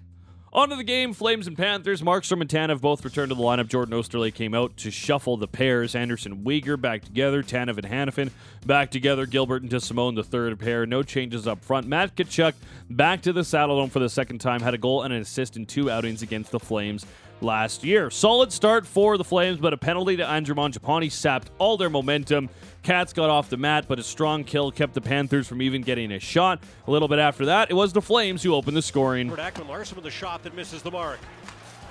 On 0.51 0.71
to 0.71 0.77
the 0.77 0.85
game, 0.85 1.13
Flames 1.13 1.47
and 1.47 1.59
Panthers. 1.59 2.01
Markstrom 2.01 2.41
and 2.41 2.49
Tanev 2.49 2.81
both 2.81 3.05
returned 3.05 3.29
to 3.29 3.35
the 3.35 3.43
lineup. 3.43 3.69
Jordan 3.69 3.95
Oesterle 3.95 4.33
came 4.33 4.55
out 4.55 4.77
to 4.79 4.91
shuffle 4.91 5.37
the 5.37 5.47
pairs. 5.47 5.95
Andersson 5.95 6.43
Weegar 6.43 6.81
back 6.81 7.05
together. 7.05 7.43
Tanev 7.43 7.77
and 7.77 7.87
Hanifin 7.87 8.31
back 8.65 8.91
together. 8.91 9.27
Gilbert 9.27 9.63
and 9.63 9.71
DeSimone 9.71 10.15
the 10.15 10.25
third 10.25 10.59
pair. 10.59 10.87
No 10.87 11.03
changes 11.03 11.47
up 11.47 11.63
front. 11.63 11.87
Matt 11.87 12.17
Tkachuk 12.17 12.55
back 12.89 13.21
to 13.23 13.33
the 13.35 13.43
Saddledome 13.43 13.91
for 13.91 13.99
the 13.99 14.09
second 14.09 14.39
time. 14.39 14.63
Had 14.63 14.73
a 14.73 14.79
goal 14.79 15.03
and 15.03 15.13
an 15.13 15.21
assist 15.21 15.57
in 15.59 15.67
two 15.67 15.91
outings 15.91 16.23
against 16.23 16.51
the 16.51 16.61
Flames 16.61 17.05
last 17.41 17.85
year. 17.85 18.11
Solid 18.11 18.53
start 18.53 18.87
for 18.87 19.17
the 19.17 19.25
Flames, 19.25 19.59
but 19.59 19.73
a 19.73 19.77
penalty 19.77 20.17
to 20.17 20.27
Andrew 20.27 20.55
Mangiapane 20.55 21.11
sapped 21.11 21.51
all 21.59 21.77
their 21.77 21.91
momentum. 21.91 22.49
Cats 22.83 23.13
got 23.13 23.31
off 23.31 23.51
the 23.51 23.57
mat, 23.57 23.87
but 23.89 23.99
a 23.99 24.03
strong 24.03 24.45
kill 24.45 24.71
kept 24.71 24.95
the 24.95 25.01
Panthers 25.01 25.47
from 25.47 25.63
even 25.63 25.83
getting 25.83 26.13
a 26.13 26.19
shot. 26.19 26.61
A 26.87 26.91
little 26.91 27.09
bit 27.09 27.19
after 27.19 27.47
that, 27.47 27.71
it 27.71 27.75
was 27.75 27.93
the 27.93 28.03
Flames 28.03 28.43
who 28.43 28.55
opened 28.55 28.77
the 28.77 28.83
scoring. 28.83 29.31
Ekman 29.31 29.69
Larsson 29.69 29.97
with 29.97 30.07
a 30.07 30.11
shot 30.11 30.43
that 30.45 30.55
misses 30.55 30.83
the 30.83 30.91
mark. 30.91 31.19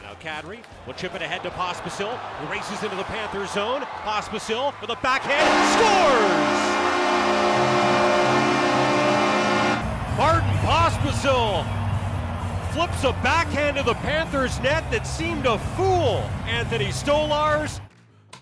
Now 0.03 0.13
Kadri 0.15 0.59
will 0.85 0.93
chip 0.93 1.15
it 1.15 1.21
ahead 1.21 1.43
to 1.43 1.49
Pospisil, 1.49 2.17
who 2.17 2.51
races 2.51 2.81
into 2.83 2.95
the 2.95 3.03
Panthers 3.03 3.51
zone. 3.51 3.81
Pospisil 3.81 4.73
with 4.79 4.89
a 4.89 4.95
backhand 5.03 5.43
scores! 5.73 6.77
Martin 10.17 10.49
Pospisil 10.65 11.86
flips 12.77 13.03
a 13.05 13.11
backhand 13.23 13.75
to 13.75 13.81
the 13.81 13.95
Panthers 13.95 14.59
net 14.59 14.83
that 14.91 15.07
seemed 15.07 15.45
to 15.45 15.57
fool 15.75 16.17
Anthony 16.45 16.89
Stolarz. 16.89 17.79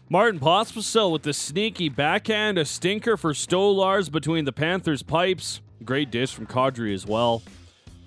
Martin 0.09 0.41
Pospisil 0.41 1.09
with 1.09 1.23
the 1.23 1.31
sneaky 1.31 1.87
backhand, 1.87 2.57
a 2.57 2.65
stinker 2.65 3.15
for 3.15 3.31
Stolarz 3.31 4.11
between 4.11 4.43
the 4.43 4.51
Panthers' 4.51 5.03
pipes. 5.03 5.61
Great 5.85 6.11
dish 6.11 6.33
from 6.33 6.47
Kadri 6.47 6.93
as 6.93 7.05
well. 7.05 7.43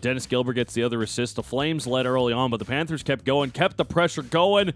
Dennis 0.02 0.26
Gilbert 0.26 0.52
gets 0.52 0.74
the 0.74 0.82
other 0.82 1.02
assist. 1.02 1.36
The 1.36 1.42
Flames 1.42 1.86
led 1.86 2.04
early 2.04 2.34
on, 2.34 2.50
but 2.50 2.58
the 2.58 2.66
Panthers 2.66 3.02
kept 3.02 3.24
going, 3.24 3.50
kept 3.50 3.78
the 3.78 3.86
pressure 3.86 4.22
going. 4.22 4.74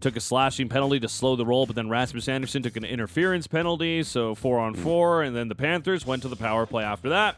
Took 0.00 0.16
a 0.16 0.20
slashing 0.20 0.70
penalty 0.70 0.98
to 1.00 1.08
slow 1.08 1.36
the 1.36 1.44
roll, 1.44 1.66
but 1.66 1.76
then 1.76 1.90
Rasmus 1.90 2.26
Andersson 2.26 2.62
took 2.62 2.76
an 2.76 2.84
interference 2.84 3.46
penalty, 3.46 4.02
so 4.02 4.34
four 4.34 4.58
on 4.58 4.74
four, 4.74 5.22
and 5.22 5.36
then 5.36 5.48
the 5.48 5.54
Panthers 5.54 6.06
went 6.06 6.22
to 6.22 6.28
the 6.28 6.36
power 6.36 6.64
play 6.64 6.84
after 6.84 7.10
that. 7.10 7.36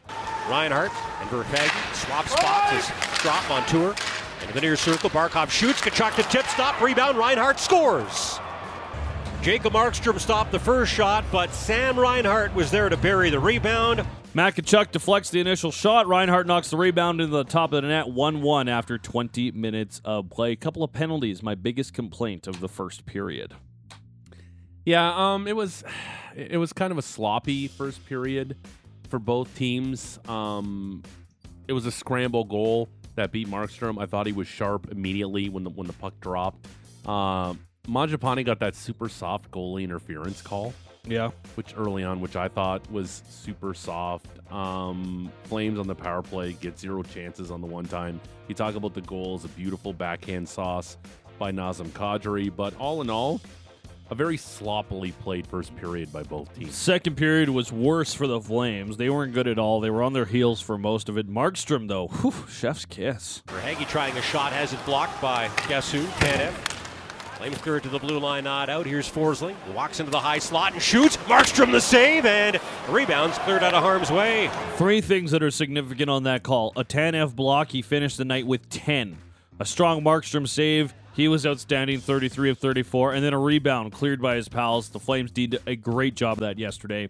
Reinhart 0.48 0.92
and 1.20 1.28
Verhaeghe 1.28 1.94
swap 1.94 2.28
spots 2.28 2.72
as 2.72 3.18
Strop 3.18 3.50
on 3.50 3.66
tour. 3.66 3.96
Into 4.42 4.54
the 4.54 4.60
near 4.60 4.76
circle, 4.76 5.10
Barkov 5.10 5.50
shoots, 5.50 5.80
Tkachuk 5.80 6.14
to 6.16 6.22
tip, 6.24 6.46
stop, 6.46 6.80
rebound, 6.80 7.18
Reinhart 7.18 7.58
scores. 7.58 8.38
Jacob 9.42 9.72
Markstrom 9.72 10.20
stopped 10.20 10.52
the 10.52 10.58
first 10.60 10.92
shot, 10.92 11.24
but 11.32 11.52
Sam 11.52 11.98
Reinhart 11.98 12.54
was 12.54 12.70
there 12.70 12.88
to 12.88 12.96
bury 12.96 13.28
the 13.28 13.40
rebound. 13.40 14.04
Matt 14.34 14.54
Tkachuk 14.54 14.92
deflects 14.92 15.28
the 15.28 15.40
initial 15.40 15.70
shot. 15.70 16.06
Reinhart 16.06 16.46
knocks 16.46 16.70
the 16.70 16.78
rebound 16.78 17.20
into 17.20 17.36
the 17.36 17.44
top 17.44 17.74
of 17.74 17.82
the 17.82 17.88
net 17.88 18.08
1 18.08 18.40
1 18.40 18.68
after 18.68 18.96
20 18.96 19.50
minutes 19.50 20.00
of 20.06 20.30
play. 20.30 20.52
A 20.52 20.56
couple 20.56 20.82
of 20.82 20.90
penalties, 20.90 21.42
my 21.42 21.54
biggest 21.54 21.92
complaint 21.92 22.46
of 22.46 22.60
the 22.60 22.68
first 22.68 23.04
period. 23.04 23.52
Yeah, 24.86 25.34
um, 25.34 25.46
it 25.46 25.54
was 25.54 25.84
it 26.34 26.56
was 26.56 26.72
kind 26.72 26.92
of 26.92 26.98
a 26.98 27.02
sloppy 27.02 27.68
first 27.68 28.06
period 28.06 28.56
for 29.10 29.18
both 29.18 29.54
teams. 29.54 30.18
Um, 30.26 31.02
it 31.68 31.74
was 31.74 31.84
a 31.84 31.92
scramble 31.92 32.44
goal 32.44 32.88
that 33.16 33.32
beat 33.32 33.48
Markstrom. 33.48 34.00
I 34.00 34.06
thought 34.06 34.26
he 34.26 34.32
was 34.32 34.48
sharp 34.48 34.90
immediately 34.90 35.50
when 35.50 35.62
the 35.64 35.70
when 35.70 35.86
the 35.86 35.92
puck 35.92 36.18
dropped. 36.20 36.66
Um, 37.06 37.60
Mangiapane 37.86 38.46
got 38.46 38.60
that 38.60 38.76
super 38.76 39.10
soft 39.10 39.50
goalie 39.50 39.84
interference 39.84 40.40
call, 40.40 40.72
Yeah. 41.06 41.30
which 41.56 41.74
early 41.76 42.04
on, 42.04 42.20
which 42.20 42.36
I 42.36 42.48
thought 42.48 42.88
was 42.90 43.22
super 43.28 43.74
soft. 43.74 44.26
Um, 44.52 45.32
Flames 45.44 45.78
on 45.78 45.86
the 45.86 45.94
power 45.94 46.22
play 46.22 46.52
get 46.54 46.78
zero 46.78 47.02
chances 47.02 47.50
on 47.50 47.60
the 47.60 47.66
one 47.66 47.86
time. 47.86 48.20
You 48.48 48.54
talk 48.54 48.74
about 48.76 48.94
the 48.94 49.00
goals, 49.00 49.44
a 49.44 49.48
beautiful 49.48 49.92
backhand 49.92 50.48
sauce 50.48 50.96
by 51.38 51.50
Nazem 51.50 51.88
Kadri, 51.88 52.54
but 52.54 52.76
all 52.76 53.00
in 53.02 53.10
all, 53.10 53.40
a 54.10 54.14
very 54.14 54.36
sloppily 54.36 55.10
played 55.12 55.46
first 55.46 55.74
period 55.74 56.12
by 56.12 56.22
both 56.22 56.54
teams. 56.54 56.74
Second 56.74 57.16
period 57.16 57.48
was 57.48 57.72
worse 57.72 58.12
for 58.14 58.26
the 58.26 58.40
Flames. 58.40 58.96
They 58.96 59.08
weren't 59.10 59.32
good 59.32 59.48
at 59.48 59.58
all. 59.58 59.80
They 59.80 59.90
were 59.90 60.02
on 60.02 60.12
their 60.12 60.26
heels 60.26 60.60
for 60.60 60.76
most 60.78 61.08
of 61.08 61.16
it. 61.18 61.28
Markstrom, 61.28 61.88
though, 61.88 62.08
whew, 62.08 62.34
chef's 62.48 62.84
kiss. 62.84 63.42
Verhaeghe 63.48 63.88
trying 63.88 64.16
a 64.18 64.22
shot, 64.22 64.52
has 64.52 64.72
it 64.72 64.84
blocked 64.84 65.20
by 65.20 65.50
guess 65.66 65.90
who? 65.90 66.04
Tanev. 66.04 66.81
Flames 67.42 67.58
clear 67.58 67.80
to 67.80 67.88
the 67.88 67.98
blue 67.98 68.20
line, 68.20 68.44
not 68.44 68.70
out. 68.70 68.86
Here's 68.86 69.10
Forsling. 69.10 69.56
Walks 69.74 69.98
into 69.98 70.12
the 70.12 70.20
high 70.20 70.38
slot 70.38 70.74
and 70.74 70.80
shoots. 70.80 71.16
Markstrom 71.26 71.72
the 71.72 71.80
save, 71.80 72.24
and 72.24 72.60
rebounds 72.88 73.36
cleared 73.38 73.64
out 73.64 73.74
of 73.74 73.82
harm's 73.82 74.12
way. 74.12 74.48
Three 74.76 75.00
things 75.00 75.32
that 75.32 75.42
are 75.42 75.50
significant 75.50 76.08
on 76.08 76.22
that 76.22 76.44
call. 76.44 76.72
A 76.76 76.84
Tanev 76.84 77.34
block, 77.34 77.72
he 77.72 77.82
finished 77.82 78.16
the 78.16 78.24
night 78.24 78.46
with 78.46 78.70
10. 78.70 79.18
A 79.58 79.64
strong 79.64 80.04
Markstrom 80.04 80.46
save, 80.46 80.94
he 81.14 81.26
was 81.26 81.44
outstanding, 81.44 81.98
33 81.98 82.50
of 82.50 82.58
34. 82.58 83.14
And 83.14 83.24
then 83.24 83.32
a 83.32 83.40
rebound 83.40 83.90
cleared 83.90 84.22
by 84.22 84.36
his 84.36 84.48
pals. 84.48 84.90
The 84.90 85.00
Flames 85.00 85.32
did 85.32 85.58
a 85.66 85.74
great 85.74 86.14
job 86.14 86.34
of 86.34 86.42
that 86.42 86.60
yesterday. 86.60 87.08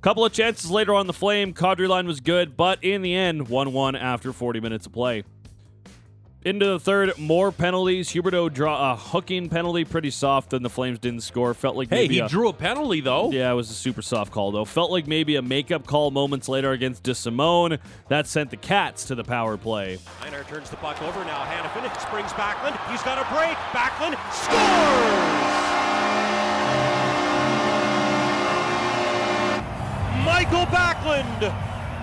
Couple 0.00 0.24
of 0.24 0.32
chances 0.32 0.72
later 0.72 0.92
on 0.92 1.06
the 1.06 1.12
Flame. 1.12 1.54
Kadri 1.54 1.86
line 1.86 2.08
was 2.08 2.18
good, 2.18 2.56
but 2.56 2.82
in 2.82 3.02
the 3.02 3.14
end, 3.14 3.48
1 3.48 3.72
1 3.72 3.94
after 3.94 4.32
40 4.32 4.58
minutes 4.58 4.86
of 4.86 4.92
play. 4.92 5.22
Into 6.44 6.64
the 6.66 6.78
third, 6.78 7.18
more 7.18 7.50
penalties. 7.50 8.10
Huberdeau 8.10 8.50
draw 8.52 8.92
a 8.92 8.96
hooking 8.96 9.48
penalty, 9.48 9.84
pretty 9.84 10.10
soft. 10.10 10.50
Then 10.50 10.62
the 10.62 10.70
Flames 10.70 11.00
didn't 11.00 11.22
score. 11.22 11.52
Felt 11.52 11.74
like 11.76 11.90
Hey, 11.90 12.06
he 12.06 12.20
a- 12.20 12.28
drew 12.28 12.48
a 12.48 12.52
penalty 12.52 13.00
though. 13.00 13.32
yeah, 13.32 13.50
it 13.50 13.54
was 13.54 13.70
a 13.70 13.74
super 13.74 14.02
soft 14.02 14.30
call, 14.32 14.52
though. 14.52 14.64
Felt 14.64 14.90
like 14.92 15.06
maybe 15.08 15.34
a 15.34 15.42
makeup 15.42 15.84
call 15.86 16.10
moments 16.12 16.48
later 16.48 16.70
against 16.70 17.02
DeSimone. 17.02 17.78
That 18.08 18.28
sent 18.28 18.50
the 18.50 18.56
Cats 18.56 19.04
to 19.06 19.14
the 19.16 19.24
power 19.24 19.56
play. 19.56 19.98
Einar 20.22 20.44
turns 20.44 20.70
the 20.70 20.76
puck 20.76 21.02
over. 21.02 21.24
Now 21.24 21.44
Hanifin 21.44 22.00
springs 22.00 22.32
Backlund. 22.32 22.78
He's 22.90 23.02
got 23.02 23.18
a 23.18 23.26
break. 23.34 23.56
Backlund 23.74 24.14
scores! 24.32 25.58
Mikael 30.24 30.66
Backlund 30.66 31.52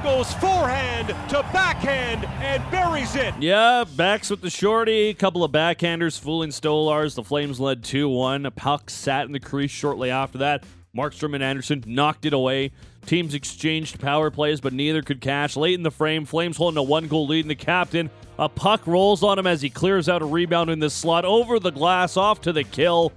goes 0.06 0.32
forehand 0.36 1.08
to 1.28 1.42
backhand 1.52 2.26
and 2.40 2.62
buries 2.70 3.16
it. 3.16 3.34
Yeah, 3.40 3.86
backs 3.96 4.30
with 4.30 4.40
the 4.40 4.52
shorty. 4.52 5.12
Couple 5.16 5.44
of 5.44 5.52
backhanders 5.52 6.20
fooling 6.20 6.52
Stolarz. 6.52 7.16
The 7.16 7.24
Flames 7.24 7.60
led 7.60 7.84
2 7.84 8.08
1. 8.08 8.46
A 8.46 8.52
puck 8.52 8.92
sat 8.92 9.26
in 9.26 9.32
the 9.32 9.40
crease 9.40 9.72
shortly 9.72 10.12
after 10.12 10.38
that. 10.38 10.64
Markstrom 10.96 11.34
and 11.34 11.44
Andersson 11.44 11.84
knocked 11.88 12.26
it 12.26 12.34
away. 12.34 12.72
Teams 13.08 13.34
exchanged 13.34 14.00
power 14.00 14.30
plays, 14.30 14.62
but 14.62 14.74
neither 14.74 15.02
could 15.02 15.22
cash. 15.22 15.58
Late 15.58 15.74
in 15.74 15.82
the 15.82 15.90
frame, 15.90 16.26
Flames 16.26 16.58
holding 16.58 16.78
a 16.78 16.84
one 16.84 17.08
goal 17.08 17.26
lead, 17.26 17.46
and 17.46 17.50
the 17.50 17.56
captain, 17.56 18.12
a 18.38 18.48
puck 18.48 18.86
rolls 18.86 19.24
on 19.24 19.40
him 19.40 19.48
as 19.48 19.64
he 19.64 19.72
clears 19.72 20.08
out 20.08 20.22
a 20.22 20.26
rebound 20.26 20.70
in 20.70 20.78
the 20.78 20.92
slot 20.92 21.26
over 21.26 21.60
the 21.60 21.72
glass, 21.72 22.16
off 22.16 22.42
to 22.42 22.54
the 22.54 22.64
kill. 22.64 23.12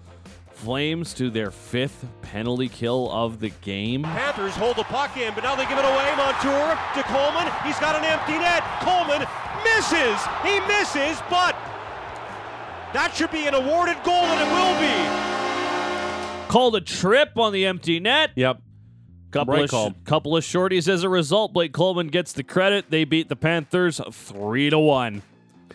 Flames 0.59 1.15
to 1.15 1.31
their 1.31 1.53
fifth 1.53 2.05
penalty 2.21 2.69
kill 2.69 3.11
of 3.13 3.39
the 3.39 3.51
game. 3.63 4.03
Panthers 4.03 4.57
hold 4.57 4.77
the 4.77 4.83
puck 4.85 5.17
in, 5.17 5.33
but 5.35 5.45
now 5.45 5.55
they 5.55 5.65
give 5.67 5.79
it 5.79 5.85
away. 5.85 6.13
Montour 6.17 6.77
to 6.95 7.03
Coleman. 7.05 7.47
He's 7.65 7.79
got 7.79 7.95
an 7.95 8.05
empty 8.05 8.33
net. 8.39 8.65
Coleman 8.81 9.25
misses. 9.63 10.19
He 10.43 10.59
misses, 10.67 11.23
but 11.31 11.55
that 12.93 13.13
should 13.15 13.31
be 13.31 13.47
an 13.47 13.55
awarded 13.55 14.03
goal, 14.03 14.15
and 14.15 14.41
it 14.41 14.51
will 14.53 14.75
be. 14.81 16.49
Called 16.49 16.75
a 16.75 16.81
trip 16.81 17.39
on 17.39 17.53
the 17.53 17.65
empty 17.67 18.01
net. 18.01 18.31
Yep. 18.35 18.61
Couple 19.31 19.55
Right 19.55 19.65
of, 19.65 19.71
call. 19.71 19.95
couple 20.07 20.37
of 20.37 20.43
shorties 20.43 20.89
as 20.89 21.05
a 21.05 21.09
result. 21.09 21.53
Blake 21.53 21.73
Coleman 21.73 22.09
gets 22.09 22.33
the 22.33 22.43
credit. 22.43 22.87
They 22.91 23.05
beat 23.05 23.29
the 23.29 23.37
Panthers 23.37 24.01
three 24.11 24.71
to 24.71 24.79
one. 24.79 25.23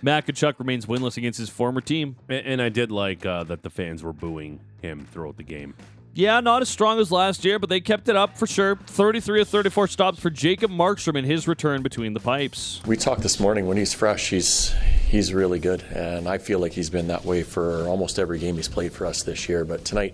Matt 0.04 0.28
Tkachuk 0.28 0.60
remains 0.60 0.86
winless 0.86 1.16
against 1.16 1.40
his 1.40 1.50
former 1.50 1.82
team. 1.82 2.18
And, 2.28 2.46
and 2.46 2.62
I 2.62 2.70
did 2.70 2.92
like 2.92 3.26
uh, 3.26 3.44
that 3.46 3.64
the 3.64 3.70
fans 3.70 4.04
were 4.04 4.14
booing 4.14 4.60
him 4.82 5.08
throughout 5.12 5.38
the 5.38 5.44
game. 5.44 5.74
Yeah, 6.14 6.42
not 6.42 6.62
as 6.62 6.70
strong 6.70 7.00
as 7.00 7.12
last 7.12 7.44
year, 7.44 7.58
but 7.58 7.70
they 7.70 7.80
kept 7.80 8.08
it 8.08 8.16
up 8.16 8.38
for 8.38 8.46
sure. 8.46 8.76
33 8.76 9.42
of 9.42 9.48
34 9.48 9.88
stops 9.88 10.20
for 10.20 10.30
Jacob 10.30 10.70
Markstrom 10.70 11.18
in 11.18 11.26
his 11.26 11.48
return 11.48 11.82
between 11.82 12.14
the 12.14 12.20
pipes. 12.20 12.82
We 12.86 12.98
talked 12.98 13.22
this 13.22 13.40
morning 13.40 13.66
when 13.66 13.78
he's 13.78 13.96
fresh, 13.96 14.30
he's 14.30 14.76
he's 15.08 15.34
really 15.34 15.58
good, 15.58 15.82
and 15.82 16.28
I 16.28 16.38
feel 16.38 16.60
like 16.60 16.74
he's 16.74 16.92
been 16.92 17.08
that 17.08 17.26
way 17.26 17.42
for 17.42 17.88
almost 17.88 18.20
every 18.20 18.38
game 18.38 18.58
he's 18.58 18.68
played 18.68 18.94
for 18.94 19.08
us 19.08 19.24
this 19.24 19.50
year. 19.50 19.66
But 19.66 19.86
tonight, 19.86 20.14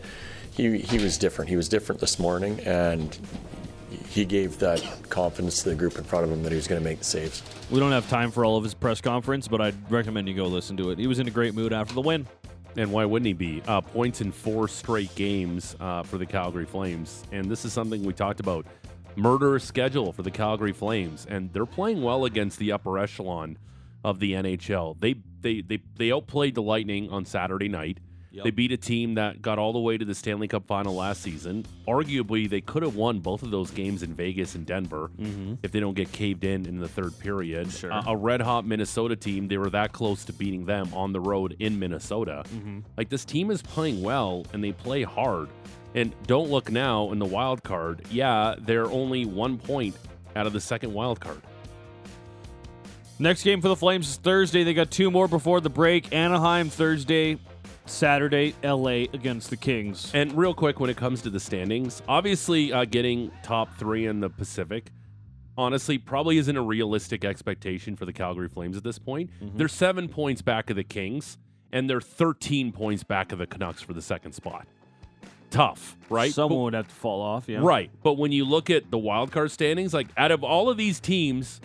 he 0.56 0.78
he 0.78 1.00
was 1.00 1.18
different. 1.18 1.50
He 1.50 1.58
was 1.58 1.68
different 1.68 2.00
this 2.00 2.18
morning, 2.18 2.62
and 2.62 3.18
he 4.10 4.26
gave 4.26 4.58
that 4.60 4.84
confidence 5.10 5.62
to 5.64 5.70
the 5.70 5.76
group 5.76 5.98
in 5.98 6.04
front 6.04 6.26
of 6.26 6.32
him 6.32 6.42
that 6.44 6.52
he 6.52 6.56
was 6.56 6.68
going 6.68 6.82
to 6.82 6.84
make 6.84 6.98
the 6.98 7.06
saves. 7.06 7.44
We 7.70 7.80
don't 7.80 7.92
have 7.92 8.10
time 8.10 8.32
for 8.32 8.44
all 8.44 8.58
of 8.58 8.64
his 8.64 8.74
press 8.74 9.02
conference, 9.02 9.48
but 9.48 9.62
I'd 9.62 9.92
recommend 9.92 10.28
you 10.28 10.34
go 10.34 10.48
listen 10.48 10.76
to 10.78 10.90
it. 10.90 10.98
He 10.98 11.06
was 11.06 11.20
in 11.20 11.28
a 11.28 11.32
great 11.32 11.54
mood 11.54 11.72
after 11.72 11.94
the 11.94 12.02
win. 12.02 12.28
And 12.76 12.92
why 12.92 13.06
wouldn't 13.06 13.28
he 13.28 13.34
be? 13.34 13.62
Uh, 13.68 13.82
points 13.82 14.22
in 14.22 14.32
four 14.32 14.68
straight 14.68 15.14
games 15.16 15.76
uh, 15.80 16.04
for 16.04 16.18
the 16.18 16.26
Calgary 16.26 16.66
Flames. 16.66 17.24
And 17.32 17.50
this 17.50 17.66
is 17.66 17.74
something 17.74 18.04
we 18.04 18.14
talked 18.14 18.40
about. 18.40 18.66
Murderous 19.16 19.64
schedule 19.64 20.14
for 20.14 20.24
the 20.24 20.32
Calgary 20.32 20.72
Flames. 20.72 21.26
And 21.30 21.52
they're 21.52 21.66
playing 21.66 22.02
well 22.02 22.26
against 22.26 22.58
the 22.58 22.72
upper 22.72 22.98
echelon 22.98 23.58
of 24.04 24.20
the 24.20 24.34
NHL. 24.34 25.00
They 25.00 25.16
they 25.42 25.62
they, 25.62 25.82
they 25.98 26.12
outplayed 26.12 26.56
the 26.56 26.62
Lightning 26.62 27.10
on 27.10 27.26
Saturday 27.26 27.68
night. 27.68 28.00
Yep. 28.32 28.44
They 28.44 28.52
beat 28.52 28.72
a 28.72 28.78
team 28.78 29.16
that 29.16 29.42
got 29.42 29.58
all 29.58 29.74
the 29.74 29.80
way 29.80 29.98
to 29.98 30.06
the 30.06 30.14
Stanley 30.14 30.48
Cup 30.48 30.68
final 30.68 30.94
last 30.96 31.24
season. 31.24 31.66
Arguably, 31.88 32.48
they 32.48 32.62
could 32.62 32.84
have 32.84 32.96
won 32.96 33.20
both 33.20 33.42
of 33.42 33.50
those 33.50 33.72
games 33.72 34.04
in 34.04 34.14
Vegas 34.14 34.54
and 34.54 34.68
Denver 34.68 35.10
if 35.64 35.72
they 35.72 35.80
don't 35.80 35.96
get 35.96 36.12
caved 36.12 36.44
in 36.44 36.68
in 36.68 36.78
the 36.80 36.88
third 36.88 37.18
period. 37.18 37.72
Sure. 37.72 37.92
Uh, 37.92 38.04
a 38.06 38.16
red 38.16 38.42
hot 38.42 38.66
Minnesota 38.68 39.16
team, 39.16 39.48
they 39.48 39.58
were 39.58 39.72
that 39.72 39.94
close 39.94 40.24
to 40.26 40.34
beating 40.34 40.66
them 40.66 40.94
on 40.94 41.12
the 41.12 41.20
road 41.20 41.56
in 41.60 41.80
Minnesota. 41.80 42.44
Like 42.98 43.10
this 43.10 43.26
team 43.26 43.50
is 43.50 43.62
playing 43.64 44.02
well 44.04 44.46
and 44.54 44.64
they 44.64 44.74
play 44.74 45.02
hard. 45.04 45.50
And 45.96 46.14
don't 46.28 46.52
look 46.52 46.72
now 46.72 47.12
in 47.12 47.18
the 47.18 47.26
wild 47.26 47.64
card. 47.64 48.04
Yeah, 48.12 48.54
they're 48.60 48.86
only 48.92 49.26
one 49.26 49.58
point 49.58 49.96
out 50.36 50.46
of 50.46 50.54
the 50.54 50.62
second 50.62 50.94
wild 50.94 51.20
card. 51.20 51.42
Next 53.18 53.44
game 53.44 53.60
for 53.60 53.68
the 53.68 53.76
Flames 53.76 54.08
is 54.08 54.16
Thursday. 54.18 54.64
They 54.64 54.74
got 54.76 54.92
two 54.92 55.10
more 55.12 55.28
before 55.28 55.60
the 55.62 55.70
break. 55.70 56.14
Anaheim 56.14 56.70
Thursday, 56.70 57.38
Saturday, 57.90 58.56
LA 58.64 59.06
against 59.14 59.50
the 59.50 59.58
Kings. 59.58 60.12
And 60.14 60.34
real 60.38 60.54
quick, 60.54 60.80
when 60.80 60.90
it 60.90 60.98
comes 60.98 61.22
to 61.24 61.30
the 61.30 61.40
standings, 61.40 62.02
obviously 62.08 62.72
uh, 62.72 62.86
getting 62.86 63.32
top 63.44 63.76
three 63.78 64.06
in 64.06 64.20
the 64.20 64.30
Pacific, 64.30 64.92
honestly, 65.58 65.98
probably 65.98 66.38
isn't 66.38 66.56
a 66.56 66.62
realistic 66.62 67.26
expectation 67.26 67.96
for 67.96 68.06
the 68.06 68.14
Calgary 68.14 68.48
Flames 68.48 68.78
at 68.78 68.84
this 68.84 69.00
point. 69.00 69.30
They're 69.42 69.68
seven 69.68 70.08
points 70.08 70.42
back 70.42 70.70
of 70.70 70.76
the 70.76 70.84
Kings, 70.84 71.38
and 71.72 71.90
they're 71.90 72.02
13 72.02 72.72
points 72.72 73.04
back 73.04 73.32
of 73.32 73.40
the 73.40 73.48
Canucks 73.48 73.82
for 73.82 73.94
the 73.94 74.02
second 74.02 74.34
spot. 74.34 74.68
Tough, 75.52 75.98
right? 76.10 76.32
Someone 76.32 76.60
But- 76.60 76.64
would 76.64 76.74
have 76.76 76.88
to 76.88 76.96
fall 76.96 77.22
off, 77.22 77.50
yeah. 77.50 77.60
Right. 77.62 77.90
But 78.04 78.14
when 78.14 78.32
you 78.32 78.46
look 78.46 78.70
at 78.70 78.92
the 78.92 79.00
wild 79.00 79.32
card 79.32 79.50
standings, 79.52 79.94
like 79.94 80.08
out 80.16 80.32
of 80.32 80.44
all 80.44 80.70
of 80.70 80.78
these 80.78 81.00
teams, 81.00 81.60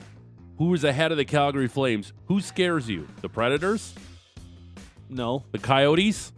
who 0.59 0.73
is 0.73 0.85
ahead 0.85 1.11
of 1.13 1.19
the 1.19 1.25
Calgary 1.25 1.69
Flames? 1.69 2.13
Who 2.27 2.41
scares 2.41 2.89
you? 2.89 3.09
The 3.21 3.29
Predators? 3.29 3.95
No. 5.09 5.45
The 5.53 5.59
Coyotes? 5.59 6.33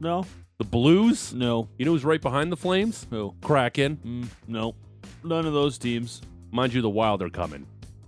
No. 0.00 0.26
The 0.58 0.64
Blues? 0.64 1.32
No. 1.32 1.68
You 1.78 1.84
know 1.86 1.92
who's 1.92 2.04
right 2.04 2.20
behind 2.20 2.52
the 2.52 2.56
Flames? 2.56 3.06
Who? 3.10 3.34
Kraken. 3.42 3.96
Mm, 4.04 4.26
no. 4.48 4.74
None 5.24 5.46
of 5.46 5.52
those 5.52 5.78
teams. 5.78 6.20
Mind 6.50 6.74
you, 6.74 6.82
the 6.82 6.90
Wild 6.90 7.22
are 7.22 7.30
coming. 7.30 7.66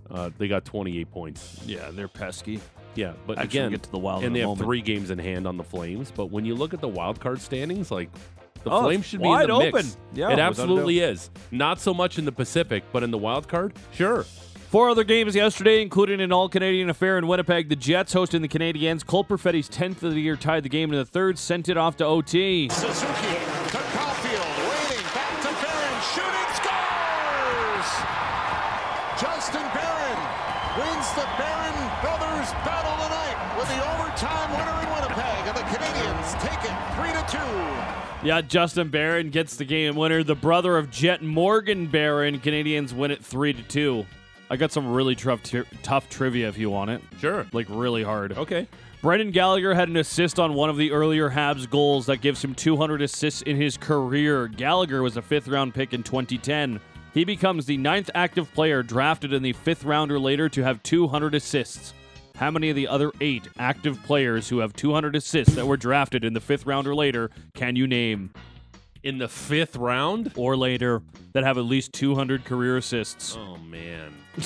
Uh, 0.09 0.29
they 0.37 0.47
got 0.47 0.65
28 0.65 1.09
points. 1.11 1.59
Yeah, 1.65 1.89
they're 1.91 2.07
pesky. 2.07 2.59
Yeah, 2.95 3.13
but 3.25 3.39
Actually, 3.39 3.57
we'll 3.59 3.65
again, 3.65 3.71
get 3.71 3.83
to 3.83 3.91
the 3.91 3.97
Wild 3.97 4.23
and 4.23 4.35
they 4.35 4.41
have 4.41 4.49
moment. 4.49 4.65
three 4.67 4.81
games 4.81 5.09
in 5.09 5.17
hand 5.17 5.47
on 5.47 5.57
the 5.57 5.63
Flames. 5.63 6.11
But 6.15 6.27
when 6.27 6.45
you 6.45 6.53
look 6.53 6.73
at 6.75 6.81
the 6.81 6.87
wild 6.87 7.19
card 7.19 7.41
standings, 7.41 7.89
like 7.89 8.11
the 8.63 8.69
Oh, 8.69 8.83
Flames 8.83 9.05
should 9.05 9.21
be 9.21 9.27
in 9.29 9.47
the 9.47 9.51
open. 9.53 9.71
mix. 9.73 9.97
Yeah, 10.13 10.31
it 10.31 10.37
absolutely 10.37 10.99
is. 10.99 11.31
Not 11.49 11.79
so 11.79 11.93
much 11.93 12.19
in 12.19 12.25
the 12.25 12.31
Pacific, 12.31 12.83
but 12.91 13.01
in 13.01 13.09
the 13.09 13.17
wild 13.17 13.47
card, 13.47 13.73
sure. 13.93 14.25
Four 14.73 14.89
other 14.89 15.03
games 15.03 15.35
yesterday, 15.35 15.83
including 15.83 16.19
an 16.19 16.31
all 16.31 16.49
Canadian 16.49 16.89
affair 16.89 17.19
in 17.19 17.27
Winnipeg. 17.27 17.69
The 17.69 17.75
Jets 17.75 18.11
hosting 18.11 18.41
the 18.41 18.47
Canadiens. 18.47 19.05
Cole 19.05 19.23
Perfetti's 19.23 19.69
10th 19.69 20.01
of 20.01 20.15
the 20.15 20.19
year 20.19 20.35
tied 20.35 20.63
the 20.63 20.69
game 20.69 20.91
in 20.91 20.97
the 20.97 21.05
third, 21.05 21.37
sent 21.37 21.69
it 21.69 21.77
off 21.77 21.95
to 21.97 22.05
OT. 22.07 22.69
Suzuki 22.69 23.05
to 23.05 23.77
Caulfield, 23.93 24.57
waiting, 24.65 25.05
back 25.13 25.29
to 25.45 25.53
Barron, 25.61 25.97
shooting, 26.09 26.49
scores! 26.57 27.89
Justin 29.21 29.61
Barron 29.77 30.19
wins 30.81 31.07
the 31.13 31.29
Barron 31.37 31.77
Brothers 32.01 32.49
battle 32.65 32.97
tonight 33.05 33.37
with 33.55 33.69
the 33.69 33.77
overtime 33.93 34.49
winner 34.57 34.73
in 34.81 34.89
Winnipeg, 34.89 35.53
and 35.53 35.55
the 35.55 35.69
Canadiens 35.69 36.33
take 36.41 36.65
it 36.65 36.73
3 36.97 37.13
to 37.13 38.23
2. 38.23 38.27
Yeah, 38.27 38.41
Justin 38.41 38.89
Barron 38.89 39.29
gets 39.29 39.55
the 39.55 39.65
game 39.65 39.95
winner. 39.95 40.23
The 40.23 40.33
brother 40.33 40.79
of 40.79 40.89
Jet 40.89 41.21
Morgan 41.21 41.85
Barron. 41.85 42.39
Canadiens 42.39 42.91
win 42.91 43.11
it 43.11 43.23
three 43.23 43.53
to 43.53 43.61
two. 43.61 44.07
I 44.53 44.55
got 44.55 44.71
some 44.71 44.93
really 44.93 45.15
tough, 45.15 45.41
tough 45.81 46.09
trivia 46.09 46.47
if 46.47 46.59
you 46.59 46.69
want 46.69 46.91
it. 46.91 47.01
Sure. 47.17 47.47
Like 47.53 47.65
really 47.71 48.03
hard. 48.03 48.37
Okay. 48.37 48.67
Brendan 49.01 49.31
Gallagher 49.31 49.73
had 49.73 49.89
an 49.89 49.97
assist 49.97 50.39
on 50.39 50.53
one 50.53 50.69
of 50.69 50.77
the 50.77 50.91
earlier 50.91 51.31
Habs 51.31 51.67
goals 51.67 52.05
that 52.05 52.17
gives 52.17 52.43
him 52.43 52.53
200 52.53 53.01
assists 53.01 53.41
in 53.41 53.55
his 53.55 53.77
career. 53.77 54.47
Gallagher 54.47 55.01
was 55.01 55.17
a 55.17 55.23
fifth 55.23 55.47
round 55.47 55.73
pick 55.73 55.91
in 55.91 56.03
2010. 56.03 56.79
He 57.15 57.25
becomes 57.25 57.65
the 57.65 57.77
ninth 57.77 58.11
active 58.13 58.53
player 58.53 58.83
drafted 58.83 59.33
in 59.33 59.41
the 59.41 59.53
fifth 59.53 59.85
round 59.85 60.11
or 60.11 60.19
later 60.19 60.47
to 60.49 60.61
have 60.61 60.83
200 60.83 61.33
assists. 61.33 61.95
How 62.35 62.51
many 62.51 62.69
of 62.69 62.75
the 62.75 62.87
other 62.87 63.11
eight 63.21 63.47
active 63.57 64.03
players 64.03 64.49
who 64.49 64.59
have 64.59 64.73
200 64.73 65.15
assists 65.15 65.55
that 65.55 65.65
were 65.65 65.77
drafted 65.77 66.23
in 66.23 66.33
the 66.33 66.39
fifth 66.39 66.67
round 66.67 66.85
or 66.85 66.93
later 66.93 67.31
can 67.55 67.75
you 67.75 67.87
name? 67.87 68.31
In 69.01 69.17
the 69.17 69.27
fifth 69.27 69.75
round? 69.77 70.31
Or 70.35 70.55
later 70.55 71.01
that 71.31 71.43
have 71.43 71.57
at 71.57 71.65
least 71.65 71.91
200 71.93 72.45
career 72.45 72.77
assists. 72.77 73.35
Oh, 73.35 73.57
man. 73.57 74.13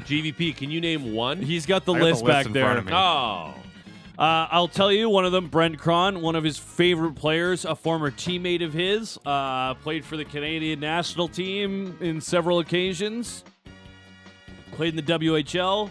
GVP, 0.00 0.56
can 0.56 0.70
you 0.70 0.80
name 0.80 1.12
one? 1.14 1.40
He's 1.40 1.66
got 1.66 1.84
the 1.84 1.94
I 1.94 1.98
got 1.98 2.04
list 2.04 2.20
the 2.20 2.26
list 2.26 2.36
back 2.38 2.46
in 2.46 2.52
there. 2.52 2.64
front 2.64 2.78
of 2.80 2.84
me. 2.86 2.92
Oh. 2.92 3.54
Uh, 4.18 4.46
I'll 4.50 4.68
tell 4.68 4.92
you, 4.92 5.08
one 5.08 5.24
of 5.24 5.32
them, 5.32 5.48
Brent 5.48 5.78
Krahn, 5.78 6.20
one 6.20 6.36
of 6.36 6.44
his 6.44 6.58
favorite 6.58 7.14
players, 7.14 7.64
a 7.64 7.74
former 7.74 8.10
teammate 8.10 8.62
of 8.64 8.72
his, 8.72 9.18
uh, 9.24 9.74
played 9.74 10.04
for 10.04 10.16
the 10.16 10.24
Canadian 10.24 10.80
national 10.80 11.28
team 11.28 11.96
in 12.00 12.20
several 12.20 12.58
occasions, 12.58 13.42
played 14.72 14.90
in 14.90 14.96
the 14.96 15.02
WHL. 15.02 15.90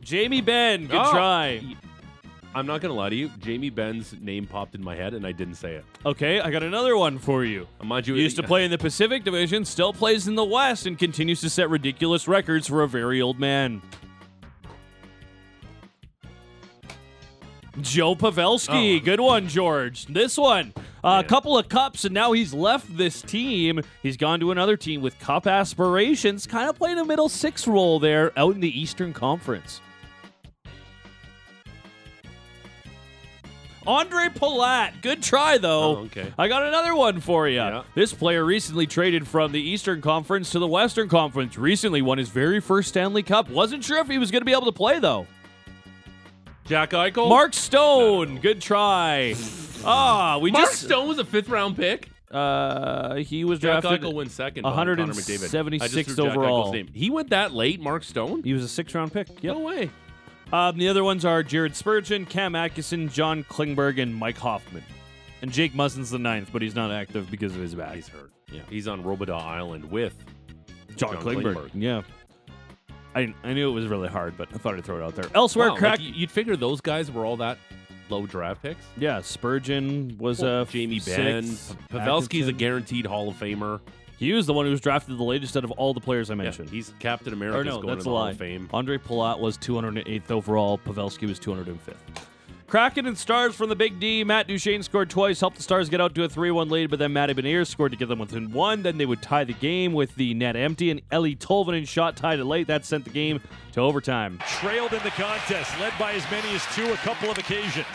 Jamie 0.00 0.40
Benn, 0.40 0.86
good 0.86 1.00
Oh. 1.00 1.10
try. 1.12 1.62
I'm 2.54 2.66
not 2.66 2.80
going 2.80 2.90
to 2.90 2.98
lie 2.98 3.10
to 3.10 3.14
you. 3.16 3.30
Jamie 3.38 3.70
Benn's 3.70 4.14
name 4.20 4.46
popped 4.46 4.74
in 4.74 4.82
my 4.82 4.96
head, 4.96 5.14
and 5.14 5.26
I 5.26 5.32
didn't 5.32 5.56
say 5.56 5.74
it. 5.74 5.84
Okay, 6.04 6.40
I 6.40 6.50
got 6.50 6.62
another 6.62 6.96
one 6.96 7.18
for 7.18 7.44
you. 7.44 7.68
Uh, 7.80 7.84
Mind 7.84 8.06
you, 8.06 8.14
Used 8.14 8.36
to 8.36 8.42
play 8.42 8.64
in 8.64 8.70
the 8.70 8.78
Pacific 8.78 9.22
Division, 9.22 9.64
still 9.64 9.92
plays 9.92 10.26
in 10.26 10.34
the 10.34 10.44
West, 10.44 10.86
and 10.86 10.98
continues 10.98 11.40
to 11.42 11.50
set 11.50 11.68
ridiculous 11.68 12.26
records 12.26 12.66
for 12.66 12.82
a 12.82 12.88
very 12.88 13.20
old 13.20 13.38
man. 13.38 13.82
Joe 17.80 18.16
Pavelski. 18.16 19.00
Oh. 19.00 19.04
Good 19.04 19.20
one, 19.20 19.48
George. 19.48 20.06
This 20.06 20.36
one. 20.36 20.72
A 21.04 21.22
couple 21.22 21.56
of 21.56 21.68
cups, 21.68 22.04
and 22.04 22.12
now 22.12 22.32
he's 22.32 22.52
left 22.52 22.96
this 22.96 23.22
team. 23.22 23.80
He's 24.02 24.16
gone 24.16 24.40
to 24.40 24.50
another 24.50 24.76
team 24.76 25.00
with 25.00 25.18
cup 25.20 25.46
aspirations, 25.46 26.46
kind 26.46 26.68
of 26.68 26.76
playing 26.76 26.98
a 26.98 27.04
middle 27.04 27.28
six 27.28 27.68
role 27.68 28.00
there 28.00 28.36
out 28.36 28.54
in 28.54 28.60
the 28.60 28.80
Eastern 28.80 29.12
Conference. 29.12 29.80
Andre 33.88 34.26
Palat. 34.28 35.00
Good 35.00 35.22
try, 35.22 35.56
though. 35.56 35.96
Oh, 35.96 35.96
okay. 36.04 36.30
I 36.36 36.46
got 36.46 36.62
another 36.62 36.94
one 36.94 37.20
for 37.20 37.48
you. 37.48 37.56
Yeah. 37.56 37.84
This 37.94 38.12
player 38.12 38.44
recently 38.44 38.86
traded 38.86 39.26
from 39.26 39.50
the 39.50 39.60
Eastern 39.60 40.02
Conference 40.02 40.50
to 40.50 40.58
the 40.58 40.66
Western 40.66 41.08
Conference. 41.08 41.56
Recently 41.56 42.02
won 42.02 42.18
his 42.18 42.28
very 42.28 42.60
first 42.60 42.90
Stanley 42.90 43.22
Cup. 43.22 43.48
Wasn't 43.48 43.82
sure 43.82 43.98
if 43.98 44.06
he 44.08 44.18
was 44.18 44.30
going 44.30 44.42
to 44.42 44.44
be 44.44 44.52
able 44.52 44.66
to 44.66 44.72
play, 44.72 44.98
though. 44.98 45.26
Jack 46.66 46.90
Eichel? 46.90 47.30
Mark 47.30 47.54
Stone. 47.54 48.40
Good 48.40 48.60
try. 48.60 49.34
Ah, 49.84 50.38
we 50.38 50.50
Mark 50.50 50.66
just. 50.66 50.82
Stone 50.82 51.08
was 51.08 51.18
a 51.18 51.24
fifth 51.24 51.48
round 51.48 51.74
pick. 51.76 52.10
Uh, 52.30 53.14
he 53.14 53.44
was 53.44 53.58
Jack 53.58 53.80
drafted. 53.80 54.02
Eichel 54.02 54.12
went 54.12 54.30
second. 54.30 54.64
behind 54.64 54.76
Connor 54.76 54.96
McDavid. 54.96 55.80
I 55.80 55.88
just 55.88 55.94
176th 55.94 56.04
threw 56.14 56.24
Jack 56.26 56.36
overall. 56.36 56.76
He 56.92 57.08
went 57.08 57.30
that 57.30 57.54
late, 57.54 57.80
Mark 57.80 58.04
Stone? 58.04 58.42
He 58.42 58.52
was 58.52 58.62
a 58.62 58.68
six 58.68 58.94
round 58.94 59.14
pick. 59.14 59.28
Yep. 59.42 59.56
No 59.56 59.60
way. 59.60 59.88
Um, 60.52 60.78
the 60.78 60.88
other 60.88 61.04
ones 61.04 61.24
are 61.24 61.42
Jared 61.42 61.76
Spurgeon, 61.76 62.24
Cam 62.24 62.54
Atkinson, 62.54 63.08
John 63.08 63.44
Klingberg, 63.44 64.00
and 64.00 64.14
Mike 64.14 64.38
Hoffman. 64.38 64.82
And 65.42 65.52
Jake 65.52 65.74
Muzzin's 65.74 66.10
the 66.10 66.18
ninth, 66.18 66.50
but 66.52 66.62
he's 66.62 66.74
not 66.74 66.90
active 66.90 67.30
because 67.30 67.54
of 67.54 67.60
his 67.60 67.74
back. 67.74 67.94
He's 67.94 68.08
hurt. 68.08 68.32
Yeah. 68.50 68.62
He's 68.70 68.88
on 68.88 69.04
Robidas 69.04 69.40
Island 69.40 69.90
with 69.90 70.14
John, 70.96 71.14
John 71.14 71.22
Klingberg. 71.22 71.54
Klingberg. 71.54 71.70
Yeah. 71.74 72.02
I, 73.14 73.34
I 73.44 73.52
knew 73.52 73.68
it 73.70 73.72
was 73.72 73.86
really 73.88 74.08
hard, 74.08 74.36
but 74.36 74.48
I 74.54 74.58
thought 74.58 74.74
I'd 74.74 74.84
throw 74.84 74.96
it 74.98 75.02
out 75.04 75.14
there. 75.14 75.26
Elsewhere, 75.34 75.70
Wow, 75.70 75.76
crack. 75.76 75.98
y- 75.98 76.12
you'd 76.14 76.30
figure 76.30 76.56
those 76.56 76.80
guys 76.80 77.10
were 77.10 77.24
all 77.26 77.36
that 77.38 77.58
low 78.08 78.26
draft 78.26 78.62
picks. 78.62 78.84
yeah, 78.96 79.20
Spurgeon 79.20 80.16
was 80.18 80.40
Well, 80.40 80.62
a 80.62 80.66
Jamie 80.66 80.98
Benn. 81.00 81.44
sixth. 81.44 81.76
Pavelski's 81.90 82.48
a 82.48 82.52
guaranteed 82.52 83.04
Hall 83.06 83.28
of 83.28 83.36
Famer. 83.38 83.80
He 84.18 84.32
was 84.32 84.46
the 84.46 84.52
one 84.52 84.64
who 84.64 84.70
was 84.72 84.80
drafted 84.80 85.16
the 85.16 85.22
latest 85.22 85.56
out 85.56 85.64
of 85.64 85.70
all 85.72 85.94
the 85.94 86.00
players 86.00 86.28
I 86.30 86.34
Yeah, 86.34 86.42
mentioned. 86.42 86.70
he's 86.70 86.92
Captain 86.98 87.32
America. 87.32 87.62
no, 87.64 87.76
going 87.80 87.86
that's 87.94 88.04
to 88.04 88.10
a 88.10 88.12
the 88.12 88.16
Hall 88.16 88.24
lie. 88.24 88.30
of 88.32 88.36
Fame. 88.36 88.68
Andre 88.72 88.98
Palat 88.98 89.38
was 89.38 89.56
208th 89.58 90.30
overall. 90.30 90.78
Pavelski 90.78 91.28
was 91.28 91.38
205th. 91.38 92.24
Kraken 92.66 93.06
and 93.06 93.16
Stars 93.16 93.54
from 93.54 93.70
the 93.70 93.76
Big 93.76 93.98
D. 93.98 94.24
Matt 94.24 94.46
Duchene 94.46 94.82
scored 94.82 95.08
twice, 95.08 95.40
helped 95.40 95.56
the 95.56 95.62
Stars 95.62 95.88
get 95.88 96.02
out 96.02 96.14
to 96.16 96.24
a 96.24 96.28
3 96.28 96.50
1 96.50 96.68
lead, 96.68 96.90
but 96.90 96.98
then 96.98 97.14
Matty 97.14 97.32
Beniers 97.32 97.68
scored 97.68 97.92
to 97.92 97.96
get 97.96 98.08
them 98.08 98.18
within 98.18 98.52
one. 98.52 98.82
Then 98.82 98.98
they 98.98 99.06
would 99.06 99.22
tie 99.22 99.44
the 99.44 99.54
game 99.54 99.94
with 99.94 100.14
the 100.16 100.34
net 100.34 100.54
empty, 100.54 100.90
and 100.90 101.00
Eeli 101.08 101.38
Tolvanen 101.38 101.88
shot 101.88 102.14
tied 102.16 102.40
it 102.40 102.44
late. 102.44 102.66
That 102.66 102.84
sent 102.84 103.04
the 103.04 103.10
game 103.10 103.40
to 103.72 103.80
overtime. 103.80 104.38
trailed 104.60 104.92
in 104.92 105.02
the 105.02 105.10
contest, 105.12 105.78
led 105.80 105.94
by 105.98 106.12
as 106.12 106.30
many 106.30 106.54
as 106.54 106.62
two 106.74 106.92
a 106.92 106.96
couple 106.96 107.30
of 107.30 107.38
occasions. 107.38 107.86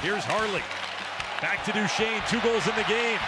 Here's 0.00 0.24
Harley. 0.24 0.62
Back 1.42 1.62
to 1.66 1.72
Duchene, 1.72 2.22
two 2.30 2.40
goals 2.40 2.66
in 2.66 2.74
the 2.74 2.84
game. 2.88 3.18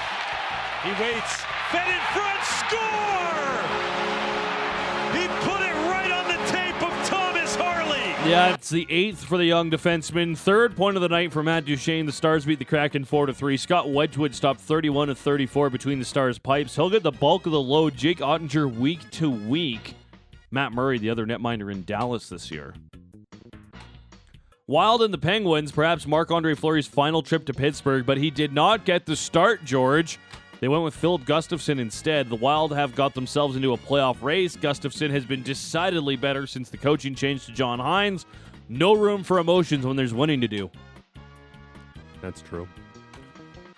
He 0.84 0.90
waits, 1.02 1.42
fed 1.70 1.88
in 1.88 2.00
front, 2.14 2.42
score! 2.44 3.28
He 5.12 5.26
put 5.44 5.60
it 5.60 5.74
right 5.88 6.10
on 6.10 6.28
the 6.28 6.38
tape 6.50 6.82
of 6.82 7.06
Thomas 7.06 7.54
Harley. 7.56 8.30
Yeah, 8.30 8.54
it's 8.54 8.70
the 8.70 8.86
eighth 8.90 9.24
for 9.24 9.36
the 9.36 9.44
young 9.44 9.70
defenseman. 9.70 10.36
Third 10.36 10.76
point 10.76 10.96
of 10.96 11.02
the 11.02 11.08
night 11.08 11.32
for 11.32 11.42
Matt 11.42 11.64
Duchene. 11.64 12.06
The 12.06 12.12
Stars 12.12 12.44
beat 12.44 12.58
the 12.58 12.64
Kraken 12.64 13.04
four 13.04 13.26
to 13.26 13.34
three. 13.34 13.56
Scott 13.56 13.90
Wedgewood 13.90 14.34
stopped 14.34 14.60
31 14.60 15.08
to 15.08 15.14
34 15.14 15.70
between 15.70 15.98
the 15.98 16.04
Stars' 16.04 16.38
pipes. 16.38 16.74
He'll 16.76 16.90
get 16.90 17.02
the 17.02 17.12
bulk 17.12 17.46
of 17.46 17.52
the 17.52 17.60
load. 17.60 17.96
Jake 17.96 18.18
Oettinger 18.18 18.74
week 18.74 19.10
to 19.12 19.30
week. 19.30 19.94
Matt 20.50 20.72
Murray, 20.72 20.98
the 20.98 21.10
other 21.10 21.26
netminder 21.26 21.70
in 21.70 21.84
Dallas 21.84 22.28
this 22.28 22.50
year. 22.50 22.74
Wild 24.66 25.02
and 25.02 25.14
the 25.14 25.18
Penguins, 25.18 25.72
perhaps 25.72 26.06
Marc 26.06 26.30
Andre 26.30 26.54
Fleury's 26.54 26.86
final 26.86 27.22
trip 27.22 27.46
to 27.46 27.54
Pittsburgh, 27.54 28.04
but 28.04 28.18
he 28.18 28.30
did 28.30 28.52
not 28.52 28.84
get 28.84 29.06
the 29.06 29.16
start, 29.16 29.64
George. 29.64 30.18
They 30.60 30.68
went 30.68 30.82
with 30.82 30.94
Filip 30.94 31.22
Gustavsson 31.22 31.78
instead. 31.78 32.28
The 32.28 32.34
Wild 32.34 32.74
have 32.74 32.94
got 32.94 33.14
themselves 33.14 33.54
into 33.54 33.72
a 33.72 33.76
playoff 33.76 34.22
race. 34.22 34.56
Gustafson 34.56 35.10
has 35.10 35.24
been 35.24 35.42
decidedly 35.42 36.16
better 36.16 36.46
since 36.46 36.68
the 36.68 36.76
coaching 36.76 37.14
change 37.14 37.46
to 37.46 37.52
John 37.52 37.78
Hynes. 37.78 38.24
No 38.68 38.94
room 38.94 39.22
for 39.22 39.38
emotions 39.38 39.86
when 39.86 39.96
there's 39.96 40.12
winning 40.12 40.40
to 40.40 40.48
do. 40.48 40.70
That's 42.20 42.42
true. 42.42 42.66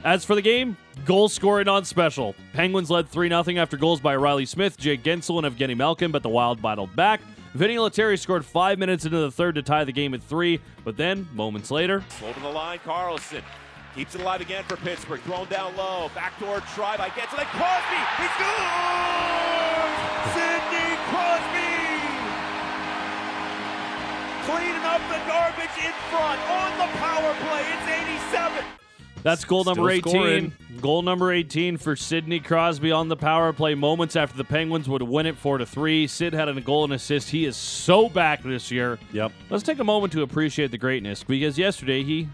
As 0.03 0.25
for 0.25 0.35
the 0.35 0.41
game, 0.43 0.79
goal 1.05 1.29
scoring 1.29 1.69
on 1.69 1.85
special. 1.85 2.35
Penguins 2.55 2.91
led 2.91 3.09
3 3.09 3.29
0 3.29 3.45
after 3.59 3.77
goals 3.77 4.01
by 4.01 4.17
Reilly 4.17 4.47
Smith, 4.47 4.79
Jake 4.79 5.03
Guentzel, 5.03 5.45
and 5.45 5.55
Evgeny 5.55 5.77
Malkin, 5.77 6.11
but 6.11 6.23
the 6.23 6.29
Wild 6.31 6.63
battled 6.63 6.97
back. 6.97 7.21
Vinny 7.53 7.79
Lettieri 7.79 8.17
scored 8.17 8.45
five 8.45 8.79
minutes 8.79 9.05
into 9.05 9.19
the 9.19 9.31
third 9.31 9.57
to 9.57 9.63
tie 9.63 9.85
the 9.85 9.93
game 9.93 10.15
at 10.15 10.23
three, 10.23 10.61
but 10.85 10.97
then, 10.97 11.29
moments 11.35 11.71
later, 11.71 12.03
Slow 12.19 12.33
to 12.33 12.41
the 12.41 12.49
line, 12.49 12.79
Karlsson. 12.79 13.43
Keeps 13.95 14.15
it 14.15 14.21
alive 14.21 14.41
again 14.41 14.63
for 14.65 14.77
Pittsburgh. 14.77 15.21
Thrown 15.23 15.49
down 15.49 15.77
low. 15.77 16.11
Backdoor 16.15 16.61
try 16.75 16.97
by 16.97 17.09
gets 17.09 17.33
it. 17.33 17.47
Crosby. 17.51 18.01
He 18.19 18.27
scores! 18.39 19.97
Sidney 20.31 20.95
Crosby! 21.11 21.75
Cleaning 24.47 24.85
up 24.85 25.03
the 25.11 25.21
garbage 25.27 25.77
in 25.85 25.93
front 26.09 26.41
on 26.51 26.79
the 26.79 26.87
power 26.99 27.35
play. 27.35 27.65
It's 27.73 28.33
87. 28.33 28.65
That's 29.23 29.45
goal 29.45 29.65
number 29.65 29.91
Still 29.97 30.11
18. 30.11 30.13
scoring. 30.13 30.53
Goal 30.81 31.03
number 31.03 31.33
18 31.33 31.77
for 31.77 31.95
Sidney 31.95 32.41
Crosby 32.41 32.91
on 32.93 33.09
the 33.09 33.17
power 33.17 33.53
play 33.53 33.75
moments 33.75 34.17
after 34.17 34.37
the 34.37 34.45
Penguins 34.45 34.89
would 34.89 35.03
win 35.03 35.27
it 35.27 35.37
4 35.37 35.59
to 35.59 35.67
3. 35.67 36.07
Sid 36.07 36.33
had 36.33 36.49
a 36.49 36.59
goal 36.61 36.85
and 36.85 36.93
assist. 36.95 37.29
He 37.29 37.45
is 37.45 37.57
so 37.57 38.09
back 38.09 38.43
this 38.43 38.71
year. 38.71 38.99
Yep. 39.13 39.33
Let's 39.51 39.63
take 39.65 39.81
a 39.81 39.85
moment 39.85 40.13
to 40.15 40.23
appreciate 40.23 40.71
the 40.71 40.79
greatness 40.79 41.23
because 41.23 41.59
yesterday 41.59 42.03
he 42.03 42.29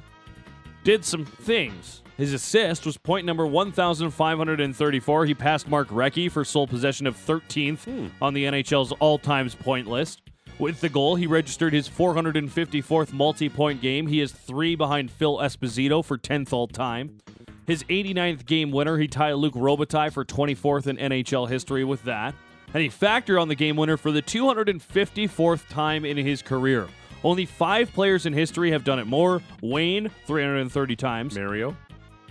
did 0.86 1.04
some 1.04 1.24
things. 1.24 2.00
His 2.16 2.32
assist 2.32 2.86
was 2.86 2.96
point 2.96 3.26
number 3.26 3.44
1,534. 3.44 5.26
He 5.26 5.34
passed 5.34 5.66
Mark 5.66 5.88
Recchi 5.88 6.30
for 6.30 6.44
sole 6.44 6.68
possession 6.68 7.08
of 7.08 7.16
13th 7.16 7.82
hmm. 7.82 8.06
on 8.22 8.34
the 8.34 8.44
NHL's 8.44 8.92
all 9.00 9.18
times 9.18 9.56
point 9.56 9.88
list. 9.88 10.22
With 10.60 10.80
the 10.80 10.88
goal, 10.88 11.16
he 11.16 11.26
registered 11.26 11.72
his 11.72 11.88
454th 11.88 13.12
multi 13.12 13.48
point 13.48 13.82
game. 13.82 14.06
He 14.06 14.20
is 14.20 14.30
three 14.30 14.76
behind 14.76 15.10
Phil 15.10 15.38
Esposito 15.38 16.04
for 16.04 16.16
10th 16.16 16.52
all 16.52 16.68
time. 16.68 17.18
His 17.66 17.82
89th 17.82 18.46
game 18.46 18.70
winner, 18.70 18.96
he 18.96 19.08
tied 19.08 19.32
Luc 19.32 19.54
Robitaille 19.54 20.12
for 20.12 20.24
24th 20.24 20.86
in 20.86 20.98
NHL 20.98 21.48
history 21.48 21.82
with 21.82 22.04
that. 22.04 22.32
And 22.72 22.80
he 22.80 22.88
factored 22.88 23.42
on 23.42 23.48
the 23.48 23.56
game 23.56 23.74
winner 23.74 23.96
for 23.96 24.12
the 24.12 24.22
254th 24.22 25.68
time 25.68 26.04
in 26.04 26.16
his 26.16 26.42
career. 26.42 26.86
Only 27.24 27.46
five 27.46 27.92
players 27.92 28.26
in 28.26 28.32
history 28.32 28.70
have 28.70 28.84
done 28.84 28.98
it 28.98 29.06
more. 29.06 29.42
Wayne, 29.62 30.10
330 30.26 30.96
times. 30.96 31.36
Mario? 31.36 31.76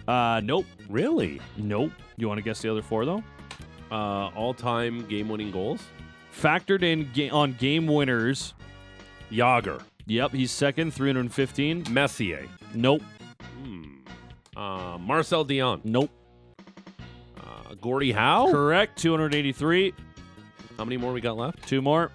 Uh, 0.08 0.40
nope. 0.44 0.66
Really? 0.90 1.42
Nope. 1.58 1.92
You 2.18 2.28
want 2.28 2.38
to 2.38 2.44
guess 2.44 2.62
the 2.62 2.70
other 2.72 2.82
four, 2.82 3.06
though? 3.06 3.24
Uh, 3.92 4.30
all 4.36 4.54
time 4.54 5.06
game 5.08 5.28
winning 5.30 5.52
goals? 5.52 5.82
Factored 6.34 6.84
in 6.84 7.10
ga- 7.14 7.30
on 7.30 7.54
game 7.54 7.88
winners. 7.88 8.54
Jagr. 9.32 9.82
Yep, 10.08 10.32
he's 10.34 10.52
second, 10.52 10.92
315. 10.94 11.86
Messier. 11.90 12.48
Nope. 12.74 13.02
Hmm. 13.64 13.84
Uh, 14.56 14.98
Marcel 15.00 15.44
Dionne. 15.46 15.82
Nope. 15.84 16.12
Uh, 17.38 17.74
Gordie 17.82 18.12
Howe. 18.12 18.50
Correct. 18.52 18.98
283. 19.00 19.94
How 20.78 20.86
many 20.86 20.98
more 20.98 21.12
we 21.12 21.22
got 21.22 21.38
left? 21.38 21.68
Two 21.68 21.82
more. 21.82 22.12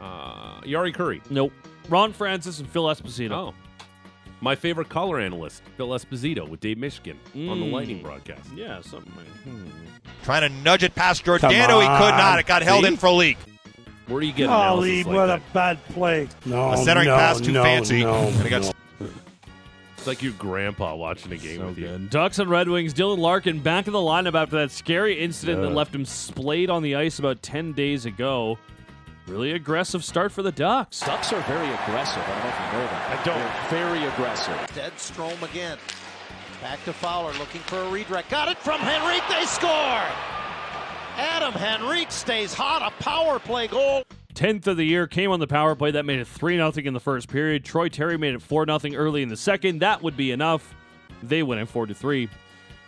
Uh, 0.00 0.60
Jari 0.62 0.94
Kurri. 0.94 1.20
Nope. 1.30 1.52
Ron 1.88 2.12
Francis 2.12 2.58
and 2.60 2.68
Phil 2.68 2.84
Esposito. 2.84 3.30
Oh. 3.32 3.54
My 4.40 4.56
favorite 4.56 4.88
color 4.88 5.20
analyst, 5.20 5.62
Phil 5.76 5.88
Esposito, 5.90 6.48
with 6.48 6.58
Dave 6.60 6.76
Mishkin 6.76 7.14
on 7.48 7.60
the 7.60 7.66
Mm. 7.66 7.72
Lightning 7.72 8.02
broadcast. 8.02 8.48
Yeah, 8.56 8.80
something 8.80 9.12
like 9.16 9.26
hmm. 9.44 9.66
Trying 10.24 10.42
to 10.50 10.62
nudge 10.62 10.82
it 10.82 10.94
past 10.96 11.24
Giordano. 11.24 11.80
He 11.80 11.86
could 11.86 12.16
not. 12.16 12.40
It 12.40 12.46
got 12.46 12.62
held 12.62 12.82
See? 12.82 12.88
in 12.88 12.96
for 12.96 13.06
a 13.06 13.12
leak. 13.12 13.38
Where 14.08 14.20
do 14.20 14.26
you 14.26 14.32
get 14.32 14.48
Golly, 14.48 15.02
analysis 15.02 15.06
like 15.06 15.16
what 15.16 15.26
that? 15.26 15.38
a 15.38 15.42
bad 15.54 15.84
play. 15.90 16.28
No, 16.44 16.72
A 16.72 16.76
centering 16.76 17.06
no, 17.06 17.16
pass 17.16 17.40
too 17.40 17.52
no, 17.52 17.62
fancy. 17.62 18.02
No, 18.02 18.14
And 18.14 18.46
it 18.46 18.50
got 18.50 18.62
no. 18.62 18.72
It's 19.96 20.06
like 20.08 20.20
your 20.24 20.32
grandpa 20.32 20.96
watching 20.96 21.30
a 21.30 21.36
game 21.36 21.64
with 21.64 21.78
you. 21.78 21.96
Ducks 22.10 22.40
and 22.40 22.50
Red 22.50 22.68
Wings. 22.68 22.92
Dylan 22.92 23.18
Larkin 23.18 23.60
back 23.60 23.86
in 23.86 23.92
the 23.92 24.00
lineup 24.00 24.34
after 24.34 24.56
that 24.56 24.72
scary 24.72 25.20
incident 25.20 25.62
that 25.62 25.70
left 25.70 25.94
him 25.94 26.04
splayed 26.04 26.68
on 26.70 26.82
the 26.82 26.96
ice 26.96 27.20
about 27.20 27.40
10 27.42 27.72
days 27.74 28.04
ago. 28.04 28.58
Really 29.32 29.52
aggressive 29.52 30.04
start 30.04 30.30
for 30.30 30.42
the 30.42 30.52
Ducks. 30.52 31.00
Ducks 31.00 31.32
are 31.32 31.40
very 31.44 31.66
aggressive. 31.66 32.22
I 32.22 32.28
don't 32.28 32.42
know 32.42 32.50
if 32.50 32.58
you 32.58 32.78
know 32.78 32.84
that. 32.84 33.18
I 33.18 33.24
don't. 33.24 33.70
They're 33.70 33.88
very 33.88 34.06
aggressive. 34.06 34.74
Dead 34.74 34.92
Strom 34.98 35.42
again. 35.42 35.78
Back 36.60 36.84
to 36.84 36.92
Fowler 36.92 37.32
looking 37.38 37.62
for 37.62 37.78
a 37.78 37.88
redirect. 37.88 38.28
Got 38.28 38.48
it 38.48 38.58
from 38.58 38.82
Henrique. 38.82 39.22
They 39.30 39.46
score. 39.46 40.04
Adam 41.16 41.54
Henrique 41.54 42.12
stays 42.12 42.52
hot. 42.52 42.82
A 42.82 43.02
power 43.02 43.38
play 43.38 43.68
goal. 43.68 44.04
10th 44.34 44.66
of 44.66 44.76
the 44.76 44.84
year 44.84 45.06
came 45.06 45.30
on 45.30 45.40
the 45.40 45.46
power 45.46 45.74
play. 45.74 45.92
That 45.92 46.04
made 46.04 46.20
it 46.20 46.26
3 46.26 46.56
0 46.56 46.70
in 46.84 46.92
the 46.92 47.00
first 47.00 47.30
period. 47.30 47.64
Troy 47.64 47.88
Terry 47.88 48.18
made 48.18 48.34
it 48.34 48.42
4 48.42 48.66
0 48.66 48.94
early 48.94 49.22
in 49.22 49.30
the 49.30 49.36
second. 49.38 49.78
That 49.78 50.02
would 50.02 50.14
be 50.14 50.30
enough. 50.32 50.74
They 51.22 51.42
win 51.42 51.58
it 51.58 51.68
4 51.70 51.86
3. 51.86 52.28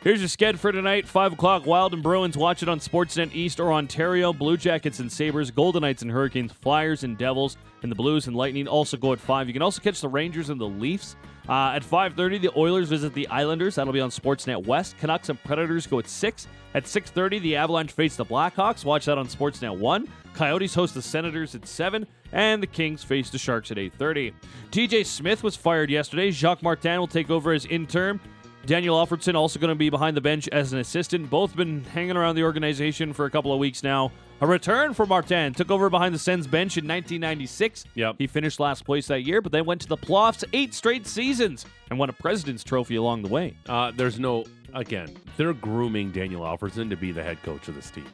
Here's 0.05 0.21
your 0.21 0.29
sked 0.29 0.59
for 0.59 0.71
tonight. 0.71 1.09
5 1.09 1.33
o'clock, 1.33 1.65
Wild 1.65 1.95
and 1.95 2.03
Bruins. 2.03 2.37
Watch 2.37 2.63
it 2.63 2.69
on 2.69 2.79
Sportsnet 2.79 3.35
East 3.35 3.59
or 3.59 3.73
Ontario. 3.73 4.35
Blue 4.35 4.59
Jackets 4.59 4.99
and 4.99 5.11
Sabres, 5.11 5.51
Golden 5.51 5.81
Knights 5.81 6.03
and 6.03 6.11
Hurricanes, 6.11 6.53
Flyers 6.53 7.05
and 7.05 7.17
Devils, 7.17 7.57
and 7.83 7.91
the 7.91 7.97
Blues 7.97 8.27
and 8.27 8.37
Lightning 8.37 8.69
also 8.69 8.99
go 8.99 9.15
at 9.15 9.19
5. 9.19 9.47
You 9.47 9.55
can 9.55 9.63
also 9.63 9.81
catch 9.81 10.03
the 10.03 10.09
Rangers 10.11 10.51
and 10.51 10.61
the 10.61 10.69
Leafs. 10.69 11.17
Uh, 11.49 11.73
at 11.75 11.83
5.30, 11.83 12.43
the 12.43 12.51
Oilers 12.55 12.91
visit 12.91 13.15
the 13.15 13.27
Islanders. 13.29 13.77
That'll 13.77 13.95
be 13.95 14.01
on 14.03 14.11
Sportsnet 14.11 14.67
West. 14.67 14.99
Canucks 14.99 15.31
and 15.31 15.43
Predators 15.43 15.87
go 15.87 16.01
at 16.01 16.07
6. 16.07 16.49
At 16.75 16.85
6.30, 16.85 17.41
the 17.41 17.57
Avalanche 17.57 17.93
face 17.93 18.15
the 18.15 18.27
Blackhawks. 18.27 18.85
Watch 18.85 19.07
that 19.07 19.17
on 19.17 19.27
Sportsnet 19.27 19.75
1. 19.75 20.07
Coyotes 20.35 20.75
host 20.75 20.93
the 20.93 21.01
Senators 21.01 21.55
at 21.55 21.67
7. 21.67 22.07
And 22.33 22.63
the 22.63 22.67
Kings 22.67 23.03
face 23.03 23.31
the 23.31 23.39
Sharks 23.39 23.71
at 23.71 23.79
8.30. 23.79 24.35
DJ 24.71 25.07
Smith 25.07 25.43
was 25.43 25.57
fired 25.57 25.89
yesterday. 25.89 26.31
Jacques 26.31 26.63
Martin 26.63 27.01
will 27.01 27.07
take 27.07 27.31
over 27.31 27.53
as 27.53 27.65
interim. 27.65 28.21
Daniel 28.67 28.97
Alfredsson 28.97 29.35
also 29.35 29.59
going 29.59 29.71
to 29.71 29.75
be 29.75 29.91
behind 29.91 30.17
the 30.17 30.21
bench 30.21 30.49
as 30.49 30.73
an 30.73 30.79
assistant. 30.79 31.29
Both 31.29 31.55
been 31.55 31.85
hanging 31.85 32.17
around 32.17 32.35
the 32.37 32.45
organization 32.45 33.13
for 33.13 33.27
a 33.27 33.31
couple 33.31 33.53
of 33.53 33.59
weeks 33.59 33.83
now. 33.83 34.11
A 34.41 34.47
return 34.47 34.95
for 34.95 35.07
Martin. 35.07 35.53
Took 35.55 35.71
over 35.71 35.91
behind 35.91 36.15
the 36.15 36.19
Sens 36.19 36.47
bench 36.47 36.77
in 36.77 36.85
1996. 36.85 37.85
Yep. 37.95 38.17
He 38.19 38.27
finished 38.27 38.59
last 38.61 38.85
place 38.85 39.07
that 39.09 39.23
year, 39.23 39.41
but 39.41 39.53
then 39.53 39.65
went 39.65 39.81
to 39.83 39.87
the 39.87 39.97
playoffs 39.97 40.45
eight 40.53 40.75
straight 40.75 41.07
seasons 41.07 41.67
and 41.91 41.99
won 41.99 42.09
a 42.09 42.13
President's 42.13 42.65
Trophy 42.65 42.97
along 42.97 43.23
the 43.23 43.29
way. 43.29 43.55
Uh, 43.69 43.93
there's 43.95 44.19
no, 44.19 44.45
again, 44.73 45.15
they're 45.37 45.53
grooming 45.53 46.11
Daniel 46.11 46.43
Alfredsson 46.43 46.89
to 46.91 46.97
be 46.97 47.13
the 47.13 47.23
head 47.23 47.43
coach 47.43 47.69
of 47.69 47.75
this 47.75 47.91
team. 47.91 48.07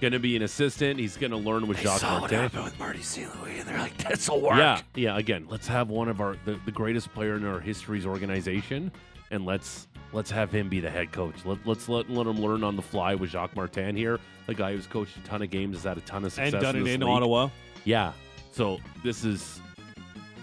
Going 0.00 0.12
to 0.12 0.18
be 0.18 0.34
an 0.34 0.42
assistant. 0.42 0.98
He's 0.98 1.16
going 1.16 1.30
to 1.30 1.36
learn 1.36 1.68
with 1.68 1.78
Jacques 1.78 2.00
saw 2.00 2.18
Martin. 2.18 2.50
with 2.64 2.76
Marty 2.78 3.02
St. 3.02 3.28
Louis, 3.40 3.60
and 3.60 3.68
they're 3.68 3.78
like, 3.78 3.96
"This'll 3.98 4.40
work." 4.40 4.56
Yeah, 4.56 4.80
yeah. 4.96 5.16
Again, 5.16 5.46
let's 5.48 5.68
have 5.68 5.90
one 5.90 6.08
of 6.08 6.20
our 6.20 6.36
the, 6.44 6.58
the 6.64 6.72
greatest 6.72 7.14
player 7.14 7.36
in 7.36 7.46
our 7.46 7.60
history's 7.60 8.04
organization, 8.04 8.90
and 9.32 9.44
let's 9.44 9.88
let's 10.12 10.30
have 10.30 10.52
him 10.52 10.68
be 10.68 10.78
the 10.78 10.90
head 10.90 11.10
coach. 11.10 11.34
Let, 11.44 11.58
let's 11.66 11.88
let 11.88 12.08
let 12.08 12.26
him 12.26 12.40
learn 12.40 12.62
on 12.62 12.76
the 12.76 12.82
fly 12.82 13.14
with 13.16 13.30
Jacques 13.30 13.56
Martin 13.56 13.96
here, 13.96 14.20
the 14.46 14.54
guy 14.54 14.72
who's 14.74 14.86
coached 14.86 15.16
a 15.16 15.20
ton 15.20 15.42
of 15.42 15.50
games, 15.50 15.76
has 15.76 15.84
had 15.84 15.98
a 15.98 16.02
ton 16.02 16.24
of 16.24 16.32
success, 16.32 16.52
And 16.54 16.62
done 16.62 16.76
in 16.76 16.86
it 16.86 16.90
in 16.94 17.00
league. 17.00 17.08
Ottawa. 17.08 17.48
Yeah. 17.84 18.12
So 18.52 18.78
this 19.02 19.24
is 19.24 19.60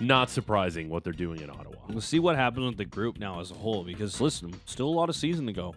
not 0.01 0.29
surprising 0.29 0.89
what 0.89 1.03
they're 1.03 1.13
doing 1.13 1.39
in 1.41 1.49
Ottawa. 1.49 1.75
We'll 1.87 2.01
see 2.01 2.19
what 2.19 2.35
happens 2.35 2.65
with 2.65 2.77
the 2.77 2.85
group 2.85 3.19
now 3.19 3.39
as 3.39 3.51
a 3.51 3.55
whole 3.55 3.83
because 3.83 4.19
listen, 4.19 4.53
still 4.65 4.87
a 4.87 4.91
lot 4.95 5.09
of 5.09 5.15
season 5.15 5.45
to 5.47 5.53
go. 5.53 5.75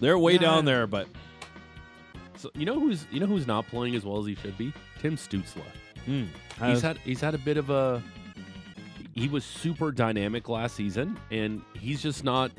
They're 0.00 0.18
way 0.18 0.34
Yeah. 0.34 0.38
down 0.38 0.64
there, 0.64 0.86
but 0.86 1.08
So 2.36 2.50
you 2.54 2.64
know 2.64 2.78
who's 2.80 3.06
you 3.10 3.20
know 3.20 3.26
who's 3.26 3.46
not 3.46 3.66
playing 3.68 3.94
as 3.96 4.04
well 4.04 4.18
as 4.18 4.26
he 4.26 4.34
should 4.36 4.56
be? 4.56 4.72
Tim 5.00 5.16
Stützle. 5.16 5.62
Hmm. 6.06 6.24
He's 6.64 6.80
had 6.80 6.98
he's 6.98 7.20
had 7.20 7.34
a 7.34 7.38
bit 7.38 7.56
of 7.56 7.70
a 7.70 8.02
he 9.14 9.28
was 9.28 9.44
super 9.44 9.90
dynamic 9.90 10.48
last 10.48 10.76
season 10.76 11.18
and 11.30 11.62
he's 11.78 12.02
just 12.02 12.24
not 12.24 12.50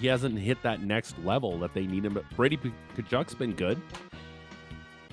he 0.00 0.06
hasn't 0.06 0.38
hit 0.38 0.62
that 0.62 0.82
next 0.82 1.18
level 1.24 1.58
that 1.58 1.72
they 1.74 1.86
need 1.86 2.04
him. 2.04 2.14
But 2.14 2.24
Brady 2.36 2.58
Tkachuk's 2.96 3.34
been 3.34 3.52
good. 3.52 3.80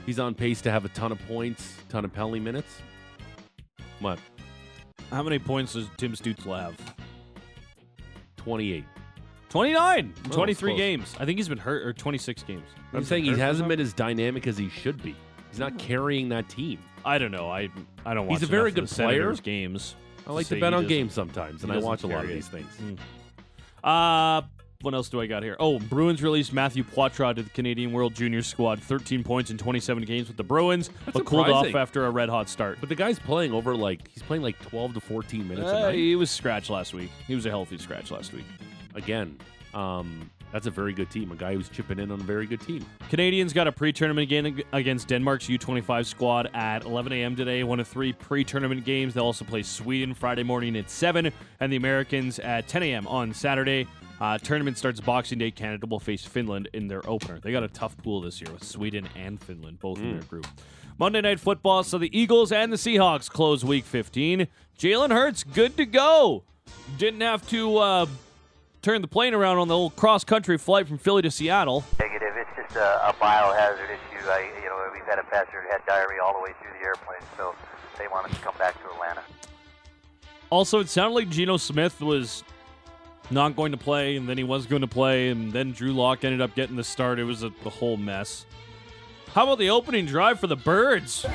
He's 0.05 0.19
on 0.19 0.33
pace 0.33 0.61
to 0.61 0.71
have 0.71 0.83
a 0.83 0.89
ton 0.89 1.11
of 1.11 1.19
points, 1.27 1.75
ton 1.89 2.05
of 2.05 2.13
penalty 2.13 2.39
minutes. 2.39 2.81
What? 3.99 4.19
how 5.11 5.21
many 5.21 5.39
points 5.39 5.73
does 5.73 5.87
Tim 5.97 6.13
Stützle 6.13 6.59
have? 6.59 6.75
28. 8.37 8.83
29 9.49 9.99
in 9.99 10.13
Oh, 10.25 10.33
23 10.33 10.77
games. 10.77 11.13
I 11.19 11.25
think 11.25 11.37
he's 11.37 11.49
been 11.49 11.57
hurt 11.57 11.85
or 11.85 11.91
26 11.91 12.43
games. 12.43 12.63
I'm 12.93 12.99
He's 12.99 13.09
saying 13.09 13.25
he 13.25 13.37
hasn't 13.37 13.67
been 13.67 13.81
as 13.81 13.93
dynamic 13.93 14.47
as 14.47 14.57
he 14.57 14.69
should 14.69 15.03
be. 15.03 15.15
He's 15.49 15.59
not 15.59 15.73
oh. 15.73 15.77
carrying 15.77 16.29
that 16.29 16.47
team. 16.47 16.79
I 17.03 17.17
don't 17.17 17.31
know. 17.31 17.49
I 17.51 17.69
I 18.05 18.13
don't 18.13 18.27
watch 18.27 18.39
He's 18.39 18.47
a 18.47 18.51
very 18.51 18.71
good 18.71 18.87
player. 18.87 19.33
Games. 19.33 19.95
I 20.31 20.33
like 20.33 20.47
to 20.47 20.59
bet 20.59 20.73
on 20.73 20.87
games 20.87 21.13
sometimes, 21.13 21.63
and 21.63 21.71
I 21.71 21.77
watch 21.77 22.03
a 22.03 22.07
lot 22.07 22.19
of 22.19 22.21
carry 22.23 22.35
these 22.35 22.47
things. 22.47 22.67
Mm. 22.81 22.97
Uh 23.83 24.41
what 24.81 24.95
else 24.95 25.09
do 25.09 25.21
I 25.21 25.27
got 25.27 25.43
here? 25.43 25.55
Oh, 25.59 25.77
Bruins 25.77 26.23
released 26.23 26.53
Matthew 26.53 26.83
Poitras 26.83 27.35
to 27.35 27.43
the 27.43 27.49
Canadian 27.51 27.91
World 27.91 28.15
Junior 28.15 28.41
squad. 28.41 28.81
13 28.81 29.23
points 29.23 29.51
in 29.51 29.57
27 29.59 30.03
games 30.05 30.27
with 30.27 30.37
the 30.37 30.43
Bruins, 30.43 30.89
That's 31.05 31.15
but 31.19 31.25
cooled 31.27 31.49
off 31.49 31.75
after 31.75 32.07
a 32.07 32.09
red 32.09 32.29
hot 32.29 32.49
start. 32.49 32.79
But 32.79 32.89
the 32.89 32.95
guy's 32.95 33.19
playing 33.19 33.51
over 33.53 33.75
like 33.75 34.07
he's 34.07 34.23
playing 34.23 34.41
like 34.41 34.57
12 34.59 34.95
to 34.95 34.99
14 34.99 35.47
minutes 35.47 35.69
a 35.69 35.75
Uh, 35.75 35.79
night. 35.81 35.95
he 35.95 36.15
was 36.15 36.31
scratched 36.31 36.71
last 36.71 36.95
week. 36.95 37.11
He 37.27 37.35
was 37.35 37.45
a 37.45 37.49
healthy 37.51 37.77
scratch 37.77 38.09
last 38.09 38.33
week. 38.33 38.45
Again, 38.95 39.37
um, 39.75 40.31
that's 40.51 40.67
a 40.67 40.71
very 40.71 40.93
good 40.93 41.09
team. 41.09 41.31
A 41.31 41.35
guy 41.35 41.53
who's 41.53 41.69
chipping 41.69 41.99
in 41.99 42.11
on 42.11 42.19
a 42.19 42.23
very 42.23 42.45
good 42.45 42.61
team. 42.61 42.85
Canadians 43.09 43.53
got 43.53 43.67
a 43.67 43.71
pre-tournament 43.71 44.29
game 44.29 44.61
against 44.73 45.07
Denmark's 45.07 45.47
U25 45.47 46.05
squad 46.05 46.49
at 46.53 46.83
11 46.83 47.13
a.m. 47.13 47.35
today. 47.35 47.63
One 47.63 47.79
of 47.79 47.87
three 47.87 48.13
pre-tournament 48.13 48.83
games. 48.83 49.13
They'll 49.13 49.25
also 49.25 49.45
play 49.45 49.63
Sweden 49.63 50.13
Friday 50.13 50.43
morning 50.43 50.75
at 50.77 50.89
7, 50.89 51.31
and 51.59 51.71
the 51.71 51.77
Americans 51.77 52.39
at 52.39 52.67
10 52.67 52.83
a.m. 52.83 53.07
on 53.07 53.33
Saturday. 53.33 53.87
Uh, 54.19 54.37
tournament 54.37 54.77
starts 54.77 54.99
Boxing 54.99 55.39
Day. 55.39 55.49
Canada 55.49 55.87
will 55.87 55.99
face 55.99 56.23
Finland 56.23 56.69
in 56.73 56.87
their 56.87 57.07
opener. 57.09 57.39
They 57.39 57.51
got 57.51 57.63
a 57.63 57.67
tough 57.67 57.97
pool 57.97 58.21
this 58.21 58.39
year 58.39 58.51
with 58.51 58.63
Sweden 58.63 59.09
and 59.15 59.41
Finland 59.41 59.79
both 59.79 59.97
in 59.99 60.11
their 60.11 60.21
group. 60.21 60.45
Monday 60.99 61.21
Night 61.21 61.39
Football. 61.39 61.83
So 61.83 61.97
the 61.97 62.15
Eagles 62.15 62.51
and 62.51 62.71
the 62.71 62.77
Seahawks 62.77 63.27
close 63.27 63.65
Week 63.65 63.83
15. 63.83 64.47
Jalen 64.77 65.11
Hurts 65.11 65.43
good 65.43 65.75
to 65.77 65.87
go. 65.87 66.43
Didn't 66.99 67.21
have 67.21 67.47
to 67.49 67.77
uh, 67.77 68.05
turn 68.81 69.01
the 69.01 69.07
plane 69.07 69.33
around 69.33 69.57
on 69.57 69.67
the 69.67 69.77
old 69.77 69.95
cross-country 69.95 70.57
flight 70.57 70.87
from 70.87 70.97
Philly 70.97 71.21
to 71.21 71.31
Seattle. 71.31 71.83
Negative. 71.99 72.33
It's 72.35 72.49
just 72.55 72.75
a, 72.75 73.09
a 73.09 73.13
biohazard 73.13 73.85
issue. 73.85 74.27
I, 74.29 74.49
you 74.61 74.69
know, 74.69 74.89
we've 74.93 75.03
had 75.03 75.19
a 75.19 75.23
passenger 75.23 75.61
who 75.61 75.69
had 75.71 75.85
diarrhea 75.85 76.21
all 76.23 76.33
the 76.33 76.41
way 76.41 76.51
through 76.61 76.71
the 76.79 76.85
airplane, 76.85 77.21
so 77.37 77.55
they 77.97 78.07
want 78.07 78.27
us 78.27 78.37
to 78.37 78.43
come 78.43 78.55
back 78.57 78.81
to 78.81 78.89
Atlanta. 78.91 79.21
Also, 80.49 80.79
it 80.79 80.89
sounded 80.89 81.15
like 81.15 81.29
Geno 81.29 81.57
Smith 81.57 82.01
was 82.01 82.43
not 83.29 83.55
going 83.55 83.71
to 83.71 83.77
play, 83.77 84.17
and 84.17 84.27
then 84.27 84.37
he 84.37 84.43
was 84.43 84.65
going 84.65 84.81
to 84.81 84.87
play, 84.87 85.29
and 85.29 85.53
then 85.53 85.71
Drew 85.71 85.93
Lock 85.93 86.23
ended 86.23 86.41
up 86.41 86.55
getting 86.55 86.75
the 86.75 86.83
start. 86.83 87.19
It 87.19 87.23
was 87.23 87.43
a, 87.43 87.51
the 87.63 87.69
whole 87.69 87.97
mess. 87.97 88.45
How 89.33 89.43
about 89.43 89.59
the 89.59 89.69
opening 89.69 90.05
drive 90.05 90.39
for 90.39 90.47
the 90.47 90.57
Birds? 90.57 91.25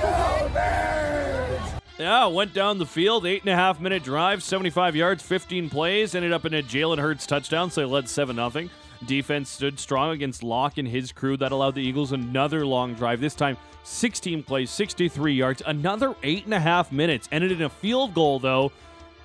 Yeah, 1.99 2.27
went 2.27 2.53
down 2.53 2.77
the 2.77 2.85
field, 2.85 3.25
eight 3.25 3.41
and 3.43 3.51
a 3.51 3.57
half 3.57 3.81
minute 3.81 4.05
drive, 4.05 4.43
75 4.43 4.95
yards, 4.95 5.23
15 5.23 5.71
plays, 5.71 6.15
ended 6.15 6.31
up 6.31 6.45
in 6.45 6.53
a 6.53 6.63
Jalen 6.63 6.99
Hurts 6.99 7.27
touchdown, 7.27 7.71
so 7.71 7.81
they 7.81 7.87
led 7.87 8.07
7 8.07 8.37
0. 8.37 8.69
Defense 9.07 9.49
stood 9.49 9.81
strong 9.81 10.11
against 10.11 10.43
Lock 10.43 10.77
and 10.77 10.87
his 10.87 11.11
crew. 11.11 11.39
That 11.39 11.53
allowed 11.53 11.75
the 11.75 11.83
Eagles 11.83 12.13
another 12.13 12.67
long 12.67 12.95
drive. 12.95 13.21
This 13.21 13.35
time, 13.35 13.57
16 13.85 14.43
plays, 14.43 14.71
63 14.71 15.33
yards, 15.33 15.63
another 15.65 16.15
eight 16.23 16.45
and 16.45 16.53
a 16.53 16.61
half 16.61 16.93
minutes. 16.93 17.31
Ended 17.33 17.53
in 17.53 17.63
a 17.63 17.69
field 17.69 18.13
goal, 18.13 18.39
though. 18.41 18.73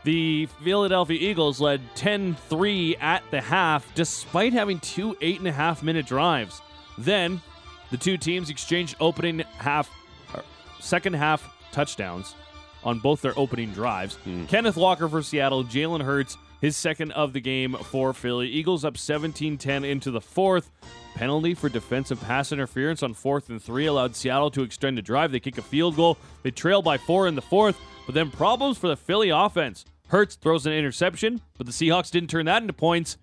The 0.04 0.48
Philadelphia 0.64 1.18
Eagles 1.20 1.60
led 1.60 1.82
10 1.96 2.36
3 2.36 2.96
at 2.98 3.24
the 3.32 3.42
half, 3.42 3.94
despite 3.96 4.54
having 4.54 4.80
two 4.80 5.18
eight 5.20 5.40
and 5.40 5.48
a 5.48 5.52
half 5.52 5.84
minute 5.84 6.06
drives. 6.06 6.62
Then, 6.98 7.42
the 7.92 7.98
two 7.98 8.18
teams 8.18 8.50
exchanged 8.50 8.96
opening 9.02 9.40
half, 9.58 9.90
second 10.80 11.16
half 11.16 11.54
touchdowns 11.72 12.36
on 12.84 13.00
both 13.00 13.22
their 13.22 13.38
opening 13.38 13.72
drives. 13.72 14.16
Hmm. 14.16 14.46
Kenneth 14.46 14.78
Walker 14.78 15.08
for 15.08 15.22
Seattle, 15.22 15.64
Jalen 15.64 16.04
Hurts, 16.04 16.38
his 16.62 16.78
second 16.78 17.12
of 17.14 17.34
the 17.34 17.42
game 17.42 17.74
for 17.74 18.14
Philly. 18.14 18.48
Eagles 18.48 18.86
up 18.86 18.98
17 18.98 19.58
10 19.58 19.84
into 19.84 20.12
the 20.12 20.22
fourth. 20.22 20.72
Penalty 21.16 21.54
for 21.54 21.70
defensive 21.70 22.22
pass 22.22 22.52
interference 22.52 23.04
on 23.04 23.14
fourth 23.14 23.50
and 23.50 23.62
three 23.62 23.86
allowed 23.86 24.16
Seattle 24.16 24.52
to 24.52 24.62
extend 24.62 24.98
a 24.98 25.02
drive. 25.02 25.32
They 25.32 25.40
kick 25.40 25.58
a 25.58 25.62
field 25.62 25.96
goal. 25.96 26.18
They 26.44 26.52
trail 26.52 26.82
by 26.82 26.98
four 26.98 27.28
in 27.28 27.36
the 27.36 27.42
fourth, 27.42 27.78
but 28.06 28.16
then 28.16 28.32
problems 28.32 28.78
for 28.78 28.88
the 28.88 28.96
Philly 28.96 29.30
offense. 29.30 29.86
Hurts 30.08 30.36
throws 30.36 30.66
an 30.66 30.74
interception, 30.74 31.42
but 31.58 31.66
the 31.66 31.74
Seahawks 31.74 32.12
didn't 32.12 32.30
turn 32.30 32.46
that 32.46 32.62
into 32.62 32.74
points. 32.74 33.18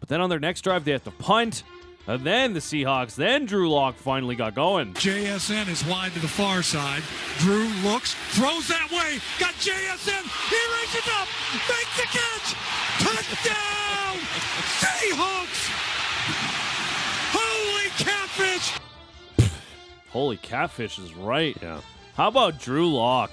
But 0.00 0.08
then 0.08 0.20
on 0.20 0.28
their 0.28 0.40
next 0.40 0.62
drive, 0.62 0.84
they 0.84 0.92
have 0.92 1.04
to 1.04 1.12
punt. 1.12 1.62
And 2.08 2.24
then 2.24 2.52
the 2.52 2.60
Seahawks, 2.60 3.14
then 3.14 3.46
Drew 3.46 3.70
Lock 3.70 3.94
finally 3.94 4.34
got 4.34 4.56
going. 4.56 4.92
JSN 4.94 5.68
is 5.68 5.84
wide 5.84 6.12
to 6.12 6.18
the 6.18 6.26
far 6.26 6.62
side. 6.62 7.02
Drew 7.38 7.68
looks, 7.84 8.14
throws 8.30 8.66
that 8.66 8.90
way. 8.90 9.20
Got 9.38 9.54
JSN. 9.54 10.24
He 10.50 10.60
reaches 10.80 11.08
up, 11.14 11.28
makes 11.68 11.96
the 11.96 12.08
catch. 12.10 12.54
Touchdown! 12.98 14.18
Seahawks! 14.82 15.70
Holy 17.32 17.88
catfish! 17.96 18.80
Holy 20.10 20.36
catfish 20.38 20.98
is 20.98 21.14
right. 21.14 21.56
Yeah. 21.62 21.80
How 22.14 22.28
about 22.28 22.58
Drew 22.58 22.92
Lock? 22.92 23.30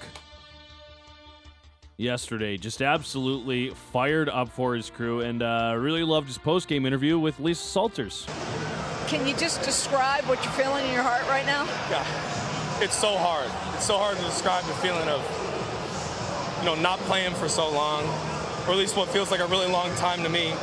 Yesterday, 2.00 2.56
just 2.56 2.82
absolutely 2.82 3.72
fired 3.92 4.30
up 4.30 4.48
for 4.48 4.74
his 4.74 4.90
crew, 4.90 5.20
and 5.20 5.44
uh, 5.44 5.76
really 5.78 6.04
loved 6.04 6.28
his 6.28 6.38
post 6.38 6.70
game 6.70 6.86
interview 6.86 7.20
with 7.20 7.42
Lisa 7.42 7.62
Salters. 7.62 8.26
Can 9.08 9.28
you 9.28 9.36
just 9.36 9.62
describe 9.64 10.24
what 10.24 10.42
you're 10.42 10.54
feeling 10.54 10.86
in 10.86 10.94
your 10.94 11.04
heart 11.04 11.28
right 11.28 11.46
now? 11.46 11.66
Yeah, 11.92 12.08
it's 12.82 12.96
so 12.96 13.18
hard. 13.18 13.52
It's 13.76 13.84
so 13.84 13.98
hard 13.98 14.16
to 14.16 14.24
describe 14.24 14.64
the 14.64 14.74
feeling 14.76 15.10
of, 15.10 15.20
you 16.60 16.68
know, 16.68 16.82
not 16.82 17.00
playing 17.00 17.34
for 17.34 17.50
so 17.50 17.70
long, 17.70 18.06
or 18.66 18.72
at 18.72 18.78
least 18.78 18.96
what 18.96 19.10
feels 19.10 19.30
like 19.30 19.42
a 19.42 19.48
really 19.48 19.68
long 19.68 19.94
time 19.98 20.24
to 20.24 20.30
me. 20.30 20.54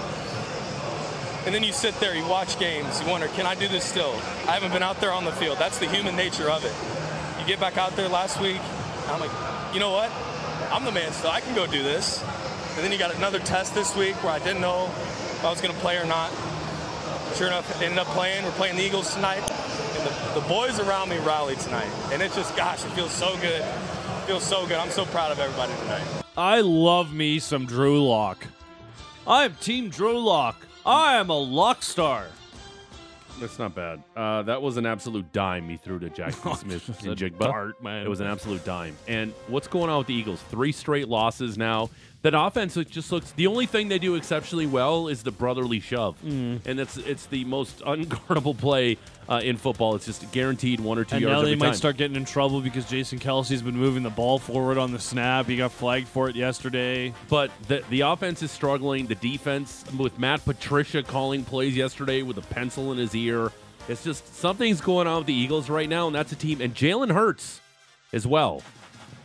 And 1.45 1.55
then 1.55 1.63
you 1.63 1.73
sit 1.75 1.95
there, 2.01 2.17
you 2.17 2.27
watch 2.27 2.59
games, 2.59 3.03
you 3.03 3.11
wonder, 3.11 3.29
can 3.29 3.45
I 3.45 3.55
do 3.55 3.69
this 3.69 3.85
still? 3.85 4.15
I 4.49 4.53
haven't 4.53 4.73
been 4.73 4.83
out 4.83 5.03
there 5.03 5.13
on 5.13 5.27
the 5.27 5.33
field. 5.33 5.59
That's 5.59 5.79
the 5.79 5.87
human 5.87 6.17
nature 6.17 6.49
of 6.49 6.65
it. 6.65 6.73
You 7.39 7.47
get 7.47 7.61
back 7.61 7.77
out 7.77 7.95
there 7.95 8.09
last 8.09 8.41
week, 8.41 8.63
I'm 9.09 9.21
like, 9.21 9.75
you 9.75 9.81
know 9.81 9.93
what? 9.93 10.11
I'm 10.71 10.85
the 10.85 10.93
man 10.93 11.13
still. 11.13 11.31
I 11.31 11.41
can 11.41 11.55
go 11.55 11.67
do 11.67 11.83
this. 11.83 12.23
And 12.77 12.85
then 12.85 12.93
you 12.93 12.99
got 12.99 13.15
another 13.15 13.39
test 13.39 13.75
this 13.75 13.97
week 13.97 14.15
where 14.23 14.33
I 14.33 14.39
didn't 14.39 14.61
know 14.61 14.87
if 14.87 15.45
I 15.45 15.51
was 15.51 15.61
going 15.61 15.73
to 15.73 15.81
play 15.81 15.97
or 15.97 16.05
not. 16.05 16.31
Sure 17.35 17.47
enough, 17.47 17.81
ended 17.81 17.99
up 17.99 18.07
playing. 18.09 18.45
We're 18.45 18.51
playing 18.53 18.77
the 18.77 18.83
Eagles 18.83 19.15
tonight. 19.15 19.41
And 19.41 20.07
the, 20.07 20.41
the 20.41 20.47
boys 20.49 20.79
around 20.81 21.09
me 21.09 21.19
rallied 21.19 21.59
tonight. 21.61 21.91
And 22.13 22.21
it 22.21 22.33
just, 22.33 22.57
gosh, 22.57 22.85
it 22.85 22.89
feels 22.91 23.13
so 23.13 23.35
good. 23.37 23.63
It 23.63 24.27
feels 24.27 24.43
so 24.43 24.67
good. 24.67 24.77
I'm 24.77 24.91
so 24.91 25.05
proud 25.07 25.33
of 25.33 25.39
everybody 25.39 25.73
tonight. 25.83 26.07
I 26.37 26.61
love 26.61 27.15
me 27.15 27.39
some 27.39 27.65
Drew 27.65 28.07
Lock. 28.07 28.47
I'm 29.27 29.55
Team 29.55 29.89
Drew 29.89 30.19
Lock. 30.19 30.67
I 30.85 31.17
am 31.17 31.31
a 31.31 31.39
lock 31.39 31.83
star. 31.83 32.27
That's 33.41 33.59
not 33.59 33.75
bad. 33.75 34.03
Uh, 34.17 34.43
that 34.43 34.63
was 34.63 34.77
an 34.77 34.87
absolute 34.87 35.31
dime 35.33 35.69
he 35.69 35.77
threw 35.77 35.99
to 35.99 36.09
Jackson 36.11 36.55
Smith 36.57 36.87
Just 36.87 37.05
in 37.05 37.13
a 37.13 37.17
Jigba. 37.17 37.39
dart, 37.39 37.83
man. 37.83 38.05
It 38.05 38.09
was 38.09 38.21
an 38.21 38.27
absolute 38.27 38.65
dime. 38.65 38.97
And 39.07 39.33
what's 39.49 39.69
going 39.69 39.91
on 39.91 39.99
with 39.99 40.07
the 40.07 40.15
Eagles? 40.15 40.41
Three 40.51 40.73
straight 40.73 41.09
losses 41.09 41.59
now. 41.59 41.91
That 42.27 42.35
offense 42.37 42.75
just 42.91 43.13
looks. 43.13 43.31
The 43.31 43.47
only 43.47 43.67
thing 43.67 43.87
they 43.87 44.01
do 44.01 44.17
exceptionally 44.17 44.67
well 44.67 45.07
is 45.07 45.23
the 45.23 45.31
brotherly 45.31 45.79
shove, 45.79 46.17
Mm. 46.25 46.59
and 46.67 46.81
it's 46.81 46.97
it's 46.97 47.27
the 47.27 47.45
most 47.45 47.79
unguardable 47.85 48.59
play 48.59 48.99
uh, 49.29 49.41
in 49.45 49.57
football. 49.57 49.95
It's 49.95 50.07
just 50.07 50.29
guaranteed 50.33 50.81
one 50.81 50.99
or 50.99 51.05
two 51.05 51.15
And 51.15 51.23
yards 51.23 51.39
now 51.43 51.45
they 51.45 51.55
might 51.55 51.67
time. 51.67 51.75
start 51.77 51.97
getting 51.99 52.17
in 52.17 52.25
trouble 52.25 52.61
because 52.61 52.85
Jason 52.87 53.21
Kelce's 53.21 53.63
been 53.63 53.77
moving 53.77 54.03
the 54.03 54.11
ball 54.11 54.41
forward 54.41 54.77
on 54.77 54.91
the 54.91 54.99
snap. 54.99 55.47
He 55.47 55.57
got 55.57 55.71
flagged 55.71 56.09
for 56.09 56.29
it 56.29 56.35
yesterday. 56.35 57.15
But 57.29 57.53
the 57.69 57.85
the 57.91 58.01
offense 58.01 58.43
is 58.43 58.51
struggling. 58.51 59.07
The 59.07 59.15
defense 59.15 59.85
with 59.97 60.19
Matt 60.19 60.45
Patricia 60.45 61.05
calling 61.05 61.45
plays 61.45 61.77
yesterday 61.77 62.23
with 62.23 62.39
a 62.39 62.43
pencil 62.55 62.91
in 62.91 62.99
his 62.99 63.15
ear. 63.15 63.53
It's 63.89 64.03
just 64.03 64.35
something's 64.35 64.81
going 64.81 65.07
on 65.07 65.19
with 65.19 65.27
the 65.29 65.33
Eagles 65.35 65.71
right 65.71 65.89
now, 65.89 66.09
and 66.09 66.17
that's 66.17 66.33
a 66.33 66.37
team. 66.37 66.61
And 66.61 66.75
Jalen 66.75 67.13
Hurts 67.15 67.61
as 68.13 68.27
well, 68.27 68.63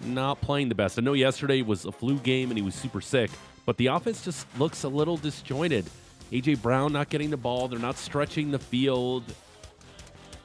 not 0.06 0.42
playing 0.42 0.70
the 0.70 0.76
best. 0.76 0.98
I 0.98 1.02
know 1.02 1.14
yesterday 1.14 1.62
was 1.62 1.86
a 1.86 1.92
flu 1.92 2.18
game 2.20 2.50
and 2.50 2.58
he 2.58 2.64
was 2.64 2.76
super 2.76 3.02
sick, 3.02 3.32
but 3.66 3.78
the 3.78 3.88
offense 3.88 4.24
just 4.24 4.48
looks 4.58 4.84
a 4.84 4.90
little 4.90 5.18
disjointed. 5.18 5.86
AJ 6.32 6.62
Brown 6.62 6.94
not 6.94 7.10
getting 7.10 7.30
the 7.30 7.38
ball. 7.38 7.68
They're 7.68 7.80
not 7.80 7.98
stretching 7.98 8.52
the 8.52 8.60
field. 8.60 9.24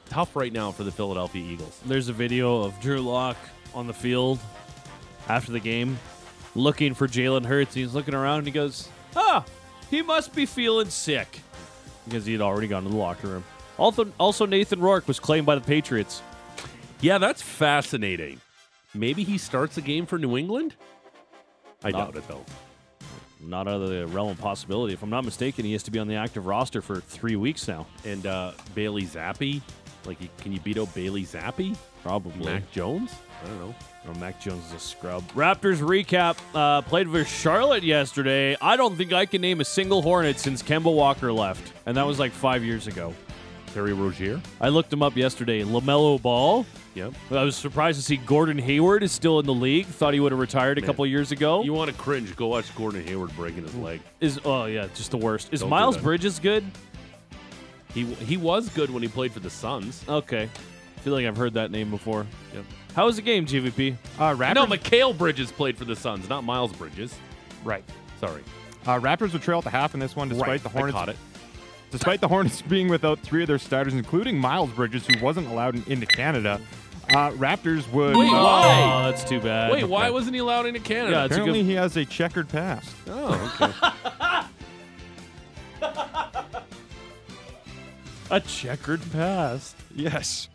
Tough 0.09 0.35
right 0.35 0.51
now 0.51 0.71
for 0.71 0.83
the 0.83 0.91
Philadelphia 0.91 1.43
Eagles. 1.43 1.79
There's 1.85 2.09
a 2.09 2.13
video 2.13 2.63
of 2.63 2.79
Drew 2.79 2.99
Lock 2.99 3.37
on 3.73 3.87
the 3.87 3.93
field 3.93 4.39
after 5.27 5.51
the 5.51 5.59
game 5.59 5.97
looking 6.55 6.93
for 6.93 7.07
Jalen 7.07 7.45
Hurts. 7.45 7.73
He's 7.73 7.93
looking 7.93 8.13
around 8.13 8.39
and 8.39 8.47
he 8.47 8.53
goes, 8.53 8.89
Ah, 9.15 9.45
he 9.89 10.01
must 10.01 10.35
be 10.35 10.45
feeling 10.45 10.89
sick 10.89 11.41
because 12.05 12.25
he 12.25 12.33
had 12.33 12.41
already 12.41 12.67
gone 12.67 12.83
to 12.83 12.89
the 12.89 12.95
locker 12.95 13.27
room. 13.27 13.43
Also, 13.77 14.11
also 14.19 14.45
Nathan 14.45 14.79
Rourke 14.79 15.07
was 15.07 15.19
claimed 15.19 15.45
by 15.45 15.55
the 15.55 15.61
Patriots. 15.61 16.21
Yeah, 17.01 17.17
that's 17.17 17.41
fascinating. 17.41 18.41
Maybe 18.93 19.23
he 19.23 19.37
starts 19.37 19.77
a 19.77 19.81
game 19.81 20.05
for 20.05 20.17
New 20.17 20.37
England? 20.37 20.75
I 21.83 21.91
Not- 21.91 22.13
doubt 22.13 22.23
it, 22.23 22.27
though. 22.27 22.45
Not 23.39 23.67
out 23.67 23.81
of 23.81 23.89
the 23.89 24.07
realm 24.07 24.29
of 24.29 24.39
possibility. 24.39 24.93
If 24.95 25.03
I'm 25.03 25.11
not 25.11 25.23
mistaken, 25.23 25.63
he 25.63 25.73
has 25.73 25.83
to 25.83 25.91
be 25.91 25.99
on 25.99 26.07
the 26.07 26.15
active 26.15 26.47
roster 26.47 26.81
for 26.81 26.99
three 27.01 27.35
weeks 27.35 27.67
now. 27.67 27.85
And 28.03 28.25
uh, 28.25 28.53
Bailey 28.73 29.03
Zappe? 29.03 29.61
Like, 30.05 30.17
can 30.39 30.51
you 30.53 30.59
beat 30.61 30.79
out 30.79 30.93
Bailey 30.95 31.23
Zappe? 31.23 31.77
Probably. 32.01 32.45
Mac 32.45 32.71
Jones? 32.71 33.11
I 33.43 33.47
don't 33.47 33.59
know. 33.59 33.75
Oh, 34.07 34.13
Mac 34.19 34.41
Jones 34.41 34.65
is 34.67 34.73
a 34.73 34.79
scrub. 34.79 35.21
Raptors 35.33 35.77
recap 35.79 36.37
uh, 36.55 36.81
played 36.81 37.07
with 37.07 37.27
Charlotte 37.27 37.83
yesterday. 37.83 38.55
I 38.59 38.75
don't 38.77 38.95
think 38.95 39.13
I 39.13 39.25
can 39.27 39.41
name 39.41 39.59
a 39.61 39.65
single 39.65 40.01
Hornet 40.01 40.39
since 40.39 40.63
Kemba 40.63 40.91
Walker 40.93 41.31
left, 41.31 41.73
and 41.85 41.95
that 41.97 42.07
was 42.07 42.17
like 42.17 42.31
five 42.31 42.63
years 42.63 42.87
ago. 42.87 43.13
Terry 43.73 43.93
Rozier? 43.93 44.41
I 44.59 44.69
looked 44.69 44.91
him 44.91 45.03
up 45.03 45.15
yesterday. 45.15 45.63
Lamelo 45.63 46.21
Ball. 46.21 46.65
Yep. 46.95 47.13
I 47.31 47.43
was 47.43 47.55
surprised 47.55 47.99
to 47.99 48.03
see 48.03 48.17
Gordon 48.17 48.57
Hayward 48.57 49.03
is 49.03 49.11
still 49.11 49.39
in 49.39 49.45
the 49.45 49.53
league. 49.53 49.85
Thought 49.85 50.13
he 50.15 50.19
would 50.19 50.31
have 50.31 50.39
retired 50.39 50.77
a 50.77 50.81
Man. 50.81 50.87
couple 50.87 51.05
years 51.05 51.31
ago. 51.31 51.63
You 51.63 51.73
want 51.73 51.91
to 51.91 51.95
cringe? 51.97 52.35
Go 52.35 52.47
watch 52.47 52.73
Gordon 52.75 53.03
Hayward 53.05 53.35
breaking 53.35 53.63
his 53.63 53.75
leg. 53.75 54.01
Is 54.19 54.39
oh 54.45 54.65
yeah, 54.65 54.87
just 54.95 55.11
the 55.11 55.17
worst. 55.17 55.49
Is 55.51 55.59
Don't 55.61 55.69
Miles. 55.69 55.97
Bridges 55.97 56.39
good? 56.39 56.63
He 57.93 58.03
he 58.05 58.37
was 58.37 58.69
good 58.69 58.89
when 58.89 59.03
he 59.03 59.09
played 59.09 59.31
for 59.31 59.39
the 59.41 59.49
Suns. 59.49 60.03
Okay. 60.09 60.43
I 60.43 60.99
feel 61.01 61.13
like 61.13 61.25
I've 61.27 61.37
heard 61.37 61.53
that 61.53 61.69
name 61.71 61.89
before. 61.91 62.25
Yep. 62.55 62.63
How 62.95 63.05
was 63.05 63.17
the 63.17 63.21
game, 63.21 63.45
GVP? 63.45 63.95
Uh, 64.17 64.35
Raptors, 64.35 64.55
No, 64.55 64.65
Mikal 64.65 65.15
Bridges 65.15 65.51
played 65.51 65.77
for 65.77 65.85
the 65.85 65.95
Suns, 65.95 66.27
not 66.27 66.43
Miles 66.43 66.73
Bridges. 66.73 67.13
right. 67.63 67.83
Sorry. 68.19 68.41
Uh, 68.87 68.99
Raptors 68.99 69.33
would 69.33 69.43
trail 69.43 69.59
at 69.59 69.63
the 69.65 69.69
half 69.69 69.93
in 69.93 69.99
this 69.99 70.15
one, 70.15 70.27
despite 70.29 70.47
Right, 70.47 70.63
the 70.63 70.69
I 70.69 70.71
Hornets. 70.71 71.19
Caught 71.89 71.93
it. 71.93 71.97
Despite 71.97 72.21
the 72.21 72.27
Hornets 72.27 72.61
being 72.69 72.87
without 72.89 73.19
three 73.19 73.43
of 73.43 73.47
their 73.47 73.59
starters, 73.59 73.93
including 73.93 74.39
Miles 74.39 74.69
Bridges, 74.71 75.05
who 75.07 75.23
wasn't 75.23 75.47
allowed 75.47 75.75
in, 75.75 75.83
into 75.87 76.05
Canada, 76.05 76.61
uh, 77.09 77.31
Raptors 77.31 77.89
would. 77.91 78.15
Wait, 78.15 78.31
why? 78.31 79.03
Oh, 79.05 79.11
that's 79.11 79.23
too 79.23 79.39
bad. 79.39 79.71
Wait, 79.71 79.85
why 79.85 80.09
wasn't 80.09 80.33
he 80.35 80.39
allowed 80.39 80.65
into 80.65 80.79
Canada? 80.79 81.11
Yeah, 81.11 81.25
Apparently, 81.25 81.59
good- 81.61 81.65
he 81.69 81.73
has 81.73 81.95
a 81.97 82.05
checkered 82.05 82.49
past. 82.49 82.93
Oh, 83.07 83.59
okay. 83.61 83.73
A 88.29 88.41
checkered 88.41 89.01
past. 89.13 89.75
Yes. 89.95 90.49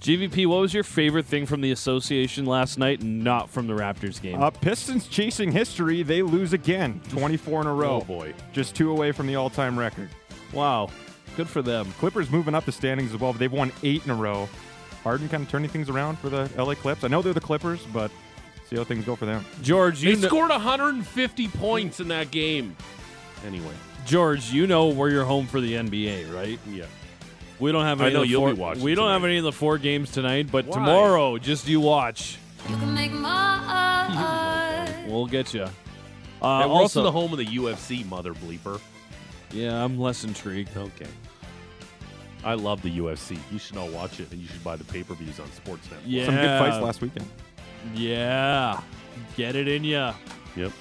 GVP, 0.00 0.46
what 0.46 0.60
was 0.60 0.72
your 0.72 0.84
favorite 0.84 1.26
thing 1.26 1.44
from 1.44 1.60
the 1.60 1.72
association 1.72 2.46
last 2.46 2.78
night, 2.78 3.02
not 3.02 3.50
from 3.50 3.66
the 3.66 3.74
Raptors 3.74 4.22
game? 4.22 4.40
Uh, 4.40 4.50
Pistons 4.50 5.08
chasing 5.08 5.50
history. 5.50 6.04
They 6.04 6.22
lose 6.22 6.52
again, 6.52 7.00
24 7.08 7.62
in 7.62 7.66
a 7.66 7.74
row. 7.74 7.96
Oh, 8.00 8.04
boy. 8.04 8.32
Just 8.52 8.76
two 8.76 8.92
away 8.92 9.10
from 9.10 9.26
the 9.26 9.34
all-time 9.34 9.76
record. 9.76 10.08
Wow. 10.52 10.88
Good 11.36 11.48
for 11.48 11.60
them. 11.62 11.92
Clippers 11.98 12.30
moving 12.30 12.54
up 12.54 12.64
the 12.64 12.72
standings 12.72 13.12
as 13.12 13.20
well. 13.20 13.32
They've 13.32 13.52
won 13.52 13.72
eight 13.82 14.04
in 14.04 14.10
a 14.10 14.14
row. 14.14 14.48
Harden 15.04 15.28
kind 15.28 15.42
of 15.42 15.50
turning 15.50 15.68
things 15.68 15.88
around 15.90 16.18
for 16.18 16.28
the 16.30 16.50
LA 16.56 16.74
Clips. 16.74 17.04
I 17.04 17.08
know 17.08 17.20
they're 17.22 17.32
the 17.34 17.40
Clippers, 17.40 17.80
but 17.92 18.10
see 18.68 18.76
how 18.76 18.84
things 18.84 19.04
go 19.04 19.14
for 19.16 19.26
them. 19.26 19.44
George, 19.62 20.00
They 20.00 20.10
you 20.10 20.16
kn- 20.16 20.28
scored 20.28 20.50
150 20.50 21.48
points 21.48 22.00
in 22.00 22.08
that 22.08 22.30
game. 22.30 22.74
Anyway, 23.46 23.74
George, 24.06 24.50
you 24.50 24.66
know 24.66 24.86
where 24.86 25.10
you're 25.10 25.24
home 25.26 25.46
for 25.46 25.60
the 25.60 25.74
NBA, 25.74 26.32
right? 26.34 26.58
yeah. 26.70 26.86
We 27.58 27.72
don't 27.72 27.84
have 27.84 28.00
I 28.02 28.06
any. 28.06 28.14
know 28.14 28.20
of 28.22 28.26
the 28.26 28.30
you'll 28.30 28.40
four, 28.42 28.54
be 28.54 28.60
watching 28.60 28.82
We 28.82 28.94
don't 28.94 29.08
have 29.10 29.24
any 29.24 29.38
of 29.38 29.44
the 29.44 29.52
four 29.52 29.78
games 29.78 30.10
tonight, 30.10 30.48
but 30.52 30.66
Why? 30.66 30.74
tomorrow, 30.74 31.38
just 31.38 31.66
you 31.68 31.80
watch. 31.80 32.36
You 32.68 32.76
can 32.76 32.94
make 32.94 33.12
my 33.12 35.04
We'll 35.08 35.26
get 35.26 35.54
you. 35.54 35.62
Uh, 35.62 35.68
Yeah, 36.42 36.66
we're 36.66 36.72
also 36.72 37.00
also, 37.00 37.02
the 37.04 37.12
home 37.12 37.32
of 37.32 37.38
the 37.38 37.46
UFC, 37.46 38.04
mother 38.06 38.34
bleeper. 38.34 38.80
Yeah, 39.56 39.82
I'm 39.82 39.98
less 39.98 40.24
intrigued. 40.24 40.76
Okay. 40.76 41.06
I 42.44 42.54
love 42.54 42.82
the 42.82 42.90
UFC. 42.98 43.38
You 43.50 43.58
should 43.58 43.76
all 43.76 43.88
watch 43.88 44.20
it, 44.20 44.30
and 44.30 44.40
you 44.40 44.46
should 44.46 44.62
buy 44.62 44.76
the 44.76 44.84
pay-per-views 44.84 45.40
on 45.40 45.46
Sportsnet. 45.48 45.98
Yeah, 46.04 46.26
Some 46.26 46.36
good 46.36 46.58
fights 46.58 46.82
last 46.82 47.00
weekend. 47.00 47.26
Yeah, 47.94 48.80
get 49.36 49.56
it 49.56 49.66
in 49.66 49.82
ya. 49.82 50.14
Yep. 50.56 50.72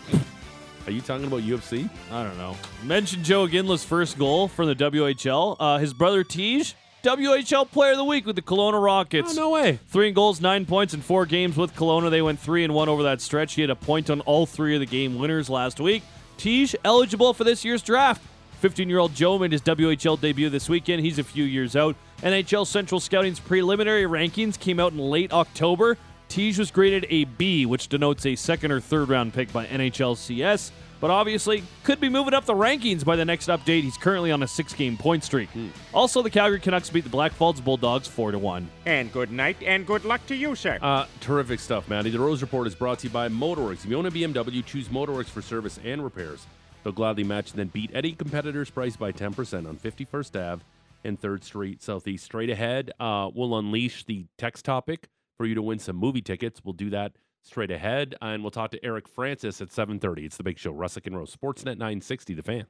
Are 0.86 0.92
you 0.92 1.02
talking 1.02 1.26
about 1.26 1.42
UFC? 1.42 1.90
I 2.12 2.24
don't 2.24 2.38
know. 2.38 2.56
Mention 2.84 3.24
Joe 3.24 3.48
Iginla's 3.48 3.84
first 3.84 4.18
goal 4.20 4.48
for 4.48 4.66
the 4.66 4.76
WHL. 4.76 5.56
Uh, 5.60 5.78
his 5.80 5.94
brother 5.94 6.24
Tej, 6.24 6.74
WHL 7.04 7.70
Player 7.72 7.92
of 7.92 7.98
the 7.98 8.04
Week 8.04 8.26
with 8.26 8.36
the 8.36 8.42
Kelowna 8.42 8.84
Rockets. 8.84 9.32
Oh, 9.32 9.36
no 9.36 9.50
way. 9.52 9.80
Three 9.88 10.12
goals, 10.12 10.42
nine 10.42 10.66
points 10.66 10.94
in 10.94 11.02
four 11.02 11.26
games 11.26 11.56
with 11.58 11.74
Kelowna. 11.76 12.12
They 12.12 12.22
went 12.22 12.40
three 12.40 12.64
and 12.64 12.74
one 12.74 12.90
over 12.90 13.04
that 13.04 13.22
stretch. 13.22 13.54
He 13.56 13.62
had 13.62 13.72
a 13.72 13.76
point 13.76 14.10
on 14.10 14.22
all 14.22 14.46
three 14.46 14.76
of 14.76 14.80
the 14.82 14.86
game 14.86 15.18
winners 15.18 15.50
last 15.50 15.80
week. 15.80 16.04
Tej 16.38 16.68
eligible 16.84 17.34
for 17.34 17.44
this 17.44 17.64
year's 17.66 17.82
draft. 17.82 18.22
15-year-old 18.70 19.14
Joe 19.14 19.38
made 19.38 19.52
his 19.52 19.62
WHL 19.62 20.20
debut 20.20 20.50
this 20.50 20.68
weekend. 20.68 21.04
He's 21.06 21.20
a 21.20 21.24
few 21.24 21.44
years 21.44 21.76
out. 21.76 21.96
NHL 22.24 22.66
Central 22.66 23.00
Scouting's 23.00 23.40
preliminary 23.40 24.06
rankings 24.06 24.60
came 24.60 24.80
out 24.80 24.92
in 24.92 24.98
late 24.98 25.32
October. 25.32 26.00
Tej 26.30 26.54
was 26.58 26.72
graded 26.72 27.06
a 27.12 27.26
B, 27.26 27.68
which 27.68 27.90
denotes 27.90 28.26
a 28.26 28.36
second 28.36 28.72
or 28.72 28.80
third 28.80 29.10
round 29.10 29.36
pick 29.36 29.54
by 29.54 29.68
NHLCS. 29.68 30.72
but 31.00 31.12
obviously 31.12 31.62
could 31.84 32.00
be 32.00 32.10
moving 32.10 32.34
up 32.34 32.46
the 32.46 32.56
rankings 32.56 33.06
by 33.06 33.16
the 33.16 33.26
next 33.26 33.50
update. 33.50 33.84
He's 33.84 33.98
currently 33.98 34.32
on 34.32 34.42
a 34.42 34.48
six-game 34.48 34.98
point 34.98 35.24
streak. 35.24 35.50
Also, 35.94 36.24
the 36.24 36.32
Calgary 36.32 36.60
Canucks 36.60 36.90
beat 36.90 37.04
the 37.04 37.10
Blackfalds 37.16 37.64
Bulldogs 37.64 38.08
four 38.08 38.32
to 38.32 38.40
one. 38.40 38.68
And 38.88 39.12
good 39.12 39.32
night 39.32 39.58
and 39.64 39.86
good 39.86 40.06
luck 40.06 40.26
to 40.26 40.36
you, 40.36 40.56
sir. 40.56 40.80
Uh, 40.82 41.06
terrific 41.20 41.60
stuff, 41.60 41.88
Matty. 41.88 42.10
The 42.10 42.20
Rose 42.20 42.42
Report 42.42 42.66
is 42.66 42.74
brought 42.74 42.98
to 43.00 43.08
you 43.08 43.14
by 43.14 43.30
Motorworks. 43.30 43.84
If 43.84 43.86
you 43.86 43.98
own 44.00 44.08
a 44.08 44.12
BMW, 44.12 44.66
choose 44.66 44.88
Motorworks 44.88 45.30
for 45.30 45.44
service 45.44 45.80
and 45.86 46.04
repairs. 46.04 46.48
They'll 46.86 46.94
gladly 46.94 47.24
match 47.24 47.50
and 47.50 47.58
then 47.58 47.70
beat 47.70 47.90
any 47.96 48.12
competitor's 48.12 48.70
price 48.70 48.96
by 48.96 49.12
10% 49.12 49.68
on 49.68 49.76
51st 49.76 50.52
Ave 50.52 50.64
and 51.04 51.20
3rd 51.20 51.44
Street 51.44 51.82
Southeast. 51.82 52.24
Straight 52.24 52.52
ahead, 52.52 52.92
uh, 53.00 53.32
we'll 53.34 53.58
unleash 53.58 54.06
the 54.06 54.28
text 54.38 54.66
topic 54.66 55.08
for 55.36 55.48
you 55.48 55.56
to 55.56 55.64
win 55.64 55.80
some 55.80 55.96
movie 55.96 56.22
tickets. 56.22 56.62
We'll 56.64 56.74
do 56.74 56.92
that 56.92 57.14
straight 57.42 57.72
ahead, 57.72 58.14
and 58.22 58.44
we'll 58.44 58.52
talk 58.52 58.70
to 58.70 58.86
Eric 58.86 59.08
Francis 59.08 59.62
at 59.62 59.70
7.30. 59.70 60.26
It's 60.26 60.38
The 60.38 60.44
Big 60.44 60.60
Show, 60.60 60.72
Russick 60.76 61.08
and 61.08 61.18
Rose, 61.18 61.36
Sportsnet 61.36 61.80
960, 61.80 62.36
The 62.36 62.44
Fan. 62.44 62.66